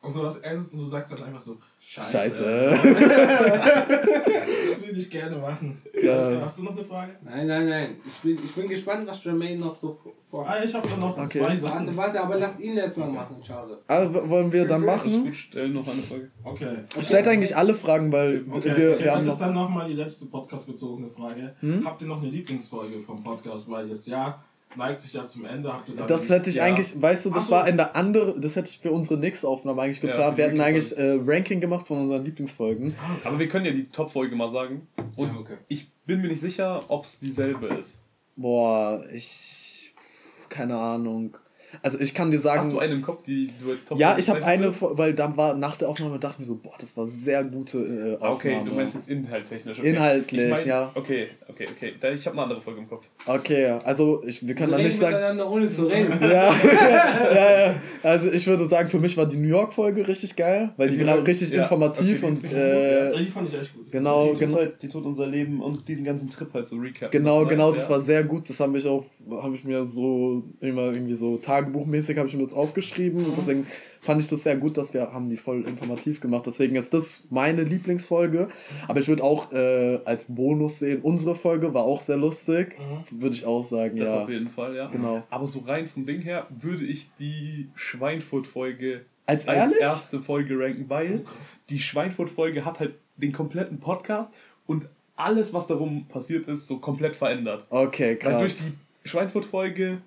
und 0.01 0.11
so 0.11 0.23
was 0.23 0.39
Ernstes 0.39 0.75
und 0.75 0.81
du 0.81 0.87
sagst 0.87 1.11
halt 1.11 1.23
einfach 1.23 1.41
so, 1.41 1.59
Scheiße. 1.89 2.19
Scheiße. 2.19 2.79
Das 4.69 4.81
würde 4.87 4.99
ich 4.99 5.09
gerne 5.11 5.37
machen. 5.37 5.81
Ja. 6.03 6.41
Hast 6.43 6.59
du 6.59 6.65
noch 6.65 6.73
eine 6.73 6.83
Frage? 6.83 7.13
Nein, 7.23 7.47
nein, 7.47 7.69
nein. 7.69 7.97
Ich 8.05 8.13
bin, 8.23 8.45
ich 8.45 8.53
bin 8.55 8.69
gespannt, 8.69 9.07
was 9.07 9.23
Jermaine 9.23 9.61
noch 9.61 9.73
so 9.75 9.97
vor. 10.29 10.45
Ah, 10.49 10.57
ich 10.65 10.75
habe 10.75 10.87
da 10.89 10.97
noch 10.97 11.17
Okay. 11.17 11.39
zwei 11.39 11.43
Warte, 11.43 11.57
Sachen. 11.59 11.97
warte, 11.97 12.21
aber 12.21 12.39
lass 12.39 12.59
ihn 12.59 12.77
erst 12.77 12.99
mal 12.99 13.09
machen, 13.09 13.37
schade. 13.47 13.79
Also, 13.87 14.29
wollen 14.29 14.51
wir 14.53 14.67
dann 14.67 14.87
Alles 14.89 15.05
machen? 15.05 15.25
gut, 15.25 15.35
stell 15.37 15.69
noch 15.69 15.87
eine 15.87 16.03
Frage. 16.03 16.31
Okay. 16.43 16.77
Stellt 17.01 17.29
eigentlich 17.29 17.57
alle 17.57 17.75
Fragen, 17.75 18.11
weil 18.13 18.45
Okay, 18.51 18.65
wir, 18.77 18.91
okay, 18.95 18.99
wir 18.99 19.05
das 19.07 19.15
haben 19.15 19.19
ist 19.21 19.27
noch. 19.29 19.39
dann 19.39 19.55
nochmal 19.55 19.89
die 19.89 19.95
letzte 19.95 20.27
podcast-bezogene 20.27 21.09
Frage. 21.09 21.55
Hm? 21.61 21.85
Habt 21.87 22.03
ihr 22.03 22.09
noch 22.09 22.21
eine 22.21 22.31
Lieblingsfolge 22.31 22.99
vom 23.01 23.23
Podcast? 23.23 23.71
Weil 23.71 23.89
das 23.89 24.07
Jahr 24.07 24.45
neigt 24.75 25.01
sich 25.01 25.13
ja 25.13 25.25
zum 25.25 25.45
Ende. 25.45 25.73
Habt 25.73 25.89
ihr 25.89 25.97
da 25.97 26.07
Das 26.07 26.29
hätte 26.29 26.51
ich 26.51 26.57
Ja. 26.57 26.65
eigentlich, 26.65 27.01
weißt 27.01 27.27
du, 27.27 27.31
das 27.31 27.47
so. 27.47 27.53
war 27.53 27.69
in 27.69 27.77
der 27.77 27.95
andere, 27.97 28.39
das 28.41 28.57
hätte 28.57 28.71
ich 28.71 28.79
für 28.79 28.91
unsere 28.91 29.19
nächste 29.19 29.47
Aufnahme 29.49 29.83
eigentlich 29.83 30.03
Ja, 30.03 30.11
geplant. 30.11 30.33
für 30.33 30.39
wir 30.39 30.45
die 30.45 30.51
hätten 30.51 30.61
eigentlich 30.61 30.97
äh, 30.99 31.19
Ranking 31.25 31.61
gemacht 31.61 31.87
von 31.87 32.01
unseren 32.03 32.25
Lieblingsfolgen. 32.25 32.95
Aber 33.25 33.39
wir 33.39 33.49
können 33.49 33.65
ja 33.67 33.73
die 33.73 33.85
Top-Folge 33.85 34.35
mal 34.37 34.49
sagen. 34.49 34.87
Und 35.17 35.35
Ja, 35.35 35.41
okay. 35.41 35.57
ich 35.69 35.91
bin 36.05 36.21
mir 36.21 36.29
nicht 36.29 36.41
sicher, 36.41 36.83
ob 36.89 37.05
es 37.05 37.21
dieselbe 37.21 37.67
ist. 37.69 38.03
Boah, 38.37 39.03
ich. 39.13 39.95
Keine 40.49 40.77
Ahnung. 40.77 41.37
Also 41.83 41.99
ich 42.01 42.15
kann 42.15 42.31
dir 42.31 42.39
sagen. 42.39 42.63
Hast 42.63 42.73
du 42.73 42.79
eine 42.79 42.95
im 42.95 43.03
Kopf, 43.03 43.23
die 43.23 43.51
du 43.63 43.71
als 43.71 43.85
Top 43.85 43.99
Ja, 43.99 44.17
ich 44.19 44.29
habe 44.29 44.45
eine, 44.45 44.73
weil 44.81 45.15
dann 45.15 45.37
war 45.37 45.55
nach 45.55 45.77
der 45.77 45.89
Aufnahme 45.89 46.19
dachte 46.19 46.35
ich 46.35 46.39
mir 46.41 46.45
so, 46.47 46.57
boah, 46.57 46.75
das 46.79 46.97
war 46.97 47.07
sehr 47.07 47.45
gute 47.45 47.79
äh, 47.79 48.15
Aufnahme. 48.15 48.19
Ah, 48.21 48.31
Okay, 48.37 48.57
du 48.65 48.75
meinst 48.75 48.95
jetzt 48.95 49.09
inhalttechnisch. 49.09 49.79
Okay. 49.79 49.91
Inhaltlich, 49.91 50.43
ich 50.43 50.51
mein, 50.51 50.67
ja. 50.67 50.91
Okay, 50.95 51.29
okay, 51.49 51.67
okay. 51.71 51.95
Da, 51.99 52.11
ich 52.13 52.27
habe 52.27 52.35
eine 52.35 52.43
andere 52.45 52.61
Folge 52.61 52.81
im 52.81 52.89
Kopf. 52.89 53.07
Okay, 53.27 53.67
also 53.85 54.23
ich, 54.27 54.47
wir 54.47 54.55
können 54.55 54.73
da 54.73 54.79
nicht 54.79 54.97
sagen. 54.97 55.15
miteinander, 55.15 55.51
ohne 55.51 55.71
zu 55.71 55.87
reden. 55.87 56.17
Ja, 56.27 56.53
ja, 57.35 57.67
ja, 57.67 57.75
also 58.03 58.31
ich 58.31 58.47
würde 58.47 58.67
sagen, 58.67 58.89
für 58.89 58.99
mich 58.99 59.17
war 59.17 59.27
die 59.27 59.37
New 59.37 59.49
York-Folge 59.49 60.07
richtig 60.07 60.35
geil, 60.35 60.73
weil 60.77 60.91
die 60.91 61.07
war 61.07 61.25
richtig 61.27 61.51
ja, 61.51 61.63
informativ 61.63 62.23
okay, 62.23 62.27
und 62.27 62.43
richtig 62.43 62.53
äh, 62.53 63.11
Ja, 63.13 63.19
die 63.19 63.27
fand 63.27 63.49
ich 63.49 63.59
echt 63.59 63.75
gut. 63.75 63.93
genau, 63.93 64.25
die, 64.25 64.31
tut 64.31 64.39
genau. 64.41 64.57
halt, 64.57 64.83
die 64.83 64.89
tut 64.89 65.05
unser 65.05 65.27
Leben 65.27 65.63
und 65.63 65.87
diesen 65.89 66.05
ganzen 66.05 66.29
Trip 66.31 66.53
halt 66.53 66.67
so 66.67 66.77
recap. 66.77 67.11
Genau, 67.11 67.45
genau, 67.45 67.69
nice, 67.69 67.79
das 67.79 67.89
ja. 67.89 67.91
war 67.95 68.01
sehr 68.01 68.25
gut. 68.25 68.49
Das 68.49 68.59
habe 68.61 68.77
ich 68.77 68.87
auch, 68.87 69.05
habe 69.31 69.55
ich 69.55 69.65
mir 69.65 69.85
so 69.85 70.43
immer 70.61 70.93
irgendwie 70.93 71.15
so 71.15 71.39
Tagebuchmäßig 71.57 72.19
habe 72.19 72.29
ich 72.29 72.35
mir 72.35 72.45
das 72.45 72.53
aufgeschrieben 72.53 73.25
und 73.25 73.37
deswegen 73.37 73.67
fand 74.01 74.21
ich 74.21 74.29
das 74.29 74.43
sehr 74.43 74.57
gut, 74.57 74.77
dass 74.77 74.93
wir 74.95 75.13
haben 75.13 75.29
die 75.29 75.37
voll 75.37 75.67
informativ 75.67 76.21
gemacht. 76.21 76.47
Deswegen 76.47 76.77
ist 76.77 76.93
das 76.93 77.23
meine 77.31 77.63
Lieblingsfolge. 77.63 78.49
Aber 78.89 79.01
ich 79.01 79.09
würde 79.09 79.25
auch 79.25 79.53
äh, 79.53 80.01
als 80.05 80.27
Bonus 80.27 80.79
sehen, 80.81 81.01
unsere 81.03 81.35
Folge 81.35 81.73
war 81.75 81.85
auch 81.85 82.01
sehr 82.01 82.17
lustig, 82.17 82.79
würde 83.11 83.35
ich 83.35 83.47
auch 83.47 83.65
sagen. 83.65 83.97
Das 83.99 84.15
ja, 84.15 84.23
auf 84.23 84.29
jeden 84.29 84.49
Fall, 84.49 84.77
ja. 84.77 84.89
Genau. 84.89 85.23
Aber 85.31 85.47
so 85.47 85.61
rein 85.61 85.89
vom 85.89 86.05
Ding 86.07 86.21
her 86.21 86.47
würde 86.61 86.85
ich 86.85 87.09
die 87.19 87.69
Schweinfurt-Folge 87.75 89.03
Als 89.27 89.49
als 89.49 89.73
erste 89.73 90.21
Folge 90.21 90.59
ranken, 90.59 90.85
weil 90.89 91.25
die 91.71 91.81
Schweinfurt-Folge 91.81 92.65
hat 92.65 92.81
halt 92.81 92.95
den 93.17 93.33
kompletten 93.33 93.81
Podcast 93.81 94.35
und 94.67 94.87
alles, 95.17 95.55
was 95.55 95.67
darum 95.67 96.07
passiert 96.09 96.47
ist, 96.47 96.69
so 96.69 96.79
komplett 96.79 97.17
verändert. 97.17 97.65
Okay, 97.71 98.19
Weil 98.23 98.39
durch 98.39 98.57
krass. 98.57 98.67
die 98.67 98.86
Schweinfurt-Folge 99.07 99.99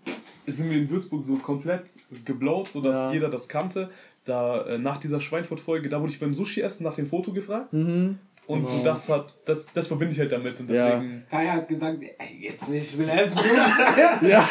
sind 0.47 0.69
wir 0.69 0.77
in 0.77 0.89
Würzburg 0.89 1.23
so 1.23 1.35
komplett 1.37 1.83
geblowt, 2.25 2.71
sodass 2.71 2.95
Ja. 2.95 3.11
jeder 3.11 3.29
das 3.29 3.47
kannte. 3.47 3.89
Da 4.25 4.65
äh, 4.65 4.77
nach 4.77 4.97
dieser 4.97 5.19
Schweinfurt-Folge, 5.21 5.89
da 5.89 5.99
wurde 6.01 6.11
ich 6.11 6.19
beim 6.19 6.33
Sushi-Essen 6.33 6.83
nach 6.83 6.95
dem 6.95 7.07
Foto 7.07 7.31
gefragt. 7.31 7.73
Mhm. 7.73 8.17
Und 8.47 8.65
Genau. 8.65 8.83
das 8.83 9.07
hat, 9.09 9.31
das, 9.45 9.67
das 9.73 9.85
verbinde 9.85 10.11
ich 10.13 10.19
halt 10.19 10.31
damit. 10.31 10.59
Und 10.59 10.71
Ja. 10.71 10.95
deswegen. 10.95 11.23
Kai 11.29 11.45
hat 11.47 11.67
gesagt, 11.67 11.99
ey, 12.01 12.47
jetzt 12.47 12.67
nicht, 12.67 12.93
ich 12.93 12.97
will 12.97 13.07
essen. 13.07 13.37
Ja, 14.27 14.47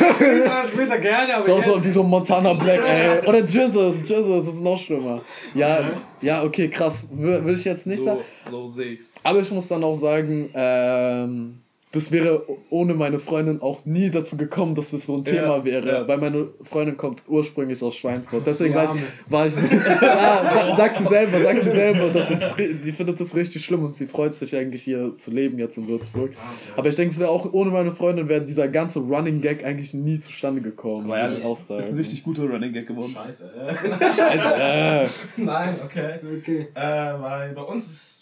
Später 0.73 0.99
gerne, 0.99 1.35
aber 1.35 1.45
so, 1.45 1.57
jetzt. 1.57 1.65
so 1.67 1.85
wie 1.85 1.91
so 1.91 2.03
Montana 2.05 2.53
Black, 2.53 2.81
ey. 2.87 3.27
Oder 3.27 3.41
Jesus, 3.45 4.09
Jesus, 4.09 4.45
das 4.47 4.55
ist 4.55 4.61
noch 4.61 4.79
schlimmer. 4.79 5.21
Ja, 5.55 5.91
ja, 6.21 6.45
okay, 6.45 6.69
krass. 6.71 7.07
Will, 7.11 7.45
will 7.45 7.55
ich 7.55 7.65
jetzt 7.65 7.89
nicht 7.89 8.05
sagen. 8.05 8.21
So, 8.49 8.61
so 8.63 8.69
sehe 8.69 8.93
ich's. 8.93 9.13
Aber 9.25 9.41
ich 9.41 9.51
muss 9.51 9.67
dann 9.67 9.83
auch 9.83 9.97
sagen, 9.97 10.49
ähm, 10.55 11.61
das 11.93 12.13
wäre 12.13 12.43
ohne 12.69 12.93
meine 12.93 13.19
Freundin 13.19 13.63
auch 13.63 13.87
nie 13.87 14.11
dazu 14.11 14.37
gekommen, 14.37 14.75
dass 14.75 14.91
das 14.91 15.07
so 15.07 15.15
ein 15.17 15.25
Ja, 15.25 15.33
Thema 15.33 15.65
wäre. 15.65 15.89
ja. 15.89 16.09
Weil 16.09 16.19
meine 16.19 16.49
Freundin 16.63 16.97
kommt 16.99 17.23
ursprünglich 17.27 17.83
aus 17.83 17.97
Schweinfurt. 17.97 18.47
Deswegen 18.47 18.75
Ja, 18.75 18.87
war 18.89 18.95
ich, 18.95 19.03
war 19.31 19.47
ich 19.71 20.03
ja, 20.03 20.51
sa- 20.53 20.77
sagt 20.77 20.99
sie 20.99 21.05
selber, 21.05 21.39
sagt 21.41 21.63
sie 21.63 21.71
selber, 21.71 22.09
dass 22.11 22.31
es, 22.31 22.41
die 22.85 22.93
findet 22.93 23.19
das 23.21 23.35
richtig 23.35 23.65
schlimm 23.65 23.85
und 23.85 23.95
sie 23.95 24.07
freut 24.07 24.35
sich 24.35 24.55
eigentlich 24.55 24.83
hier 24.83 25.17
zu 25.17 25.31
leben 25.31 25.59
jetzt 25.59 25.79
in 25.79 25.89
Würzburg. 25.89 26.33
Aber 26.77 26.89
ich 26.89 26.95
denke, 26.97 27.15
es 27.15 27.19
wäre 27.21 27.31
auch 27.31 27.51
ohne 27.55 27.71
meine 27.71 27.93
Freundin 27.93 28.29
wäre 28.29 28.43
dieser 28.43 28.69
ganze 28.69 28.99
Running 28.99 29.41
Gag 29.41 29.65
eigentlich 29.65 29.95
nie 29.95 30.21
zustande 30.21 30.61
gekommen. 30.61 31.07
Aber 31.07 31.19
ja, 31.19 31.27
ich 31.27 31.43
auch 31.45 31.59
ist 31.59 31.69
sagen. 31.69 31.85
ein 31.87 31.95
richtig 31.97 32.23
guter 32.23 32.43
Running 32.43 32.73
Gag 32.75 32.87
geworden. 32.87 33.13
Scheiße. 33.15 33.51
Äh. 33.57 34.15
Scheiße, 34.15 34.55
äh. 34.61 35.07
Nein, 35.43 35.77
okay. 35.85 36.19
Okay. 36.41 36.69
Äh, 36.75 36.81
weil 37.21 37.53
bei 37.55 37.63
uns 37.63 37.87
ist. 37.87 38.15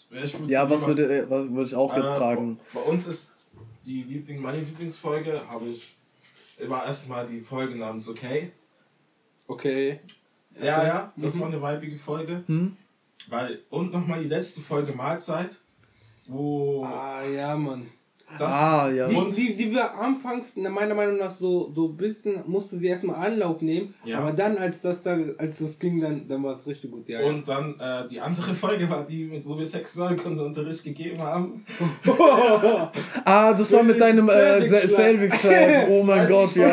Ja, 0.47 0.69
was 0.69 0.87
würde, 0.87 1.03
äh, 1.03 1.25
was 1.29 1.49
würde 1.49 1.63
ich 1.63 1.75
auch 1.75 1.95
jetzt 1.97 2.11
Äh, 2.13 2.17
fragen? 2.17 2.59
Bei 2.73 2.79
uns 2.79 3.07
ist 3.07 3.31
die 3.87 4.03
Liebling, 4.03 4.41
meine 4.41 4.59
Lieblingsfolge, 4.59 5.47
habe 5.47 5.69
ich 5.69 5.95
immer 6.57 6.83
erstmal 6.85 7.25
die 7.25 7.39
Folge 7.39 7.75
namens 7.75 8.07
Okay. 8.09 8.51
Okay. 9.47 9.99
Ja, 10.59 10.85
ja, 10.85 11.13
das 11.15 11.35
Mhm. 11.35 11.39
war 11.39 11.47
eine 11.47 11.61
weibige 11.61 11.95
Folge. 11.95 12.43
Hm? 12.47 12.75
Weil, 13.29 13.61
und 13.69 13.93
nochmal 13.93 14.21
die 14.21 14.27
letzte 14.29 14.61
Folge 14.61 14.91
Mahlzeit, 14.93 15.57
wo 16.27 16.83
Ah, 16.83 17.23
ja, 17.23 17.55
Mann. 17.55 17.89
Das. 18.37 18.51
Ah, 18.53 18.89
ja. 18.89 19.07
Die, 19.07 19.15
Und- 19.15 19.35
die, 19.35 19.55
die 19.55 19.71
wir 19.71 19.93
anfangs, 19.95 20.55
meiner 20.57 20.93
Meinung 20.95 21.17
nach, 21.17 21.31
so 21.31 21.71
so 21.73 21.87
ein 21.87 21.97
bisschen, 21.97 22.43
musste 22.45 22.77
sie 22.77 22.87
erstmal 22.87 23.25
Anlauf 23.25 23.61
nehmen. 23.61 23.93
Ja. 24.03 24.19
Aber 24.19 24.31
dann, 24.31 24.57
als 24.57 24.81
das 24.81 25.01
da, 25.03 25.17
als 25.37 25.59
das 25.59 25.79
ging, 25.79 26.01
dann, 26.01 26.27
dann 26.27 26.43
war 26.43 26.53
es 26.53 26.67
richtig 26.67 26.91
gut, 26.91 27.07
ja. 27.07 27.21
Und 27.21 27.47
dann 27.47 27.79
äh, 27.79 28.07
die 28.09 28.19
andere 28.19 28.53
Folge 28.53 28.89
war 28.89 29.05
die, 29.05 29.25
mit, 29.25 29.45
wo 29.47 29.57
wir 29.57 29.65
Sexualkundeunterricht 29.65 30.83
gegeben 30.83 31.21
haben. 31.21 31.65
Ah, 33.25 33.53
das 33.53 33.71
war 33.73 33.83
mit 33.83 33.99
deinem 33.99 34.29
äh. 34.29 34.67
Selvig-Schlag. 34.87 35.87
Oh 35.89 36.03
mein 36.03 36.27
Gott, 36.27 36.55
ja. 36.55 36.67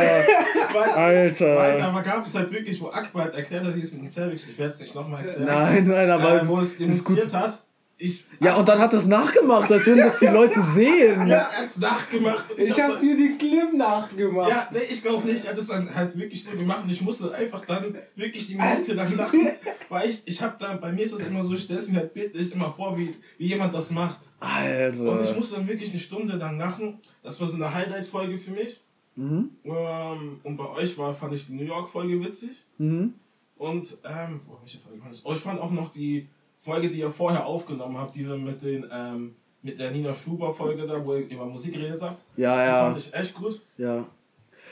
Weil, 0.73 0.91
Alter. 0.91 1.57
Weil, 1.57 1.81
aber 1.81 2.03
gab 2.03 2.25
es 2.27 2.35
halt 2.35 2.51
wirklich, 2.53 2.81
wo 2.81 2.89
Akbar 2.89 3.33
erklärt 3.33 3.65
hat, 3.65 3.75
wie 3.77 3.81
es 3.81 3.93
mit 3.93 4.03
dem 4.03 4.09
Cervix, 4.09 4.47
ich 4.49 4.59
werde 4.59 4.73
es 4.73 4.81
nicht 4.81 4.95
nochmal 4.95 5.27
erklären. 5.27 5.45
Nein, 5.47 5.87
nein, 5.89 6.11
aber 6.11 6.43
äh, 6.43 6.49
wo 6.49 6.59
es 6.59 6.75
ist 6.75 6.79
gut. 7.05 7.19
demonstriert 7.19 7.33
hat. 7.35 7.63
Ich, 8.05 8.25
Ja, 8.41 8.57
und 8.57 8.69
dann 8.69 8.79
hat 8.79 8.93
es 8.93 9.07
nachgemacht, 9.07 9.71
als 9.73 9.87
würden 9.87 10.01
das 10.01 10.19
die 10.19 10.27
Leute 10.27 10.61
sehen. 10.75 11.27
Ja, 11.27 11.37
er 11.37 11.59
hat 11.59 11.67
es 11.67 11.79
nachgemacht. 11.79 12.45
Ich 12.57 12.71
hab's 12.71 12.95
hab's 12.95 13.01
dir 13.01 13.17
die 13.17 13.39
Clip 13.39 13.73
nachgemacht. 13.73 14.51
Ja, 14.51 14.69
nee, 14.73 14.81
ich 14.91 15.03
glaube 15.03 15.27
nicht. 15.27 15.45
Er 15.45 15.53
hat 15.53 15.59
es 15.59 15.69
dann 15.69 15.95
halt 15.95 16.17
wirklich 16.17 16.45
so 16.45 16.51
gemacht 16.51 16.85
und 16.85 16.91
ich 16.91 17.01
musste 17.01 17.33
einfach 17.35 17.65
dann 17.65 17.97
wirklich 18.15 18.47
die 18.47 18.57
Minute 18.57 18.93
lang 18.93 19.17
lachen. 19.17 19.49
Weil 19.89 20.09
ich, 20.09 20.23
ich 20.27 20.43
hab 20.43 20.59
da, 20.59 20.75
bei 20.75 20.93
mir 20.93 21.03
ist 21.05 21.15
das 21.15 21.23
immer 21.23 21.43
so, 21.43 21.55
ich 21.55 21.63
stelle 21.63 21.81
es 21.81 21.89
mir 21.89 21.99
halt 21.99 22.13
bildlich 22.15 22.53
immer 22.53 22.71
vor, 22.71 22.99
wie, 22.99 23.15
wie 23.39 23.47
jemand 23.47 23.73
das 23.73 23.91
macht. 23.91 24.19
Und 24.41 24.49
ich 24.93 25.01
Alter. 25.01 25.35
musste 25.37 25.57
dann 25.57 25.69
wirklich 25.69 25.91
eine 25.91 25.99
Stunde 26.01 26.37
lang 26.37 26.59
lachen. 26.59 26.99
Das 27.23 27.41
war 27.41 27.47
so 27.47 27.57
eine 27.57 27.73
Highlight-Folge 27.73 28.37
für 28.39 28.51
mich. 28.51 28.81
Mhm. 29.17 29.51
Ähm, 29.65 30.41
und 30.43 30.57
bei 30.57 30.69
euch 30.71 30.99
war, 30.99 31.15
fand 31.15 31.35
ich 31.35 31.47
die 31.47 31.53
New 31.55 31.65
York-Folge 31.65 32.23
witzig. 32.25 32.65
Mhm. 32.79 33.15
Und, 33.57 33.97
ähm, 34.05 34.41
boah, 34.47 34.59
welche 34.63 34.79
Folge 34.79 35.01
fand 35.01 35.15
ich? 35.15 35.21
Oh, 35.25 35.33
ich 35.33 35.39
fand 35.39 35.61
auch 35.61 35.71
noch 35.71 35.91
die 35.91 36.29
Folge, 36.65 36.89
die 36.89 36.99
ihr 37.01 37.11
vorher 37.11 37.47
aufgenommen 37.47 37.99
habt, 37.99 38.15
diese 38.17 38.37
mit 38.37 38.63
den, 38.63 38.85
ähm, 38.93 39.35
mit 39.63 39.79
der 39.79 39.91
Nina 39.91 40.15
Schuber-Folge 40.15 40.87
da, 40.87 41.05
wo 41.05 41.15
ihr 41.15 41.29
über 41.29 41.47
Musik 41.47 41.75
geredet 41.75 42.01
habt. 42.03 42.23
Ja, 42.37 42.65
ja, 42.65 42.85
fand 42.87 42.99
ich 42.99 43.15
echt 43.15 43.35
gut. 43.35 43.61
ja. 43.77 44.05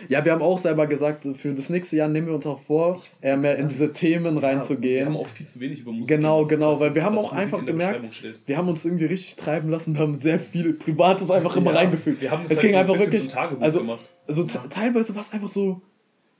Ja, 0.08 0.24
wir 0.24 0.32
haben 0.32 0.40
auch 0.42 0.58
selber 0.58 0.86
gesagt, 0.86 1.28
für 1.36 1.52
das 1.52 1.68
nächste 1.68 1.96
Jahr 1.96 2.08
nehmen 2.08 2.26
wir 2.28 2.34
uns 2.34 2.46
auch 2.46 2.58
vor, 2.58 3.00
eher 3.20 3.36
mehr 3.36 3.56
in 3.58 3.68
diese 3.68 3.92
Themen 3.92 4.24
Wir 4.24 4.30
haben 4.30 4.38
reinzugehen. 4.38 5.14
auch 5.14 5.26
viel 5.26 5.46
zu 5.46 5.60
wenig 5.60 5.80
über 5.80 5.92
Musik 5.92 6.08
Genau, 6.16 6.38
gemacht, 6.38 6.48
genau, 6.48 6.80
weil 6.80 6.94
wir 6.94 7.04
haben 7.04 7.18
auch 7.18 7.30
Musik 7.32 7.38
einfach 7.38 7.64
gemerkt. 7.64 8.24
Wir 8.46 8.56
haben 8.56 8.68
uns 8.70 8.84
irgendwie 8.86 9.04
richtig 9.04 9.36
treiben 9.36 9.68
lassen, 9.68 9.92
wir 9.94 10.00
haben 10.00 10.14
sehr 10.14 10.40
viel 10.40 10.72
Privates 10.72 11.30
einfach 11.30 11.54
immer 11.56 11.72
Ja, 11.72 11.80
reingefügt. 11.80 12.22
Wir 12.22 12.30
haben 12.30 12.42
das 12.42 12.52
es 12.52 12.56
halt 12.58 12.62
ging 12.62 12.70
so 12.70 12.76
ein 12.76 12.80
einfach 12.80 12.94
bisschen 12.94 13.12
wirklich. 13.12 13.28
zum 13.30 13.38
Tagebuch 13.38 13.62
Also, 13.62 13.78
gemacht. 13.80 14.10
also 14.26 14.44
te- 14.44 14.68
teilweise 14.70 15.14
war 15.14 15.22
es 15.22 15.32
einfach 15.32 15.48
so, 15.48 15.82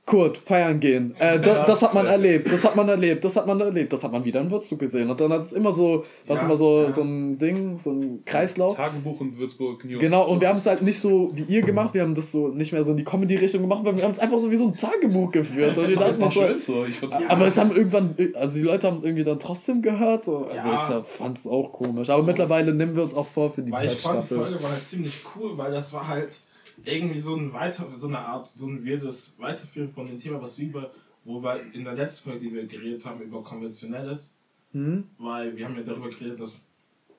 Kurt, 0.05 0.37
feiern 0.37 0.81
gehen. 0.81 1.15
Äh, 1.17 1.39
da, 1.39 1.63
das 1.63 1.81
hat 1.81 1.93
man 1.93 2.05
erlebt, 2.05 2.51
das 2.51 2.65
hat 2.65 2.75
man 2.75 2.89
erlebt, 2.89 3.23
das 3.23 3.37
hat 3.37 3.47
man 3.47 3.61
erlebt, 3.61 3.93
das 3.93 4.03
hat 4.03 4.11
man 4.11 4.25
wieder 4.25 4.41
in 4.41 4.51
Würzburg 4.51 4.79
gesehen. 4.79 5.09
Und 5.09 5.21
dann 5.21 5.31
hat 5.31 5.41
es 5.41 5.53
immer 5.53 5.71
so, 5.71 6.03
was 6.27 6.39
Ja, 6.39 6.45
immer 6.45 6.57
so, 6.57 6.83
ja. 6.83 6.91
so 6.91 7.01
ein 7.03 7.37
Ding, 7.37 7.79
so 7.79 7.91
ein 7.91 8.21
Kreislauf. 8.25 8.75
Tagebuch 8.75 9.21
und 9.21 9.37
Würzburg 9.37 9.85
News. 9.85 10.01
Genau, 10.01 10.27
und 10.27 10.41
wir 10.41 10.49
haben 10.49 10.57
es 10.57 10.65
halt 10.65 10.81
nicht 10.81 10.99
so 10.99 11.31
wie 11.33 11.43
ihr 11.43 11.61
gemacht, 11.61 11.93
wir 11.93 12.01
haben 12.01 12.15
das 12.15 12.33
so 12.33 12.49
nicht 12.49 12.73
mehr 12.73 12.83
so 12.83 12.91
in 12.91 12.97
die 12.97 13.05
Comedy-Richtung 13.05 13.61
gemacht, 13.61 13.77
sondern 13.79 13.95
wir 13.95 14.03
haben 14.03 14.11
es 14.11 14.19
einfach 14.19 14.39
so 14.41 14.51
wie 14.51 14.57
so 14.57 14.67
ein 14.67 14.75
Tagebuch 14.75 15.31
geführt. 15.31 15.77
Und 15.77 15.95
das 15.99 16.19
war 16.19 16.29
so, 16.31 16.41
schön 16.41 16.59
so. 16.59 16.85
Ich 16.85 16.95
fand's 16.99 17.15
aber 17.29 17.45
es 17.45 17.57
haben 17.57 17.73
irgendwann, 17.73 18.13
also 18.33 18.55
die 18.55 18.61
Leute 18.61 18.87
haben 18.87 18.97
es 18.97 19.03
irgendwie 19.03 19.23
dann 19.23 19.39
trotzdem 19.39 19.81
gehört. 19.81 20.25
So. 20.25 20.39
Also 20.47 20.67
Ja. 20.67 20.99
ich 21.01 21.07
fand 21.07 21.37
es 21.37 21.47
auch 21.47 21.71
komisch. 21.71 22.09
Aber 22.09 22.23
mittlerweile 22.23 22.73
nehmen 22.73 22.93
wir 22.95 23.03
uns 23.03 23.13
auch 23.13 23.27
vor 23.27 23.51
für 23.51 23.61
die 23.61 23.71
Weil 23.71 23.85
ich 23.85 23.93
fand, 23.93 24.29
die. 24.29 24.35
Folge 24.35 24.61
war 24.61 24.71
halt 24.71 24.83
ziemlich 24.83 25.13
cool, 25.37 25.57
weil 25.57 25.71
das 25.71 25.93
war 25.93 26.05
halt 26.09 26.41
irgendwie 26.85 27.19
so 27.19 27.35
ein 27.35 27.53
weiter, 27.53 27.87
so 27.97 28.07
eine 28.07 28.19
Art, 28.19 28.49
so 28.51 28.67
ein 28.67 28.85
weirdes 28.85 29.35
Weiterführen 29.39 29.89
von 29.89 30.05
dem 30.07 30.19
Thema, 30.19 30.41
was 30.41 30.57
wir 30.57 30.67
über, 30.67 30.91
wo 31.23 31.41
wir 31.41 31.61
in 31.73 31.83
der 31.83 31.93
letzten 31.93 32.29
Folge, 32.29 32.45
die 32.47 32.53
wir 32.53 32.65
geredet 32.65 33.05
haben, 33.05 33.21
über 33.21 33.41
Konventionelles, 33.43 34.33
Hm? 34.71 35.03
weil 35.19 35.55
wir 35.55 35.65
haben 35.65 35.75
ja 35.75 35.83
darüber 35.83 36.09
geredet, 36.09 36.39
dass 36.39 36.59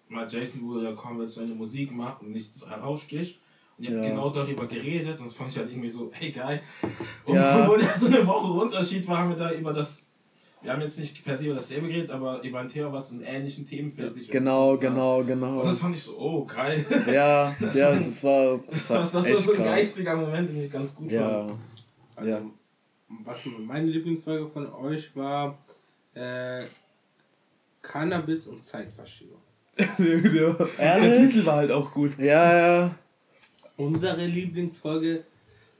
mal 0.08 0.26
Jason 0.30 0.62
Ruler 0.62 0.90
ja 0.90 0.92
konventionelle 0.96 1.54
Musik 1.54 1.92
macht 1.92 2.20
und 2.22 2.30
nichts 2.32 2.66
heraussticht. 2.68 3.38
Und 3.78 3.84
ihr 3.84 3.90
habt 3.90 4.04
Ja. 4.04 4.10
genau 4.10 4.30
darüber 4.30 4.66
geredet 4.66 5.18
und 5.18 5.24
das 5.26 5.34
fand 5.34 5.50
ich 5.50 5.58
halt 5.58 5.70
irgendwie 5.70 5.88
so, 5.88 6.10
hey 6.12 6.30
geil. 6.30 6.60
Und 7.24 7.34
Ja. 7.36 7.66
wo 7.68 7.76
da 7.76 7.96
so 7.96 8.06
eine 8.06 8.26
Woche 8.26 8.52
Unterschied 8.60 9.06
war, 9.08 9.18
haben 9.18 9.30
wir 9.30 9.36
da 9.36 9.52
über 9.52 9.72
das, 9.72 10.10
wir 10.64 10.72
haben 10.72 10.80
jetzt 10.80 10.98
nicht 10.98 11.24
per 11.24 11.36
se 11.36 11.44
über 11.46 11.54
dasselbe 11.54 11.88
geredet, 11.88 12.10
aber 12.10 12.42
über 12.42 12.60
ein 12.60 12.68
Thema, 12.68 12.92
was 12.92 13.10
in 13.12 13.20
ähnlichen 13.22 13.66
Themenfeld 13.66 14.12
sich 14.12 14.28
Genau, 14.30 14.76
genau, 14.78 15.18
Und 15.20 15.26
genau. 15.26 15.62
das 15.62 15.78
fand 15.80 15.94
ich 15.94 16.02
so, 16.02 16.18
oh 16.18 16.44
geil. 16.44 16.84
Ja, 17.06 17.54
ja, 17.60 17.94
das 17.98 18.24
war, 18.24 18.58
das 18.70 18.90
war 18.90 18.98
Das, 18.98 19.12
das 19.12 19.14
war 19.32 19.38
so 19.38 19.52
ein 19.52 19.56
krass. 19.58 19.66
geistiger 19.66 20.16
Moment, 20.16 20.48
den 20.48 20.64
ich 20.64 20.70
ganz 20.72 20.96
gut 20.96 21.12
Ja, 21.12 21.46
fand. 21.46 21.58
Also, 22.16 22.30
Ja. 22.30 22.42
was 23.24 23.38
meine 23.66 23.86
Lieblingsfolge 23.86 24.48
von 24.48 24.72
euch 24.72 25.14
war, 25.14 25.58
äh, 26.14 26.64
Cannabis 27.82 28.46
und 28.46 28.62
Zeitverschiebung. 28.64 29.38
der, 29.76 30.52
der? 30.54 31.12
Titel 31.28 31.44
war 31.46 31.56
halt 31.56 31.70
auch 31.70 31.90
gut. 31.90 32.18
ja, 32.18 32.56
ja. 32.78 32.94
Unsere 33.76 34.24
Lieblingsfolge 34.24 35.24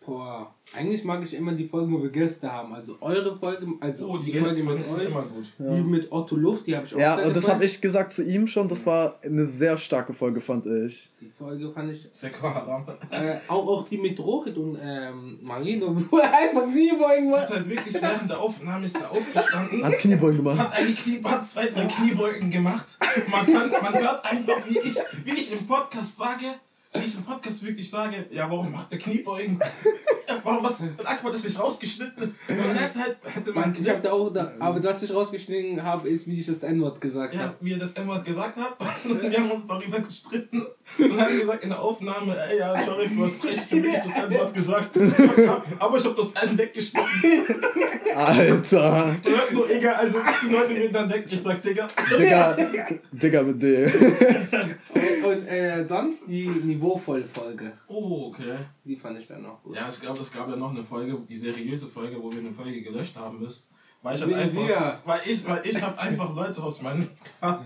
Boah, 0.07 0.55
eigentlich 0.77 1.03
mag 1.05 1.23
ich 1.23 1.33
immer 1.35 1.53
die 1.53 1.67
Folgen, 1.67 1.93
wo 1.95 2.03
wir 2.03 2.11
Gäste 2.11 2.51
haben. 2.53 2.75
Also 2.75 2.97
eure 3.01 3.39
Folge, 3.39 3.67
also 3.81 4.09
Oh, 4.09 4.19
die 4.19 4.27
die, 4.27 4.33
Gäste 4.33 4.55
Folge 4.57 4.73
mit 4.81 4.87
euch. 4.99 5.05
immer 5.07 5.23
gut. 5.23 5.53
Die 5.59 5.81
mit 5.83 6.13
Otto 6.13 6.37
Luft, 6.37 6.67
die 6.67 6.77
habe 6.77 6.85
ich 6.87 6.95
auch 6.95 6.99
Ja, 6.99 7.17
sehr 7.17 7.27
und 7.27 7.37
das 7.37 7.49
habe 7.49 7.65
ich 7.65 7.81
gesagt 7.81 8.13
zu 8.13 8.23
ihm 8.23 8.47
schon. 8.47 8.69
Das 8.69 8.85
war 8.85 9.19
eine 9.25 9.47
sehr 9.47 9.79
starke 9.79 10.13
Folge, 10.13 10.41
fand 10.43 10.67
ich. 10.67 11.11
Die 11.21 11.29
Folge 11.31 11.71
fand 11.73 11.93
ich. 11.93 12.07
Seko 12.13 12.43
Haram. 12.49 12.87
Äh, 13.11 13.37
auch, 13.49 13.67
auch 13.67 13.87
die 13.87 13.97
mit 13.97 14.19
Rohit 14.21 14.57
und 14.59 14.79
ähm, 14.83 15.39
Marino, 15.43 15.97
wo 16.11 16.19
er 16.19 16.33
einfach 16.33 16.65
Kniebeugen 16.71 17.33
Hat 17.33 17.41
macht. 17.41 17.51
halt 17.55 17.71
wirklich 17.71 17.95
während 18.03 18.29
der 18.29 18.41
Aufnahme 18.41 18.85
ist 18.85 19.01
er 19.01 19.11
aufgestanden. 19.11 19.83
Hat 19.85 19.93
Kniebeugen 19.99 20.37
gemacht. 20.39 20.59
Hat, 20.59 20.75
eine 20.75 20.93
Knie, 20.93 21.23
hat 21.25 21.47
zwei, 21.47 21.67
drei 21.69 21.87
Kniebeugen 21.87 22.51
gemacht. 22.51 22.99
Man, 23.31 23.47
kann, 23.47 23.71
man 23.83 23.95
hört 24.03 24.25
einfach, 24.25 24.69
wie 24.69 24.79
ich, 24.79 24.97
wie 25.25 25.31
ich 25.39 25.53
im 25.53 25.67
Podcast 25.67 26.19
sage, 26.19 26.45
wie 26.95 27.05
ich 27.05 27.17
im 27.17 27.25
Podcast 27.25 27.65
wirklich 27.65 27.91
sage, 27.91 28.27
ja, 28.31 28.49
warum 28.49 28.71
macht 28.71 28.93
der 28.93 28.99
Kniebeugen? 28.99 29.59
Ja, 30.29 30.41
warum, 30.45 30.65
was, 30.65 30.81
hat 30.81 30.91
Akbar 31.05 31.33
das 31.33 31.45
nicht 31.45 31.59
rausgeschnitten? 31.59 32.37
Man 32.49 32.77
hätte 32.77 32.99
halt, 33.01 33.17
hätte 33.35 33.53
man, 33.53 33.77
ich 33.79 33.89
habe 33.89 34.01
da 34.01 34.13
auch, 34.13 34.31
da, 34.31 34.53
aber 34.61 34.83
was 34.83 35.03
ich 35.03 35.13
rausgeschnitten 35.13 35.83
habe, 35.83 36.09
ist, 36.09 36.29
wie 36.29 36.39
ich 36.39 36.47
das 36.47 36.59
N-Wort 36.59 37.01
gesagt 37.01 37.35
ja, 37.35 37.41
habe. 37.41 37.57
wie 37.61 37.73
er 37.73 37.79
das 37.79 37.95
M-Wort 37.95 38.25
gesagt 38.25 38.57
hat. 38.57 38.77
Und 39.05 39.23
wir 39.23 39.39
haben 39.39 39.51
uns 39.51 39.67
darüber 39.67 39.99
gestritten 39.99 40.67
und 40.99 41.21
haben 41.21 41.37
gesagt 41.37 41.65
in 41.65 41.71
der 41.71 41.81
Aufnahme, 41.81 42.37
ey, 42.49 42.59
ja, 42.59 42.77
sorry, 42.85 43.09
du 43.09 43.25
hast 43.25 43.45
recht, 43.45 43.65
für 43.65 43.77
mich 43.77 43.95
das 43.95 44.25
M-Wort 44.25 44.55
gesagt. 44.55 44.97
Aber 45.81 45.99
ich 45.99 46.05
habe 46.05 46.15
das 46.15 46.33
N 46.33 46.59
weggeschnitten. 46.59 47.57
Alter. 48.15 49.17
Und 49.25 49.53
nur 49.53 49.69
egal, 49.69 49.95
also 49.95 50.21
die 50.43 50.53
Leute 50.53 50.77
werden 50.77 50.93
dann 50.93 51.11
weg. 51.11 51.27
Ich 51.29 51.43
sag, 51.43 51.61
Digga, 51.61 51.89
Digga, 52.17 52.57
Digga 53.11 53.43
mit 53.43 53.61
D. 53.61 53.87
Und 55.35 55.47
äh, 55.47 55.87
sonst 55.87 56.29
die 56.29 56.49
niveauvolle 56.49 57.25
Folge. 57.25 57.73
Oh, 57.89 58.29
okay. 58.29 58.59
Die 58.85 58.97
fand 58.97 59.19
ich 59.19 59.27
dann 59.27 59.43
noch 59.43 59.63
gut. 59.63 59.77
Ja, 59.77 59.89
ich 59.89 60.01
glaube, 60.01 60.21
es 60.21 60.33
gab 60.33 60.49
ja 60.49 60.57
noch 60.57 60.71
eine 60.71 60.85
Folge, 60.85 61.19
die 61.29 61.37
seriöse 61.37 61.89
Folge, 61.89 62.23
wo 62.23 62.31
wir 62.33 62.39
eine 62.39 62.53
Folge 62.53 62.83
gelöscht 62.83 63.17
haben 63.17 63.41
müssen. 63.41 63.74
Weil 64.05 64.17
ich 64.17 64.21
hab 64.21 64.29
Wegen 64.29 64.39
einfach, 64.39 64.67
dir. 64.67 64.99
weil 65.07 65.21
ich, 65.25 65.49
weil 65.49 65.61
ich 65.65 65.83
habe 65.83 65.99
einfach 65.99 66.37
Leute 66.37 66.63
aus 66.63 66.83
meinem 66.83 67.09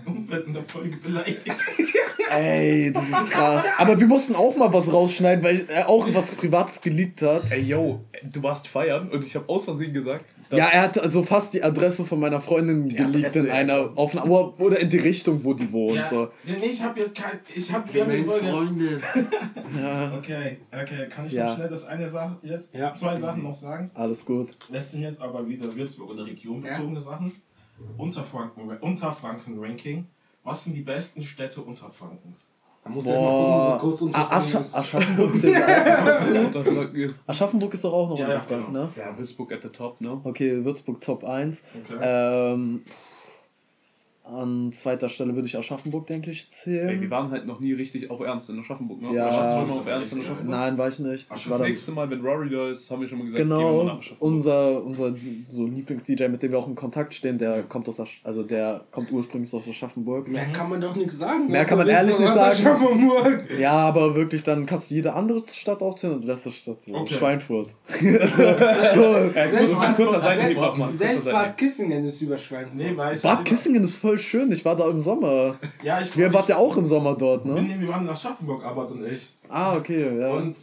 Umfeld 0.05 0.47
in 0.47 0.53
der 0.53 0.63
Folge 0.63 0.95
beleidigt. 0.95 1.45
Ey, 2.31 2.93
das 2.93 3.09
ist 3.09 3.29
krass. 3.31 3.65
Aber 3.77 3.99
wir 3.99 4.07
mussten 4.07 4.35
auch 4.35 4.55
mal 4.55 4.71
was 4.71 4.91
rausschneiden, 4.91 5.43
weil 5.43 5.65
er 5.67 5.89
auch 5.89 6.07
was 6.13 6.35
Privates 6.35 6.79
geleakt 6.79 7.21
hat. 7.23 7.51
Ey, 7.51 7.61
yo, 7.61 8.05
du 8.23 8.41
warst 8.43 8.67
feiern 8.67 9.09
und 9.09 9.25
ich 9.25 9.35
habe 9.35 9.49
aus 9.49 9.65
Versehen 9.65 9.91
gesagt, 9.93 10.35
dass 10.49 10.59
Ja, 10.59 10.67
er 10.67 10.81
hat 10.83 10.97
also 10.99 11.23
fast 11.23 11.53
die 11.55 11.61
Adresse 11.63 12.05
von 12.05 12.19
meiner 12.19 12.39
Freundin 12.39 12.87
geleakt 12.87 13.35
in 13.35 13.49
einer 13.49 13.91
Aufnahme 13.95 14.31
oder- 14.31 14.59
oder 14.61 14.79
in 14.79 14.89
die 14.89 14.97
Richtung, 14.99 15.43
wo 15.43 15.53
die 15.53 15.69
wohnt. 15.71 15.95
Ja, 15.97 16.07
So. 16.09 16.29
nee, 16.45 16.67
ich 16.67 16.81
habe 16.81 16.99
jetzt 17.01 17.15
kein, 17.15 17.39
ich 17.53 17.71
habe, 17.73 17.91
wir 17.93 18.03
haben. 18.05 18.25
Freunde. 18.27 19.01
Ja, 19.79 20.13
Okay, 20.17 20.57
okay, 20.71 21.07
kann 21.09 21.25
ich 21.27 21.33
Ja. 21.33 21.45
noch 21.45 21.55
schnell 21.55 21.69
das 21.69 21.85
eine 21.85 22.07
Sache 22.07 22.37
jetzt, 22.43 22.75
Ja. 22.75 22.93
zwei 22.93 23.15
Sachen 23.15 23.43
noch 23.43 23.53
sagen? 23.53 23.91
alles 23.93 24.25
gut. 24.25 24.49
Das 24.71 24.91
sind 24.91 25.01
jetzt 25.03 25.21
aber 25.21 25.47
wieder 25.47 25.73
Würzburg 25.75 26.09
oder 26.11 26.25
Region 26.29 26.61
bezogene 26.61 26.99
Sachen. 26.99 27.31
Unterfranken, 27.97 28.69
Unterfranken-Ranking. 28.79 30.05
Was 30.43 30.63
sind 30.63 30.73
die 30.75 30.81
besten 30.81 31.21
Städte 31.21 31.61
Unterfrankens? 31.61 32.51
Da 32.83 32.89
muss 32.89 33.03
gucken, 33.03 33.19
wo 33.19 33.21
Boah, 33.21 33.77
groß 33.79 34.01
A- 34.01 34.05
unter 34.05 34.31
Ascha 34.31 34.59
Aschaffenburg 34.79 35.37
zählt. 35.39 35.55
Unterfranken 36.45 36.95
ist. 36.95 37.21
Aschaffenburg 37.27 37.73
ist 37.73 37.83
doch 37.83 37.93
auch 37.93 38.09
noch 38.09 38.17
Ja, 38.17 38.25
unter 38.25 38.35
ja, 38.37 38.41
Franken, 38.41 38.73
genau. 38.73 38.85
ne? 38.85 38.89
Ja, 38.95 39.17
Würzburg 39.17 39.51
at 39.51 39.63
the 39.63 39.69
top, 39.69 39.99
ne? 40.01 40.21
Okay, 40.23 40.63
Würzburg 40.63 41.01
Top 41.01 41.23
1. 41.25 41.61
Okay. 41.83 41.99
Ähm, 42.01 42.83
an 44.29 44.71
zweiter 44.71 45.09
Stelle 45.09 45.35
würde 45.35 45.47
ich 45.47 45.57
Aschaffenburg, 45.57 46.07
denke 46.07 46.31
ich, 46.31 46.47
Ey, 46.65 46.71
wir 46.73 46.87
zählen. 46.87 47.11
waren 47.11 47.31
halt 47.31 47.45
noch 47.45 47.59
nie 47.59 47.73
richtig 47.73 48.09
auf 48.09 48.19
Ernst 48.21 48.49
in 48.49 48.59
Aschaffenburg, 48.59 49.01
ne? 49.01 49.13
Ja. 49.13 49.25
Warst 49.25 49.53
du 49.53 49.59
schon 49.59 49.69
mal 49.69 49.75
auf 49.75 49.87
Ernst 49.87 50.13
in. 50.13 50.21
Aschaffenburg? 50.21 50.49
Nein, 50.49 50.77
war 50.77 50.87
ich 50.89 50.99
nicht. 50.99 51.27
Ach, 51.29 51.35
Ich 51.35 51.47
das 51.47 51.59
nächste 51.59 51.91
Mal, 51.91 52.09
wenn 52.09 52.21
Rory 52.21 52.49
da 52.49 52.69
ist, 52.69 52.89
haben 52.91 53.01
wir 53.01 53.07
schon 53.07 53.17
mal 53.19 53.25
gesagt, 53.25 53.39
gehen 53.41 53.49
wir 53.49 53.55
mal 53.55 53.61
genau, 53.71 53.83
nach 53.83 53.99
Aschaffenburg. 53.99 54.31
unser, 54.31 54.83
unser 54.83 55.15
so 55.47 55.65
Lieblings-DJ, 55.65 56.27
mit 56.27 56.43
dem 56.43 56.51
wir 56.51 56.59
auch 56.59 56.67
in 56.67 56.75
Kontakt 56.75 57.13
stehen, 57.13 57.37
der 57.37 57.63
kommt 57.63 57.89
aus, 57.89 57.99
Asch 57.99 58.21
also 58.23 58.43
der 58.43 58.85
kommt 58.91 59.11
ursprünglich 59.11 59.53
aus 59.53 59.67
Aschaffenburg. 59.67 60.27
Mehr 60.27 60.45
kann 60.53 60.69
man 60.69 60.79
doch 60.79 60.95
nichts 60.95 61.17
sagen. 61.17 61.47
Mehr 61.49 61.65
kann 61.65 61.77
man 61.77 61.87
ehrlich 61.87 62.13
ich 62.13 62.19
nicht 62.19 62.33
sagen. 62.33 62.51
Aschaffenburg? 62.51 63.45
Ja, 63.59 63.71
aber 63.73 64.15
wirklich, 64.15 64.43
dann 64.43 64.65
kannst 64.65 64.91
du 64.91 64.95
jede 64.95 65.13
andere 65.13 65.43
Stadt 65.51 65.81
aufzählen 65.81 66.15
und 66.17 66.25
letzte 66.25 66.51
Stadt 66.51 66.83
so. 66.83 66.93
Okay. 66.93 67.13
Schweinfurt. 67.15 67.69
so, 67.87 68.05
so. 68.05 69.15
Äh, 69.33 69.93
kurzer 69.95 70.19
Seitenhieb 70.19 70.57
nochmal. 70.57 70.89
Selbst 70.97 71.25
Bad. 71.25 71.57
Kissingen 71.57 72.05
ist 72.05 72.21
überschwemmt. 72.21 72.75
Nee, 72.75 72.93
weil 72.95 73.15
ich. 73.15 73.21
Bad 73.21 73.43
Kissingen 73.45 73.83
ist 73.83 73.95
voll 73.95 74.18
schön. 74.19 74.51
Ich 74.51 74.63
war 74.65 74.75
da 74.75 74.87
im 74.89 75.01
Sommer. 75.01 75.59
Ja, 75.83 75.99
ich 76.01 76.15
Wir 76.15 76.31
wart 76.33 76.49
ja 76.49 76.57
auch 76.57 76.77
im 76.77 76.85
Sommer 76.85 77.15
dort, 77.15 77.45
ne? 77.45 77.61
Nee, 77.61 77.79
wir 77.79 77.87
waren 77.87 78.05
nach 78.05 78.11
Aschaffenburg, 78.11 78.63
Abbott 78.63 78.91
und 78.91 79.05
ich. 79.05 79.29
Ah, 79.47 79.75
okay, 79.75 80.19
ja. 80.19 80.29
Und 80.29 80.57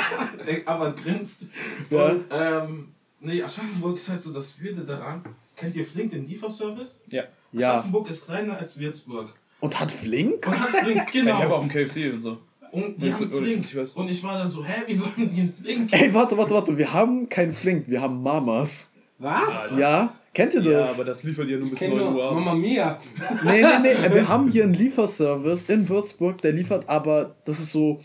Abbott 0.66 1.02
grinst. 1.02 1.46
Ja. 1.90 2.06
Und 2.06 2.24
ähm, 2.32 2.88
nee, 3.20 3.42
Aschaffenburg 3.42 3.96
ist 3.96 4.08
halt 4.08 4.20
so 4.20 4.32
das 4.32 4.60
Würde 4.60 4.82
daran. 4.82 5.22
Kennt 5.54 5.76
ihr 5.76 5.84
Flink, 5.84 6.10
den 6.10 6.26
Lieferservice? 6.26 7.00
Ja. 7.08 7.24
Ja. 7.52 7.72
Aschaffenburg 7.72 8.10
ist 8.10 8.26
kleiner 8.26 8.58
als 8.58 8.78
Würzburg. 8.78 9.34
Und 9.60 9.78
hat 9.80 9.90
Flink? 9.90 10.46
Und 10.46 10.60
hat 10.60 10.70
Flink, 10.70 11.06
Ich 11.12 11.26
habe 11.26 11.44
genau. 11.44 11.56
auch 11.56 11.60
einen 11.62 11.70
KFC 11.70 12.12
und 12.12 12.22
so. 12.22 12.38
Und 12.70 13.00
die 13.00 13.12
haben 13.12 13.30
Flink. 13.30 13.64
ich 13.64 13.76
weiß. 13.76 13.92
Und 13.92 14.10
ich 14.10 14.22
war 14.22 14.36
da 14.38 14.46
so, 14.46 14.64
hä, 14.64 14.82
wie 14.86 14.94
sollen 14.94 15.26
sie 15.26 15.40
einen 15.40 15.52
Flink? 15.52 15.92
Ey, 15.92 16.12
warte, 16.12 16.36
warte, 16.36 16.54
warte. 16.54 16.76
Wir 16.76 16.92
haben 16.92 17.28
kein 17.28 17.52
Flink, 17.52 17.88
wir 17.88 18.00
haben 18.00 18.22
Mamas. 18.22 18.86
Was? 19.18 19.48
Ja? 19.76 20.14
Kennt 20.34 20.54
ihr 20.54 20.62
Ja, 20.62 20.80
das? 20.80 20.94
aber 20.94 21.04
das 21.04 21.22
liefert 21.24 21.48
ja 21.48 21.56
nur 21.56 21.70
bis 21.70 21.80
Ich 21.82 21.88
9 21.88 21.98
kenne 21.98 22.10
Uhr 22.16 22.34
Mama. 22.34 22.54
Mia. 22.54 22.98
Nee, 23.44 23.62
nee, 23.62 23.66
nee. 23.82 23.94
Wir 24.14 24.28
haben 24.28 24.50
hier 24.50 24.64
einen 24.64 24.74
Lieferservice 24.74 25.64
in 25.68 25.88
Würzburg, 25.88 26.40
der 26.42 26.52
liefert 26.52 26.88
aber, 26.88 27.34
das 27.44 27.58
ist 27.60 27.72
so 27.72 27.98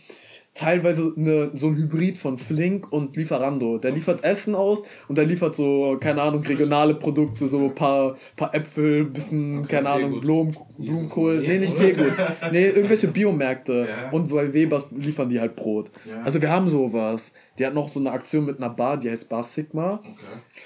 teilweise 0.56 1.12
eine, 1.18 1.50
so 1.56 1.66
ein 1.68 1.76
Hybrid 1.78 2.16
von 2.16 2.38
Flink 2.38 2.92
und 2.92 3.16
Lieferando. 3.18 3.80
Der 3.80 3.90
liefert 3.90 4.24
Essen 4.24 4.54
aus 4.54 4.84
und 5.08 5.18
der 5.18 5.26
liefert 5.26 5.56
so, 5.56 5.98
keine 6.00 6.22
Ahnung, 6.22 6.44
regionale 6.44 6.94
Produkte, 6.94 7.48
so 7.48 7.58
ein 7.66 7.74
paar, 7.76 8.16
paar 8.36 8.54
Äpfel, 8.54 9.06
bisschen, 9.06 9.68
keine 9.68 9.90
Ahnung. 9.90 10.22
Blumen, 10.22 10.56
Blumenkohl. 10.78 11.40
Nee, 11.40 11.58
nicht 11.58 11.76
Teegut. 11.76 12.14
Nee, 12.52 12.68
irgendwelche 12.68 13.08
Biomärkte. 13.08 13.88
Ja. 13.90 14.12
Und 14.12 14.30
bei 14.30 14.54
Webers 14.54 14.88
liefern 14.96 15.28
die 15.30 15.40
halt 15.40 15.56
Brot. 15.56 15.92
Ja. 16.08 16.22
Also 16.24 16.40
wir 16.40 16.52
haben 16.52 16.70
sowas. 16.70 17.32
Die 17.58 17.66
hat 17.66 17.74
noch 17.74 17.90
so 17.90 18.00
eine 18.00 18.12
Aktion 18.12 18.46
mit 18.46 18.58
einer 18.60 18.70
Bar, 18.70 18.98
die 18.98 19.10
heißt 19.10 19.30
Bar 19.30 19.44
Sigma. 19.44 20.02
Okay. 20.04 20.12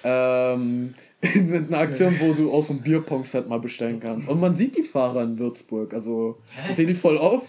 Ähm, 0.03 0.93
mit 1.36 1.68
einer 1.68 1.80
Aktion, 1.80 2.15
wo 2.20 2.34
du 2.34 2.51
aus 2.51 2.68
so 2.68 2.74
einem 2.74 2.82
Bierpong-Set 2.84 3.47
mal 3.49 3.59
bestellen 3.59 3.99
kannst. 3.99 4.28
Und 4.30 4.39
man 4.39 4.55
sieht 4.55 4.78
die 4.78 4.84
Fahrer 4.84 5.24
in 5.24 5.39
Würzburg. 5.39 5.93
Also, 5.93 6.38
ich 6.70 6.76
sehe 6.76 6.86
die 6.86 6.93
voll 6.93 7.18
oft. 7.18 7.47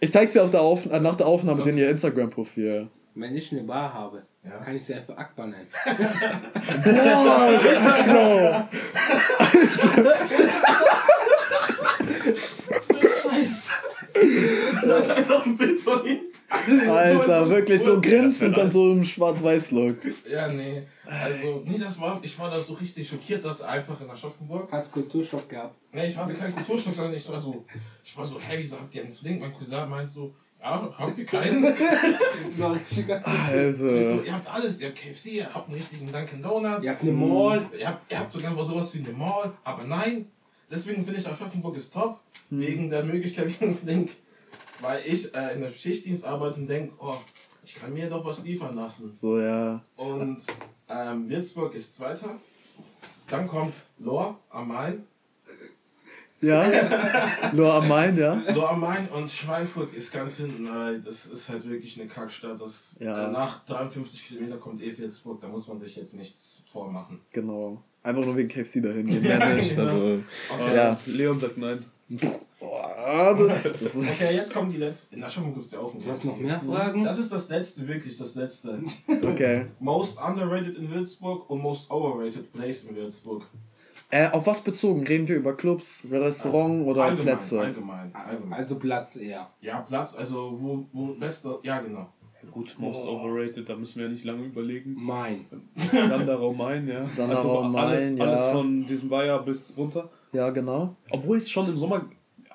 Ich 0.00 0.12
zeig's 0.12 0.32
dir 0.32 0.42
auf 0.44 0.50
der 0.50 0.60
Auf 0.60 0.84
äh, 0.86 1.00
nach 1.00 1.16
der 1.16 1.26
Aufnahme 1.26 1.68
in 1.68 1.78
ihr 1.78 1.88
Instagram-Profil. 1.88 2.88
Wenn 3.14 3.34
ich 3.36 3.50
eine 3.52 3.62
Bar 3.62 3.94
habe, 3.94 4.22
Ja. 4.44 4.58
kann 4.58 4.76
ich 4.76 4.84
sie 4.84 4.92
einfach 4.94 5.16
Akbar 5.16 5.46
nennen. 5.46 5.68
Boah, 6.84 7.48
richtig 7.48 8.04
schlau. 8.04 8.68
Scheiße. 13.22 13.70
Da 14.86 14.96
ist 14.96 15.10
einfach 15.10 15.44
ein 15.44 15.56
Bild 15.56 15.78
von 15.80 16.04
ihm. 16.06 16.20
Alter, 16.48 17.48
wirklich 17.50 17.82
so 17.82 18.00
grinst 18.00 18.40
wär 18.40 18.48
und 18.48 18.56
dann 18.56 18.64
nice. 18.66 18.74
so 18.74 18.92
im 18.92 19.04
Schwarz-Weiß-Look. 19.04 19.96
Ja, 20.30 20.48
nee. 20.48 20.82
Also, 21.06 21.62
nee, 21.64 21.78
das 21.78 22.00
war, 22.00 22.20
ich 22.22 22.38
war 22.38 22.50
da 22.50 22.60
so 22.60 22.74
richtig 22.74 23.08
schockiert, 23.08 23.44
dass 23.44 23.60
einfach 23.62 24.00
in 24.00 24.08
Aschaffenburg. 24.08 24.70
Hast 24.70 24.92
Kulturschock 24.92 25.48
gehabt. 25.48 25.74
Nee, 25.92 26.06
ich 26.06 26.16
hatte 26.16 26.34
keinen 26.34 26.54
Kulturschock, 26.54 26.94
sondern 26.94 27.14
ich 27.14 27.28
war 27.28 27.38
so, 27.38 27.64
ich 28.02 28.16
war 28.16 28.24
so, 28.24 28.38
hey, 28.40 28.58
wieso 28.58 28.78
habt 28.78 28.94
ihr 28.94 29.04
einen 29.04 29.12
Flink? 29.12 29.40
Mein 29.40 29.52
Cousin 29.52 29.88
meint 29.88 30.08
so, 30.08 30.34
ja, 30.64 30.90
habt 30.98 31.18
ihr 31.18 31.26
keinen? 31.26 31.64
Also, 33.50 33.94
Ich 33.94 34.04
so, 34.04 34.22
ihr 34.22 34.32
habt 34.32 34.48
alles, 34.48 34.80
ihr 34.80 34.88
habt 34.88 34.98
KFC, 34.98 35.26
ihr 35.26 35.54
habt 35.54 35.68
einen 35.68 35.76
richtigen 35.76 36.10
Dunkin' 36.10 36.40
Donuts. 36.40 36.84
Ihr 36.84 36.92
habt 36.92 37.02
eine 37.02 37.12
Mall. 37.12 37.66
Ihr 37.78 37.88
habt, 37.88 38.10
ihr 38.10 38.18
habt 38.18 38.32
sogar 38.32 38.64
sowas 38.64 38.94
wie 38.94 39.00
eine 39.00 39.12
Mall, 39.12 39.52
aber 39.62 39.84
nein. 39.84 40.26
Deswegen 40.70 41.04
finde 41.04 41.20
ich 41.20 41.26
Aschaffenburg 41.28 41.76
ist 41.76 41.92
top, 41.92 42.20
wegen 42.48 42.88
der 42.88 43.04
Möglichkeit 43.04 43.48
wegen 43.60 43.74
Flink. 43.74 44.10
Weil 44.84 45.02
ich 45.06 45.34
äh, 45.34 45.54
in 45.54 45.60
der 45.62 45.70
Schichtdienst 45.70 46.24
arbeite 46.24 46.60
und 46.60 46.66
denke, 46.68 46.92
oh, 46.98 47.16
ich 47.64 47.74
kann 47.74 47.92
mir 47.92 48.08
doch 48.10 48.24
was 48.24 48.44
liefern 48.44 48.74
lassen. 48.76 49.12
so, 49.12 49.40
ja. 49.40 49.82
Und 49.96 50.38
ähm, 50.88 51.28
Würzburg 51.28 51.74
ist 51.74 51.94
Zweiter. 51.94 52.38
Dann 53.28 53.48
kommt 53.48 53.74
Lohr 53.98 54.38
am 54.50 54.68
Main. 54.68 55.04
Ja? 56.40 56.70
Nur 57.54 57.72
am 57.72 57.88
Main, 57.88 58.18
ja? 58.18 58.34
Lohr 58.54 58.70
am 58.70 58.80
Main 58.80 59.08
und 59.08 59.30
Schweinfurt 59.30 59.94
ist 59.94 60.12
ganz 60.12 60.36
hinten. 60.36 60.68
Weil 60.68 61.00
das 61.00 61.24
ist 61.24 61.48
halt 61.48 61.66
wirklich 61.66 61.98
eine 61.98 62.06
Kackstadt. 62.08 62.60
Das, 62.60 62.96
Ja. 63.00 63.28
äh, 63.28 63.32
nach 63.32 63.64
53 63.64 64.26
Kilometer 64.28 64.58
kommt 64.58 64.82
eh 64.82 64.96
Würzburg. 64.98 65.40
Da 65.40 65.48
muss 65.48 65.66
man 65.68 65.76
sich 65.78 65.96
jetzt 65.96 66.14
nichts 66.14 66.62
vormachen. 66.66 67.20
Genau. 67.32 67.82
Einfach 68.02 68.22
nur 68.26 68.36
wegen 68.36 68.50
KFC 68.50 68.82
dahin 68.82 69.06
gehen, 69.06 69.24
Ja, 69.24 69.54
nicht. 69.54 69.74
genau. 69.74 69.88
Also, 69.90 70.22
Okay. 70.58 70.76
ja. 70.76 70.98
Leon 71.06 71.40
sagt 71.40 71.56
nein. 71.56 71.86
Ist 73.80 73.96
Okay, 73.96 74.34
jetzt 74.34 74.52
kommen 74.54 74.70
die 74.70 74.78
letzten. 74.78 75.16
In 75.16 75.24
Aschaffenburg 75.24 75.56
gibt 75.56 75.66
es 75.66 75.72
ja 75.72 75.80
auch 75.80 75.92
einen 75.92 76.02
Du 76.02 76.10
hast 76.10 76.24
noch 76.24 76.38
mehr 76.38 76.60
Fragen? 76.60 77.02
Das 77.04 77.18
ist 77.18 77.32
das 77.32 77.48
letzte, 77.48 77.86
wirklich 77.86 78.16
das 78.16 78.34
letzte. 78.34 78.82
okay. 79.08 79.66
Most 79.78 80.18
underrated 80.20 80.76
in 80.76 80.90
Würzburg 80.90 81.48
und 81.50 81.60
most 81.62 81.90
overrated 81.90 82.52
place 82.52 82.84
in 82.84 82.96
Würzburg. 82.96 83.44
Äh, 84.10 84.30
auf 84.30 84.46
was 84.46 84.60
bezogen? 84.60 85.04
Reden 85.06 85.26
wir 85.26 85.36
über 85.36 85.56
Clubs, 85.56 86.04
Restaurant 86.10 86.86
oder 86.86 87.04
allgemein, 87.04 87.36
Plätze? 87.36 87.60
Allgemein, 87.60 88.14
allgemein. 88.14 88.60
Also 88.60 88.78
Platz 88.78 89.16
eher. 89.16 89.50
Ja, 89.60 89.80
Platz, 89.80 90.14
also 90.16 90.56
wo, 90.60 90.86
wo 90.92 91.14
beste, 91.14 91.58
ja 91.62 91.80
genau. 91.80 92.08
Gut, 92.52 92.76
most 92.78 93.06
overrated, 93.06 93.68
da 93.68 93.74
müssen 93.74 94.00
wir 94.00 94.08
nicht 94.08 94.24
lange 94.24 94.44
überlegen. 94.44 94.94
Mein. 94.96 95.46
Sander 95.74 96.36
Romain, 96.36 96.86
ja. 96.86 97.04
Sander 97.06 97.36
also 97.36 97.52
Romain, 97.52 97.84
alles, 97.84 98.20
alles 98.20 98.40
ja. 98.46 98.52
von 98.52 98.86
diesem 98.86 99.10
Weiher 99.10 99.38
bis 99.40 99.74
runter. 99.76 100.10
Ja, 100.32 100.50
genau. 100.50 100.94
Obwohl 101.10 101.38
es 101.38 101.50
schon 101.50 101.66
im 101.68 101.76
Sommer, 101.76 102.04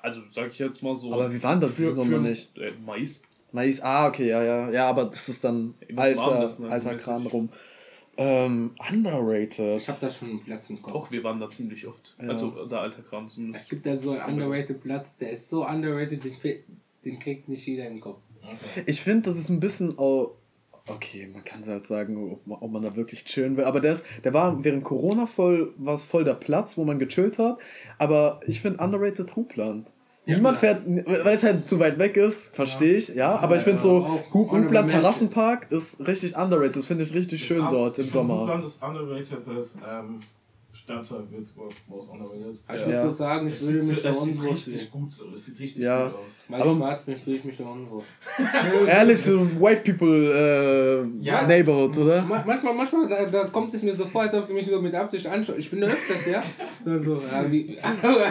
also 0.02 0.22
sag 0.26 0.50
ich 0.50 0.58
jetzt 0.58 0.82
mal 0.82 0.94
so. 0.94 1.12
Aber 1.12 1.32
wir 1.32 1.42
waren 1.42 1.60
da 1.60 1.68
für, 1.68 1.92
noch 1.92 2.04
für 2.04 2.18
nicht. 2.18 2.56
Äh, 2.58 2.72
Mais. 2.84 3.22
Mais, 3.52 3.80
ah, 3.80 4.06
okay, 4.06 4.28
ja, 4.28 4.42
ja. 4.42 4.70
Ja, 4.70 4.88
aber 4.88 5.06
das 5.06 5.28
ist 5.28 5.42
dann 5.42 5.74
Eben 5.80 5.96
warm 5.96 6.08
alter, 6.08 6.40
das, 6.40 6.58
ne, 6.60 6.68
alter. 6.68 6.94
Kran 6.96 7.26
rum. 7.26 7.48
Ähm, 8.16 8.72
underrated. 8.92 9.80
Ich 9.80 9.88
hab 9.88 9.98
da 9.98 10.10
schon 10.10 10.30
einen 10.30 10.44
Platz 10.44 10.70
im 10.70 10.82
Kopf. 10.82 10.94
Auch 10.94 11.10
wir 11.10 11.24
waren 11.24 11.40
da 11.40 11.50
ziemlich 11.50 11.86
oft. 11.86 12.14
Ja. 12.20 12.28
Also 12.28 12.66
der 12.66 12.80
alter 12.80 13.02
Kram 13.02 13.28
zumindest. 13.28 13.64
Es 13.64 13.70
gibt 13.70 13.86
da 13.86 13.96
so 13.96 14.12
einen 14.12 14.34
underrated 14.34 14.82
Platz, 14.82 15.16
der 15.16 15.30
ist 15.30 15.48
so 15.48 15.66
underrated, 15.66 16.22
den, 16.24 16.36
den 17.04 17.18
kriegt 17.18 17.48
nicht 17.48 17.66
jeder 17.66 17.86
im 17.86 18.00
Kopf. 18.00 18.20
Ich 18.86 19.00
finde, 19.00 19.30
das 19.30 19.38
ist 19.38 19.48
ein 19.48 19.60
bisschen 19.60 19.98
auch. 19.98 20.36
Okay, 20.94 21.28
man 21.32 21.44
kann 21.44 21.62
jetzt 21.62 21.88
sagen, 21.88 22.32
ob 22.32 22.46
man, 22.46 22.58
ob 22.60 22.70
man 22.70 22.82
da 22.82 22.96
wirklich 22.96 23.24
chillen 23.24 23.56
will. 23.56 23.64
Aber 23.64 23.80
der, 23.80 23.92
ist, 23.92 24.04
der 24.24 24.34
war 24.34 24.64
während 24.64 24.84
Corona 24.84 25.26
voll, 25.26 25.72
war 25.78 25.94
es 25.94 26.04
voll 26.04 26.24
der 26.24 26.34
Platz, 26.34 26.76
wo 26.76 26.84
man 26.84 26.98
gechillt 26.98 27.38
hat. 27.38 27.58
Aber 27.98 28.40
ich 28.46 28.60
finde 28.60 28.82
underrated 28.82 29.36
Hubland. 29.36 29.92
Niemand 30.26 30.58
fährt, 30.58 30.86
weil 30.86 31.34
es 31.34 31.42
halt 31.42 31.56
zu 31.56 31.78
weit 31.80 31.98
weg 31.98 32.16
ist, 32.16 32.54
verstehe 32.54 32.94
ich, 32.94 33.08
ja. 33.08 33.38
Aber 33.40 33.56
ich 33.56 33.62
finde 33.62 33.80
so, 33.80 34.06
honorable 34.32 34.64
Hubland. 34.64 34.90
Terrassenpark 34.90 35.70
ist 35.70 36.06
richtig 36.06 36.36
underrated. 36.36 36.76
Das 36.76 36.86
finde 36.86 37.04
ich 37.04 37.14
richtig 37.14 37.44
schön 37.44 37.66
dort 37.70 37.98
im 37.98 38.08
Sommer. 38.08 38.46
Land 38.46 38.64
ist 38.64 38.82
underrated 38.82 39.48
als 39.48 39.76
ähm, 39.76 40.20
Stadtteil 40.90 41.24
Würzburg, 41.30 41.72
most 41.88 42.10
underrated. 42.10 42.58
Aber 42.66 42.76
ich 42.76 42.86
Ja. 42.86 43.04
muss 43.04 43.12
so 43.12 43.16
sagen, 43.16 43.48
ich 43.48 43.60
würde 43.62 43.80
sieht, 43.80 43.90
mich 43.94 44.02
da 44.02 44.08
es 44.10 44.22
sieht 44.24 44.34
unwohl 44.38 44.50
richtig 44.52 44.90
gut 44.90 45.12
so, 45.12 45.24
es 45.32 45.44
sieht 45.46 45.60
richtig 45.60 45.82
Ja. 45.84 46.04
gut 46.06 46.14
aus. 46.14 46.20
Weil 46.48 46.60
Aber- 46.62 46.70
ich 46.72 46.76
schwarz 46.78 47.02
bin, 47.04 47.20
fühle 47.20 47.36
ich 47.36 47.44
mich 47.44 47.56
da 47.56 47.64
unwohl. 47.64 48.02
Ehrlich, 48.86 49.18
so 49.22 49.40
White 49.60 49.92
People 49.92 51.06
äh, 51.22 51.24
Ja. 51.24 51.46
Neighborhood, 51.46 51.96
oder? 51.98 52.22
Ma- 52.22 52.42
Manchmal, 52.46 52.74
manchmal, 52.74 53.08
da, 53.08 53.24
da 53.26 53.44
kommt 53.44 53.74
es 53.74 53.82
mir 53.82 53.94
so 53.94 54.06
vor, 54.06 54.22
als 54.22 54.34
ob 54.34 54.46
sie 54.46 54.54
mich 54.54 54.66
so 54.66 54.80
mit 54.80 54.94
Absicht 54.94 55.26
anschauen. 55.26 55.58
Ich 55.58 55.70
bin 55.70 55.80
da 55.80 55.86
öfters, 55.86 56.26
ja. 56.26 56.42
So, 56.84 57.14
ja 57.30 57.50
wie, 57.50 57.76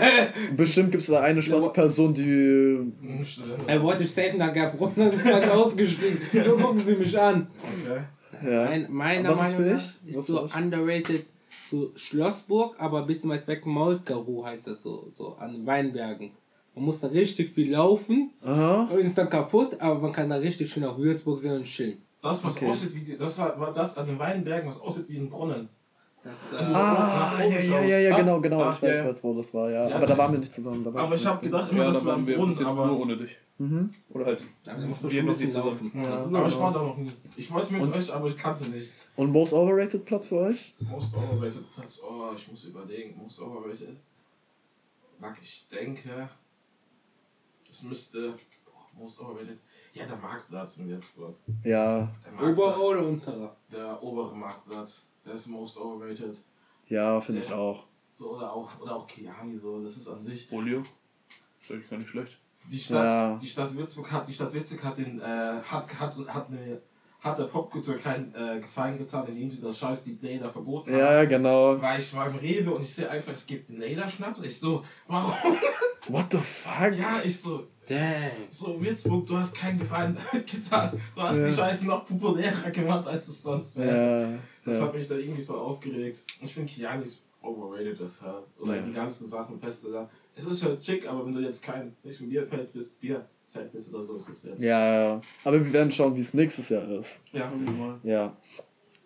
Bestimmt 0.57 0.91
gibt 0.91 1.03
es 1.03 1.09
da 1.09 1.21
eine 1.21 1.41
schwarze 1.41 1.69
Person, 1.69 2.13
die. 2.13 2.79
Er 3.67 3.81
wollte 3.83 4.03
ich 4.03 4.11
safe 4.11 4.37
nach 4.37 4.53
Gabrunn, 4.53 4.91
dann 4.95 5.11
ist 5.13 5.21
falsch 5.21 5.47
ausgestiegen. 5.49 6.19
So 6.45 6.51
gucken 6.57 6.83
sie 6.85 6.95
mich 6.95 7.19
an. 7.19 7.47
Okay. 7.85 8.01
Ja. 8.49 8.65
Mein, 8.65 8.87
meiner 8.91 9.29
Was 9.29 9.41
ist 9.49 9.57
Meinung 9.57 9.57
für 9.67 9.73
nach 9.73 9.81
dich? 9.81 10.09
ist 10.11 10.17
Was 10.17 10.25
so 10.27 10.49
underrated, 10.55 11.25
so 11.69 11.91
Schlossburg, 11.95 12.75
aber 12.79 12.99
ein 13.01 13.07
bisschen 13.07 13.29
weit 13.29 13.47
weg, 13.47 13.65
Maultgaru 13.65 14.45
heißt 14.45 14.67
das 14.67 14.81
so, 14.81 15.07
so 15.17 15.35
an 15.39 15.65
Weinbergen. 15.65 16.31
Man 16.75 16.85
muss 16.85 16.99
da 16.99 17.07
richtig 17.07 17.49
viel 17.51 17.71
laufen 17.71 18.31
Aha. 18.43 18.87
und 18.91 18.99
ist 18.99 19.17
dann 19.17 19.29
kaputt, 19.29 19.79
aber 19.81 19.99
man 19.99 20.11
kann 20.13 20.29
da 20.29 20.35
richtig 20.37 20.71
schön 20.71 20.85
auf 20.85 20.97
Würzburg 20.97 21.39
sehen 21.39 21.53
und 21.57 21.63
chillen. 21.65 22.01
Das, 22.21 22.43
was 22.43 22.55
Okay. 22.55 22.67
aussieht 22.69 22.93
wie 22.93 23.01
die, 23.01 23.17
das 23.17 23.37
war, 23.39 23.59
war 23.59 23.71
das 23.71 23.97
an 23.97 24.07
den 24.07 24.19
Weinbergen, 24.19 24.67
was 24.69 24.79
aussieht 24.79 25.09
wie 25.09 25.17
ein 25.17 25.29
Brunnen. 25.29 25.69
Das, 26.23 26.35
Ah, 26.53 26.59
äh, 26.61 26.75
Ah, 26.75 27.43
ja, 27.43 27.59
ja, 27.61 27.81
ja, 27.81 27.99
ja, 27.99 28.13
Ah, 28.15 28.19
genau, 28.19 28.41
genau. 28.41 28.61
ah, 28.61 28.69
ich 28.71 28.81
weiß, 28.81 28.97
ja, 28.99 29.05
weiß, 29.05 29.23
wo 29.23 29.33
das 29.35 29.53
war, 29.53 29.71
ja. 29.71 29.87
Ja, 29.89 29.95
aber 29.95 30.05
da 30.05 30.17
waren 30.17 30.33
wir 30.33 30.39
nicht 30.39 30.53
zusammen. 30.53 30.85
Aber 30.85 31.15
ich 31.15 31.25
habe 31.25 31.37
nicht. 31.41 31.51
gedacht 31.51 31.71
immer, 31.71 31.83
Ja, 31.83 31.87
das 31.91 31.99
da 32.01 32.05
war 32.05 32.13
waren 32.13 32.21
ein 32.23 32.27
wir 32.27 32.37
Brunnen, 32.37 32.65
aber, 32.65 32.85
nur 32.87 32.99
ohne 32.99 33.17
dich. 33.17 33.37
Mhm. 33.59 33.93
Oder 34.11 34.25
halt. 34.27 34.43
da 34.63 34.77
muss 34.77 35.01
man 35.01 35.11
Wir 35.11 35.19
schon 35.19 35.19
ein 35.19 35.33
bisschen 35.33 35.51
zusammen. 35.51 35.91
laufen. 35.93 36.03
ja, 36.03 36.23
aber 36.23 36.47
ich 36.47 36.59
war 36.59 36.71
da 36.73 36.81
noch 36.81 36.95
nie. 36.97 37.11
Ich 37.35 37.51
wollte 37.51 37.73
mit 37.73 37.81
Und- 37.81 37.93
euch, 37.93 38.11
aber 38.13 38.25
ich 38.27 38.37
kannte 38.37 38.63
nicht. 38.69 38.91
Und 39.17 39.31
most 39.31 39.51
overrated 39.53 40.05
Platz 40.05 40.27
für 40.27 40.37
euch? 40.39 40.75
Most 40.79 41.13
overrated 41.15 41.69
Platz, 41.73 42.01
oh, 42.01 42.31
ich 42.33 42.49
muss 42.49 42.63
überlegen, 42.63 43.17
most 43.17 43.39
overrated. 43.41 43.97
Mag 45.19 45.37
ich 45.41 45.67
denke, 45.67 46.29
das 47.67 47.83
müsste, 47.83 48.31
boah, 48.65 48.87
most 48.97 49.19
overrated, 49.19 49.59
ja, 49.93 50.05
der 50.05 50.15
Marktplatz 50.15 50.77
in 50.77 50.87
Würzburg. 50.87 51.35
Ja, 51.63 52.09
Oberer 52.41 52.79
oder 52.79 53.05
unterer? 53.05 53.55
der 53.71 54.01
obere 54.01 54.35
Marktplatz, 54.35 55.05
der 55.25 55.33
ist 55.33 55.47
most 55.47 55.77
overrated. 55.77 56.41
ja, 56.87 57.19
finde 57.19 57.41
ich 57.41 57.51
auch. 57.51 57.85
So, 58.13 58.35
oder 58.37 58.53
auch, 58.53 58.79
oder 58.79 58.95
auch 58.95 59.05
Kiani, 59.07 59.57
so, 59.57 59.81
das 59.83 59.97
ist 59.97 60.07
an 60.07 60.19
sich. 60.21 60.49
Polio. 60.49 60.81
Ist 61.61 61.71
eigentlich 61.71 61.89
gar 61.89 61.97
nicht 61.99 62.09
schlecht. 62.09 62.39
Die 62.71 62.79
Stadt, 62.79 63.03
Ja. 63.03 63.35
die 63.37 63.45
Stadt 63.47 63.73
Würzburg 63.75 64.11
hat, 64.11 64.27
die 64.27 64.33
Stadt 64.33 64.53
Würzburg 64.53 64.83
hat 64.83 64.97
den, 64.97 65.19
äh, 65.19 65.23
hat, 65.23 65.87
hat, 65.99 66.15
hat 66.27 66.47
eine, 66.49 66.81
hat 67.21 67.37
der 67.37 67.43
Popkultur 67.45 67.95
keinen 67.97 68.33
äh, 68.33 68.59
Gefallen 68.59 68.97
getan, 68.97 69.27
indem 69.27 69.49
sie 69.51 69.61
das 69.61 69.77
scheiß 69.77 70.03
die 70.05 70.17
Lader 70.21 70.49
verboten 70.49 70.91
haben. 70.91 70.99
Ja, 70.99 71.25
genau. 71.25 71.81
Weil 71.81 71.99
ich 71.99 72.13
war 72.15 72.27
im 72.27 72.35
Rewe 72.37 72.71
und 72.71 72.81
ich 72.83 72.93
sehe 72.93 73.09
einfach, 73.09 73.33
es 73.33 73.45
gibt 73.45 73.69
einen 73.69 73.81
Lader-Schnaps. 73.81 74.41
Ich 74.41 74.59
so, 74.59 74.83
warum? 75.07 75.33
What 76.07 76.25
the 76.31 76.37
fuck? 76.37 76.93
Ja, 76.97 77.19
ich 77.23 77.39
so, 77.39 77.67
Dang. 77.87 77.99
so 78.49 78.81
Würzburg, 78.81 79.25
du 79.27 79.37
hast 79.37 79.53
keinen 79.55 79.79
Gefallen 79.79 80.17
getan. 80.31 80.99
Du 81.15 81.21
hast 81.21 81.39
Ja. 81.39 81.47
die 81.47 81.53
Scheiße 81.53 81.87
noch 81.87 82.05
populärer 82.05 82.71
gemacht, 82.71 83.05
als 83.07 83.27
es 83.27 83.43
sonst 83.43 83.75
wäre. 83.77 84.31
Ja, 84.31 84.37
Das 84.65 84.79
ja. 84.79 84.85
hat 84.85 84.93
mich 84.95 85.07
da 85.07 85.15
irgendwie 85.15 85.41
voll 85.41 85.59
aufgeregt. 85.59 86.23
Ich 86.41 86.53
finde 86.53 86.71
Kiani 86.71 87.03
ist 87.03 87.21
overrated 87.41 87.99
deshalb. 87.99 88.45
Oder 88.59 88.77
Ja. 88.77 88.81
die 88.81 88.93
ganzen 88.93 89.27
Sachen 89.27 89.59
feste 89.59 89.91
da. 89.91 90.09
Es 90.39 90.45
ist 90.45 90.63
halt 90.63 90.79
chick, 90.79 91.05
aber 91.05 91.25
wenn 91.25 91.33
du 91.33 91.41
jetzt 91.41 91.61
kein, 91.61 91.93
nicht 92.01 92.21
mit 92.21 92.29
Bierfeld 92.29 92.71
bist, 92.71 93.01
Bierzeit 93.01 93.73
bist 93.73 93.93
oder 93.93 94.01
so, 94.01 94.15
ist 94.15 94.29
es 94.29 94.43
jetzt. 94.43 94.61
Ja, 94.63 94.93
ja. 94.93 95.21
Aber 95.43 95.65
wir 95.65 95.73
werden 95.73 95.91
schauen, 95.91 96.15
wie 96.15 96.21
es 96.21 96.33
nächstes 96.33 96.69
Jahr 96.69 96.89
ist. 96.91 97.21
Ja. 97.33 97.51
Ja. 98.03 98.37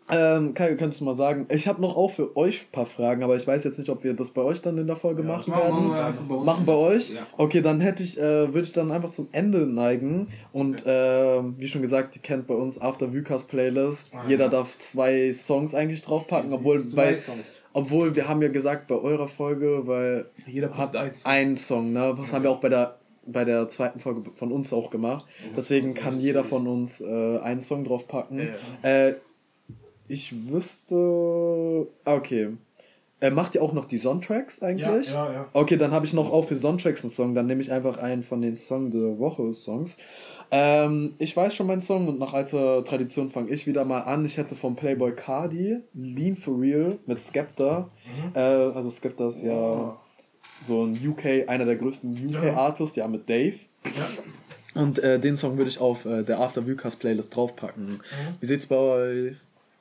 Ähm, 0.10 0.54
Kai, 0.54 0.76
kannst 0.76 1.00
du 1.00 1.06
mal 1.06 1.16
sagen, 1.16 1.48
ich 1.50 1.68
habe 1.68 1.82
noch 1.82 1.96
auch 1.96 2.10
für 2.10 2.36
euch 2.36 2.64
ein 2.64 2.72
paar 2.72 2.86
Fragen, 2.86 3.24
aber 3.24 3.36
ich 3.38 3.48
weiß 3.48 3.64
jetzt 3.64 3.78
nicht, 3.80 3.90
ob 3.90 4.04
wir 4.04 4.14
das 4.14 4.32
bei 4.32 4.42
euch 4.42 4.62
dann 4.62 4.78
in 4.78 4.86
der 4.88 4.98
Folge 4.98 5.24
machen 5.24 5.52
Machen 5.52 5.64
werden. 5.64 5.90
wir 5.92 6.06
einfach 6.06 6.24
bei. 6.24 6.36
Machen 6.44 6.66
bei 6.66 6.74
euch? 6.76 7.10
Ja. 7.12 7.22
Okay, 7.38 7.62
dann 7.62 7.80
hätte 7.80 8.04
ich, 8.04 8.18
äh, 8.18 8.54
würde 8.54 8.62
ich 8.62 8.74
dann 8.74 8.92
einfach 8.92 9.12
zum 9.12 9.30
Ende 9.32 9.60
neigen. 9.66 10.28
Und 10.52 10.86
äh, 10.86 11.42
wie 11.58 11.68
schon 11.68 11.82
gesagt, 11.82 12.16
ihr 12.18 12.22
kennt 12.22 12.48
bei 12.48 12.54
uns 12.54 12.80
After 12.82 13.14
Vukas 13.14 13.46
Playlist. 13.46 14.10
Ah, 14.14 14.24
Jeder 14.28 14.46
ja. 14.46 14.50
darf 14.50 14.78
zwei 14.78 15.32
Songs 15.32 15.74
eigentlich 15.74 16.02
draufpacken, 16.02 16.52
obwohl 16.52 16.82
bei, 16.96 17.16
Songs. 17.16 17.62
obwohl 17.72 18.14
wir 18.16 18.28
haben 18.28 18.42
ja 18.42 18.50
gesagt 18.50 18.88
bei 18.88 18.96
eurer 18.96 19.30
Folge, 19.30 19.88
weil 19.88 20.26
Jeder 20.46 20.78
hat 20.78 20.96
eins. 20.98 21.26
einen 21.26 21.56
Song, 21.56 21.94
ne? 21.94 22.14
Das 22.18 22.34
haben 22.34 22.44
wir 22.44 22.52
auch 22.52 22.60
bei 22.60 22.70
der 22.70 22.98
bei 23.26 23.46
der 23.46 23.70
zweiten 23.70 24.02
Folge 24.02 24.22
von 24.36 24.52
uns 24.52 24.74
auch 24.74 24.90
gemacht. 24.90 25.26
Deswegen 25.56 25.94
kann 25.94 26.20
jeder 26.20 26.44
von 26.44 26.68
uns 26.68 27.00
äh, 27.00 27.38
einen 27.40 27.62
Song 27.62 27.86
draufpacken. 27.86 28.50
Äh, 28.82 29.14
ich 30.08 30.50
wüsste. 30.52 31.88
ah, 32.06 32.14
Okay. 32.16 32.50
Äh, 33.20 33.30
macht 33.32 33.56
ihr 33.56 33.62
auch 33.64 33.72
noch 33.72 33.86
die 33.86 34.00
Songtracks 34.00 34.60
Ja, 34.60 34.68
eigentlich? 34.68 35.08
ja, 35.14 35.32
ja. 35.32 35.50
Okay, 35.54 35.78
dann 35.78 35.92
habe 35.92 36.06
ich 36.06 36.12
noch 36.12 36.30
auch 36.30 36.44
für 36.44 36.58
Songtracks 36.58 37.04
einen 37.04 37.10
Song. 37.12 37.34
Dann 37.34 37.48
nehme 37.48 37.62
ich 37.62 37.72
einfach 37.72 37.98
einen 37.98 38.22
von 38.22 38.42
den 38.42 38.58
Song 38.58 38.92
der 38.92 39.18
Woche 39.18 39.54
Songs. 39.54 39.96
Ähm, 40.52 41.14
ich 41.20 41.36
weiß 41.36 41.56
schon 41.56 41.68
meinen 41.68 41.82
Song 41.82 42.10
und 42.10 42.20
nach 42.20 42.34
alter 42.34 42.84
Tradition 42.84 43.30
fange 43.30 43.50
ich 43.52 43.66
wieder 43.66 43.86
mal 43.86 44.02
an. 44.02 44.26
Ich 44.26 44.36
hätte 44.36 44.56
vom 44.58 44.76
Playboy 44.76 45.14
Cardi 45.16 45.78
Lean 45.94 46.36
for 46.36 46.60
Real 46.60 47.00
mit 47.06 47.22
Skepta. 47.22 47.90
Äh, 48.34 48.40
also 48.40 48.90
Skepta 48.90 49.30
ist 49.30 49.42
ja 49.42 49.98
so 50.68 50.84
ein 50.84 51.00
UK, 51.08 51.48
einer 51.48 51.64
der 51.64 51.78
größten 51.78 52.30
Ja. 52.30 52.40
UK-Artists, 52.42 52.98
ja, 52.98 53.08
mit 53.08 53.30
Dave. 53.30 53.56
ja. 53.86 54.82
Und 54.82 55.00
äh, 55.00 55.18
den 55.20 55.38
Song 55.38 55.56
würde 55.58 55.70
ich 55.70 55.80
auf 55.80 56.04
äh, 56.06 56.24
der 56.24 56.40
After 56.42 56.68
Vukas 56.68 56.98
Playlist 56.98 57.34
draufpacken. 57.34 58.02
Wie 58.42 58.46
sieht's 58.46 58.66
bei, 58.66 59.36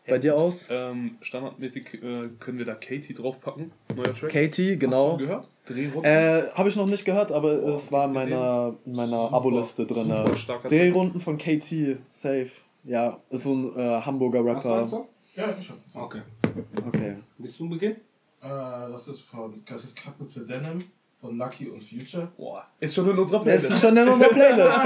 bei 0.06 0.18
dir 0.18 0.36
aus? 0.36 0.66
Ähm, 0.70 1.16
standardmäßig 1.20 1.94
äh, 1.94 2.28
können 2.38 2.58
wir 2.58 2.64
da 2.64 2.74
Katie 2.74 3.14
draufpacken. 3.14 3.72
Neuer 3.94 4.14
Track. 4.14 4.30
Katie, 4.30 4.72
Hast 4.72 4.80
genau. 4.80 5.12
du 5.16 5.26
gehört? 5.26 5.48
Drehrunden. 5.66 6.04
Äh, 6.04 6.42
habe 6.54 6.68
ich 6.68 6.76
noch 6.76 6.86
nicht 6.86 7.04
gehört, 7.04 7.32
aber 7.32 7.54
Boah, 7.56 7.76
es 7.76 7.92
war 7.92 8.06
in 8.06 8.12
meiner, 8.12 8.76
in 8.84 8.92
meiner 8.92 9.32
Abo-Liste 9.32 9.86
drin. 9.86 10.04
super 10.04 10.36
starker 10.36 10.68
Drehrunden 10.68 11.20
von 11.20 11.38
KT, 11.38 11.98
safe. 12.06 12.50
Ja, 12.84 13.20
ist 13.30 13.44
so 13.44 13.54
ein 13.54 13.76
äh, 13.76 14.00
Hamburger 14.00 14.44
Hast 14.54 14.64
du 14.64 14.68
Rapper. 14.68 15.08
Ja, 15.36 15.54
ich 15.58 15.68
hab 15.68 15.76
einen 15.76 15.88
Song. 15.88 16.02
Okay. 16.02 16.22
Okay. 16.88 17.16
Willst 17.38 17.60
du 17.60 17.68
beginnen? 17.68 17.96
Äh, 18.42 18.48
das 18.48 19.08
ist 19.08 19.20
von, 19.20 19.62
das 19.64 19.84
ist 19.84 19.96
Capital 19.96 20.44
Denim 20.44 20.84
von 21.22 21.38
Lucky 21.38 21.68
und 21.68 21.80
Future. 21.80 22.28
Boah. 22.36 22.66
Ist 22.80 22.96
schon 22.96 23.08
in 23.08 23.16
unserer 23.16 23.38
Es 23.38 23.44
Playlist. 23.44 23.70
ist 23.70 23.80
schon 23.80 23.96
in 23.96 24.08
unserer 24.08 24.28
Playlist. 24.28 24.76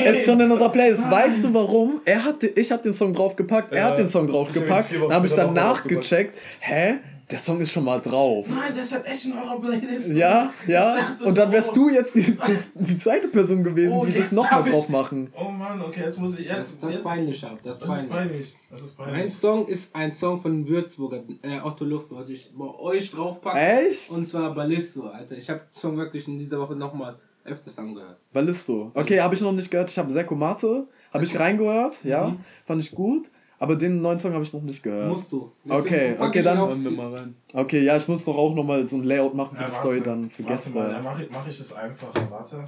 es 0.06 0.18
ist 0.18 0.24
schon 0.24 0.40
in 0.40 0.50
unserer 0.50 0.68
Playlist. 0.70 1.10
Weißt 1.10 1.44
du 1.44 1.52
warum? 1.52 2.00
Er 2.06 2.24
hat, 2.24 2.42
ich 2.42 2.72
habe 2.72 2.82
den 2.82 2.94
Song 2.94 3.12
draufgepackt, 3.12 3.70
er 3.74 3.84
hat 3.84 3.98
den 3.98 4.08
Song 4.08 4.26
draufgepackt. 4.26 4.94
Dann 4.94 5.12
habe 5.12 5.26
ich 5.26 5.34
dann 5.34 5.52
nachgecheckt. 5.52 6.38
Hä? 6.60 7.00
Der 7.30 7.38
Song 7.38 7.60
ist 7.60 7.72
schon 7.72 7.84
mal 7.84 8.00
drauf. 8.00 8.46
Nein, 8.48 8.74
der 8.74 8.82
ist 8.82 8.92
halt 8.92 9.06
echt 9.06 9.24
in 9.26 9.32
eurer 9.32 9.58
Playlist. 9.58 10.10
Ja, 10.10 10.52
ja. 10.66 10.96
Dachte 10.96 11.24
Und 11.24 11.38
dann 11.38 11.50
wärst 11.52 11.74
du 11.74 11.88
jetzt 11.88 12.14
die, 12.14 12.36
das, 12.36 12.72
die 12.74 12.98
zweite 12.98 13.28
Person 13.28 13.64
gewesen, 13.64 13.94
Oh, 13.96 14.04
die 14.04 14.12
das 14.12 14.30
nochmal 14.32 14.62
drauf 14.62 14.88
machen. 14.88 15.32
Oh 15.34 15.48
Mann, 15.50 15.80
okay, 15.80 16.02
jetzt 16.02 16.18
muss 16.18 16.38
ich. 16.38 16.46
Das, 16.48 16.56
Jetzt, 16.56 16.82
das 16.82 16.90
ist 16.90 16.96
jetzt, 16.96 17.04
peinlich, 17.04 17.44
ab. 17.44 17.58
Das 17.62 17.76
ist 17.76 17.82
das 17.82 17.88
ist 17.88 17.94
peinlich. 17.96 18.10
peinlich. 18.10 18.56
Das 18.70 18.82
ist 18.82 18.98
Mein 18.98 19.08
peinlich. 19.08 19.34
Song 19.34 19.66
ist 19.66 19.94
ein 19.94 20.12
Song 20.12 20.40
von 20.40 20.66
Würzburger, 20.68 21.22
äh, 21.42 21.60
Otto 21.62 21.84
Luft, 21.84 22.10
wollte 22.10 22.32
ich 22.32 22.52
bei 22.54 22.66
euch 22.66 23.10
draufpacken. 23.10 23.60
Echt? 23.60 24.10
Und 24.10 24.26
zwar 24.26 24.52
Ballisto, 24.54 25.08
Alter. 25.08 25.36
Ich 25.36 25.48
habe 25.48 25.60
den 25.60 25.72
Song 25.80 25.96
wirklich 25.96 26.28
in 26.28 26.36
dieser 26.36 26.60
Woche 26.60 26.76
nochmal 26.76 27.16
öfters 27.44 27.78
angehört. 27.78 28.18
Ballisto. 28.32 28.90
Okay, 28.94 29.20
habe 29.20 29.34
ich 29.34 29.40
noch 29.40 29.52
nicht 29.52 29.70
gehört. 29.70 29.90
Ich 29.90 29.98
habe 29.98 30.10
Sekko 30.12 30.34
Mate. 30.34 30.86
Habe 31.12 31.24
ich 31.24 31.38
reingehört, 31.38 32.02
ja. 32.04 32.36
Fand 32.66 32.82
ich 32.82 32.90
gut. 32.90 33.30
Aber 33.58 33.76
den 33.76 34.02
neuen 34.02 34.18
Song 34.18 34.32
habe 34.32 34.42
ich 34.44 34.52
noch 34.52 34.62
nicht 34.62 34.82
gehört. 34.82 35.08
Musst 35.08 35.30
du. 35.32 35.50
Okay, 35.68 36.14
pack 36.14 36.28
okay, 36.28 36.38
ihn 36.40 36.44
dann- 36.44 36.58
Hören 36.58 36.84
wir 36.84 36.90
mal 36.90 37.14
rein. 37.14 37.36
Okay, 37.52 37.82
ja, 37.84 37.96
ich 37.96 38.06
muss 38.08 38.26
noch 38.26 38.36
auch 38.36 38.54
noch 38.54 38.64
mal 38.64 38.86
so 38.88 38.96
ein 38.96 39.04
Layout 39.04 39.34
machen 39.34 39.56
für 39.56 39.62
Ja, 39.62 39.68
die 39.68 39.72
warte, 39.74 39.88
Story 39.88 40.00
dann 40.02 40.28
für 40.30 40.42
warte 40.44 40.54
Gäste. 40.54 40.78
Mal, 40.78 40.90
ja, 40.90 41.00
mach, 41.02 41.18
ich- 41.20 41.30
mach 41.30 41.46
ich 41.46 41.60
es 41.60 41.72
einfach. 41.72 42.12
Warte. 42.30 42.64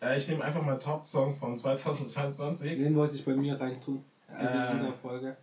Äh, 0.00 0.16
ich 0.18 0.26
nehme 0.28 0.42
einfach 0.42 0.62
meinen 0.62 0.80
Top-Song 0.80 1.36
von 1.36 1.54
2022. 1.56 2.78
Den 2.78 2.96
wollte 2.96 3.14
ich 3.16 3.24
bei 3.24 3.34
mir 3.34 3.60
reintun. 3.60 4.02
Also 4.28 4.48
in 4.54 4.60
Äh. 4.62 4.70
unserer 4.72 4.92
Folge. 4.94 5.36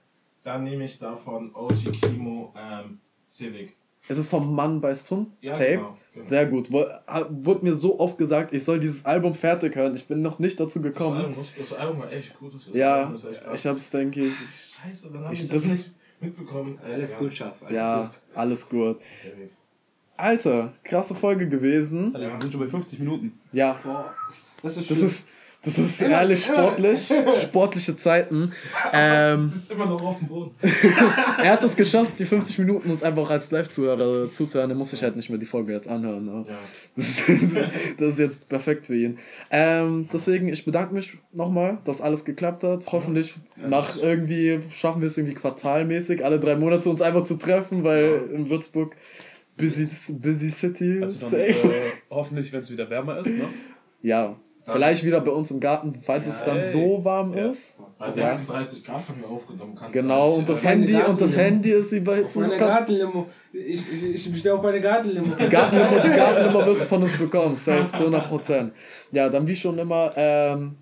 Dann 0.43 0.63
nehme 0.63 0.83
ich 0.85 0.97
davon 0.97 1.51
OG 1.53 1.91
Kimo 1.91 2.53
ähm, 2.57 2.99
Civic. 3.27 3.75
Es 4.11 4.17
ist 4.17 4.29
vom 4.29 4.53
Mann 4.55 4.81
bei 4.81 4.95
Stun 4.95 5.31
Ja, 5.39 5.53
Tape. 5.53 5.69
genau, 5.77 5.97
genau. 6.13 6.25
Sehr 6.25 6.45
gut. 6.47 6.71
Wurde 6.71 7.63
mir 7.63 7.75
so 7.75 7.99
oft 7.99 8.17
gesagt, 8.17 8.51
ich 8.53 8.63
soll 8.63 8.79
dieses 8.79 9.05
Album 9.05 9.33
fertig 9.35 9.75
hören. 9.75 9.95
Ich 9.95 10.07
bin 10.07 10.21
noch 10.23 10.39
nicht 10.39 10.59
dazu 10.59 10.79
Das 10.79 10.83
gekommen. 10.91 11.17
Album, 11.25 11.45
das 11.57 11.73
Album 11.73 11.99
war 11.99 12.11
echt 12.11 12.37
gut. 12.39 12.53
Das 12.55 12.69
Ja, 12.73 12.95
Album 13.01 13.13
ist 13.15 13.25
echt 13.25 13.41
ich 13.53 13.65
hab's, 13.67 13.89
denke 13.91 14.21
ich. 14.25 14.33
Scheiße, 14.35 15.11
dann 15.13 15.23
habe 15.25 15.33
Ich- 15.33 15.43
ich, 15.43 15.49
das 15.49 15.61
das 15.61 15.71
nicht 15.71 15.91
mitbekommen. 16.19 16.79
Alles 16.83 17.11
ja. 17.11 17.17
gut, 17.19 17.33
Scharf. 17.33 17.61
Alles 17.61 17.75
Ja, 17.75 18.01
gut. 18.01 18.19
alles 18.35 18.67
gut. 18.69 18.97
Alter, 20.17 20.73
krasse 20.83 21.15
Folge 21.15 21.47
gewesen. 21.47 22.13
Alter, 22.15 22.31
wir 22.33 22.41
sind 22.41 22.51
schon 22.51 22.61
bei 22.61 22.67
50 22.67 22.99
Minuten. 22.99 23.39
Ja, 23.51 23.79
Boah. 23.83 24.13
Das 24.61 24.75
ist 24.75 24.89
das 24.91 24.97
schön. 24.97 25.05
ist, 25.05 25.25
das 25.61 25.77
ist 25.77 26.01
ehrlich 26.01 26.45
sportlich. 26.45 27.11
Sportliche 27.41 27.97
Zeiten. 27.97 28.53
Ähm, 28.91 29.49
sitzt 29.49 29.71
immer 29.71 29.85
noch 29.85 30.01
auf 30.01 30.17
dem 30.17 30.27
Boden. 30.27 30.51
er 31.43 31.51
hat 31.51 31.63
es 31.63 31.75
geschafft, 31.75 32.13
die 32.17 32.25
50 32.25 32.59
Minuten 32.59 32.89
uns 32.89 33.03
einfach 33.03 33.29
als 33.29 33.51
Live-Zuhörer 33.51 34.31
zuzuhören. 34.31 34.71
Er 34.71 34.75
muss 34.75 34.91
sich 34.91 35.03
halt 35.03 35.15
nicht 35.15 35.29
mehr 35.29 35.37
die 35.37 35.45
Folge 35.45 35.73
jetzt 35.73 35.87
anhören. 35.87 36.25
Ne? 36.25 36.45
Ja. 36.47 36.55
Das, 36.95 37.29
ist, 37.29 37.57
das 37.97 38.07
ist 38.07 38.19
jetzt 38.19 38.49
perfekt 38.49 38.87
für 38.87 38.95
ihn. 38.95 39.19
Ähm, 39.51 40.09
deswegen, 40.11 40.49
ich 40.49 40.65
bedanke 40.65 40.95
mich 40.95 41.17
nochmal, 41.31 41.77
dass 41.83 42.01
alles 42.01 42.25
geklappt 42.25 42.63
hat. 42.63 42.87
Hoffentlich 42.91 43.35
nach 43.57 43.97
irgendwie 43.97 44.59
schaffen 44.71 45.01
wir 45.01 45.07
es 45.07 45.17
irgendwie 45.17 45.35
quartalmäßig, 45.35 46.25
alle 46.25 46.39
drei 46.39 46.55
Monate 46.55 46.89
uns 46.89 47.01
einfach 47.01 47.23
zu 47.23 47.35
treffen, 47.35 47.83
weil 47.83 48.29
in 48.33 48.49
Würzburg 48.49 48.95
busy, 49.57 49.87
busy 50.13 50.49
City. 50.49 50.99
Also 51.03 51.27
dann 51.27 51.39
äh, 51.39 51.53
hoffentlich, 52.09 52.51
wenn 52.53 52.61
es 52.61 52.71
wieder 52.71 52.89
wärmer 52.89 53.19
ist, 53.19 53.37
ne? 53.37 53.45
ja, 54.01 54.35
vielleicht 54.63 55.03
wieder 55.03 55.21
bei 55.21 55.31
uns 55.31 55.51
im 55.51 55.59
Garten, 55.59 55.95
falls 56.01 56.27
es 56.27 56.43
dann 56.43 56.57
ey. 56.59 56.71
so 56.71 57.03
warm 57.03 57.35
Ja. 57.35 57.49
ist. 57.49 57.77
Bei 57.97 58.05
Ja. 58.07 58.11
36 58.11 58.83
Grad 58.85 59.07
haben 59.09 59.19
wir 59.21 59.29
aufgenommen. 59.29 59.75
Kannst 59.75 59.93
Genau, 59.93 60.33
und 60.35 60.47
das 60.47 60.63
Handy 60.63 60.93
und 60.95 61.19
das 61.19 61.35
Gartenlimo. 61.35 61.41
Handy 61.43 61.71
ist 61.71 61.85
Auf 61.87 61.91
eine 61.93 62.01
überhitzen. 62.01 62.57
Gartenlimo. 62.57 63.25
Ich, 63.51 63.91
ich, 63.93 64.03
ich 64.15 64.31
bestehe 64.31 64.53
auf 64.53 64.63
eine 64.65 64.79
Gartenlimo. 64.81 65.27
Die 65.39 65.49
Gartennummer, 65.49 65.99
die 66.01 66.09
Gartennummer 66.09 66.65
wirst 66.65 66.81
du 66.83 66.85
von 66.85 67.03
uns 67.03 67.17
bekommen, 67.17 67.55
safe 67.55 67.91
zu 67.91 68.07
100%. 68.07 68.71
Ja, 69.11 69.27
dann 69.29 69.47
wie 69.47 69.55
schon 69.55 69.77
immer, 69.79 70.11
ähm, 70.15 70.75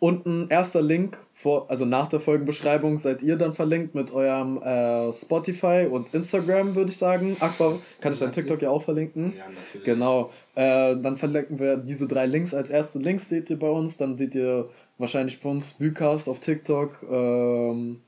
unten 0.00 0.48
erster 0.48 0.80
Link, 0.82 1.18
vor, 1.32 1.70
also 1.70 1.84
nach 1.84 2.08
der 2.08 2.20
Folgenbeschreibung 2.20 2.98
seid 2.98 3.22
ihr 3.22 3.36
dann 3.36 3.52
verlinkt 3.52 3.94
mit 3.94 4.12
eurem 4.12 4.60
äh, 4.62 5.12
Spotify 5.12 5.88
und 5.90 6.12
Instagram, 6.14 6.74
würde 6.74 6.90
ich 6.90 6.96
sagen. 6.96 7.36
Akbar, 7.38 7.78
kann 8.00 8.12
ich 8.12 8.18
dein 8.18 8.32
TikTok 8.32 8.60
ja 8.62 8.70
auch 8.70 8.82
verlinken. 8.82 9.34
Ja, 9.36 9.44
natürlich. 9.44 9.84
Genau, 9.84 10.30
äh, 10.54 10.96
dann 10.96 11.18
verlinken 11.18 11.58
wir 11.58 11.76
diese 11.76 12.08
drei 12.08 12.26
Links 12.26 12.54
als 12.54 12.70
erste 12.70 12.98
Links, 12.98 13.28
seht 13.28 13.50
ihr 13.50 13.58
bei 13.58 13.68
uns. 13.68 13.98
Dann 13.98 14.16
seht 14.16 14.34
ihr 14.34 14.70
wahrscheinlich 14.98 15.36
von 15.38 15.52
uns 15.52 15.78
Vucast 15.78 16.28
auf 16.28 16.40
TikTok 16.40 17.02
ähm, 17.10 18.00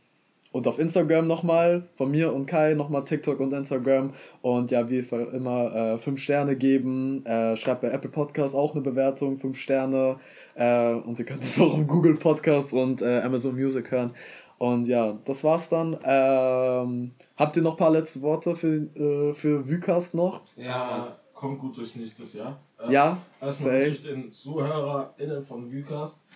und 0.52 0.66
auf 0.66 0.78
Instagram 0.78 1.26
nochmal. 1.26 1.88
Von 1.96 2.10
mir 2.10 2.32
und 2.32 2.46
Kai 2.46 2.72
nochmal 2.72 3.04
TikTok 3.04 3.38
und 3.40 3.52
Instagram. 3.52 4.14
Und 4.40 4.70
ja, 4.70 4.88
wie 4.88 4.98
immer, 5.32 5.74
äh, 5.74 5.98
fünf 5.98 6.20
Sterne 6.20 6.56
geben. 6.56 7.24
Äh, 7.26 7.56
schreibt 7.56 7.82
bei 7.82 7.90
Apple 7.90 8.10
Podcast 8.10 8.54
auch 8.54 8.72
eine 8.72 8.80
Bewertung, 8.82 9.36
fünf 9.36 9.58
Sterne. 9.58 10.16
Äh, 10.54 10.92
und 10.94 11.18
ihr 11.18 11.24
könnt 11.24 11.42
es 11.44 11.58
auch 11.60 11.76
auf 11.78 11.86
Google 11.86 12.14
Podcast 12.16 12.72
und 12.72 13.02
äh, 13.02 13.20
Amazon 13.20 13.54
Music 13.54 13.90
hören. 13.90 14.12
Und 14.58 14.86
ja, 14.86 15.18
das 15.24 15.42
war's 15.42 15.68
dann. 15.68 15.98
Ähm, 16.04 17.12
habt 17.36 17.56
ihr 17.56 17.62
noch 17.62 17.72
ein 17.72 17.78
paar 17.78 17.90
letzte 17.90 18.20
Worte 18.22 18.54
für, 18.54 18.74
äh, 18.96 19.34
für 19.34 19.68
Vucast 19.68 20.14
noch? 20.14 20.42
Ja, 20.56 21.18
kommt 21.34 21.58
gut 21.58 21.76
durch 21.76 21.96
nächstes 21.96 22.34
Jahr. 22.34 22.60
Erst- 22.78 22.92
Ja, 22.92 23.18
Erstmal 23.40 23.70
safe. 23.72 23.86
wünsche 23.86 23.90
ich 23.90 24.02
den 24.06 24.32
ZuhörerInnen 24.32 25.42
von 25.42 25.72
Vucast, 25.72 26.26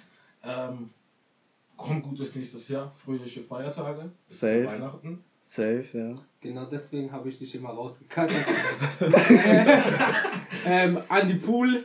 ähm, 0.44 0.90
kommt 1.76 2.02
gut 2.02 2.18
durch 2.18 2.34
nächstes 2.34 2.68
Jahr. 2.68 2.90
Fröhliche 2.90 3.42
Feiertage. 3.42 4.10
Safe. 4.26 4.66
Weihnachten. 4.66 5.22
Safe, 5.40 5.84
ja. 5.92 6.14
Genau 6.40 6.64
deswegen 6.64 7.12
habe 7.12 7.28
ich 7.28 7.38
dich 7.38 7.54
immer 7.54 7.68
rausgekattet. 7.70 8.44
ähm, 10.64 10.98
Andy 11.08 11.34
Pool. 11.34 11.84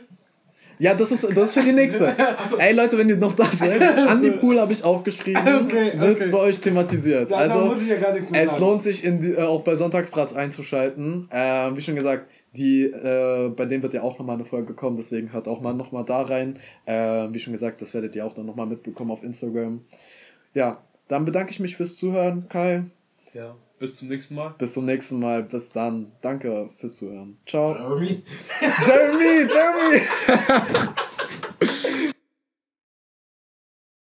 Ja, 0.82 0.94
das 0.94 1.12
ist, 1.12 1.22
das 1.22 1.30
ist 1.36 1.54
für 1.54 1.62
die 1.62 1.70
nächste. 1.70 2.12
Ey 2.58 2.72
Leute, 2.72 2.98
wenn 2.98 3.08
ihr 3.08 3.16
noch 3.16 3.34
da 3.34 3.44
seid, 3.44 3.80
Andy 4.10 4.32
Pool 4.32 4.58
habe 4.58 4.72
ich 4.72 4.82
aufgeschrieben, 4.82 5.40
Okay, 5.64 5.92
wird 5.94 6.20
okay. 6.20 6.28
bei 6.28 6.38
euch 6.38 6.58
thematisiert. 6.58 7.30
Da, 7.30 7.36
also, 7.36 7.66
muss 7.66 7.82
ich 7.82 7.88
ja 7.88 8.00
gar 8.00 8.12
nichts 8.12 8.32
mehr 8.32 8.42
es 8.42 8.50
sagen. 8.50 8.62
lohnt 8.62 8.82
sich 8.82 9.04
in 9.04 9.20
die, 9.20 9.30
äh, 9.30 9.42
auch 9.42 9.62
bei 9.62 9.76
Sonntagsdrats 9.76 10.34
einzuschalten. 10.34 11.28
Ähm, 11.30 11.76
wie 11.76 11.82
schon 11.82 11.94
gesagt, 11.94 12.26
die, 12.56 12.82
äh, 12.82 13.48
bei 13.50 13.64
denen 13.66 13.84
wird 13.84 13.94
ja 13.94 14.02
auch 14.02 14.18
nochmal 14.18 14.34
eine 14.34 14.44
Folge 14.44 14.74
kommen, 14.74 14.96
deswegen 14.96 15.32
hört 15.32 15.46
auch 15.46 15.60
mal 15.60 15.72
nochmal 15.72 16.04
da 16.04 16.22
rein. 16.22 16.58
Ähm, 16.88 17.32
wie 17.32 17.38
schon 17.38 17.52
gesagt, 17.52 17.80
das 17.80 17.94
werdet 17.94 18.16
ihr 18.16 18.26
auch 18.26 18.34
dann 18.34 18.46
nochmal 18.46 18.66
mitbekommen 18.66 19.12
auf 19.12 19.22
Instagram. 19.22 19.84
Ja, 20.52 20.82
dann 21.06 21.24
bedanke 21.24 21.52
ich 21.52 21.60
mich 21.60 21.76
fürs 21.76 21.94
Zuhören, 21.94 22.48
Kai. 22.48 22.82
Ja. 23.34 23.54
Bis 23.82 23.96
zum 23.96 24.06
nächsten 24.06 24.36
Mal. 24.36 24.54
Bis 24.58 24.74
zum 24.74 24.84
nächsten 24.84 25.18
Mal. 25.18 25.42
Bis 25.42 25.72
dann. 25.72 26.12
Danke 26.20 26.70
fürs 26.76 26.98
Zuhören. 26.98 27.36
Ciao. 27.44 27.74
Jeremy. 27.74 28.22
Jeremy, 28.86 29.48
Jeremy! 29.50 30.94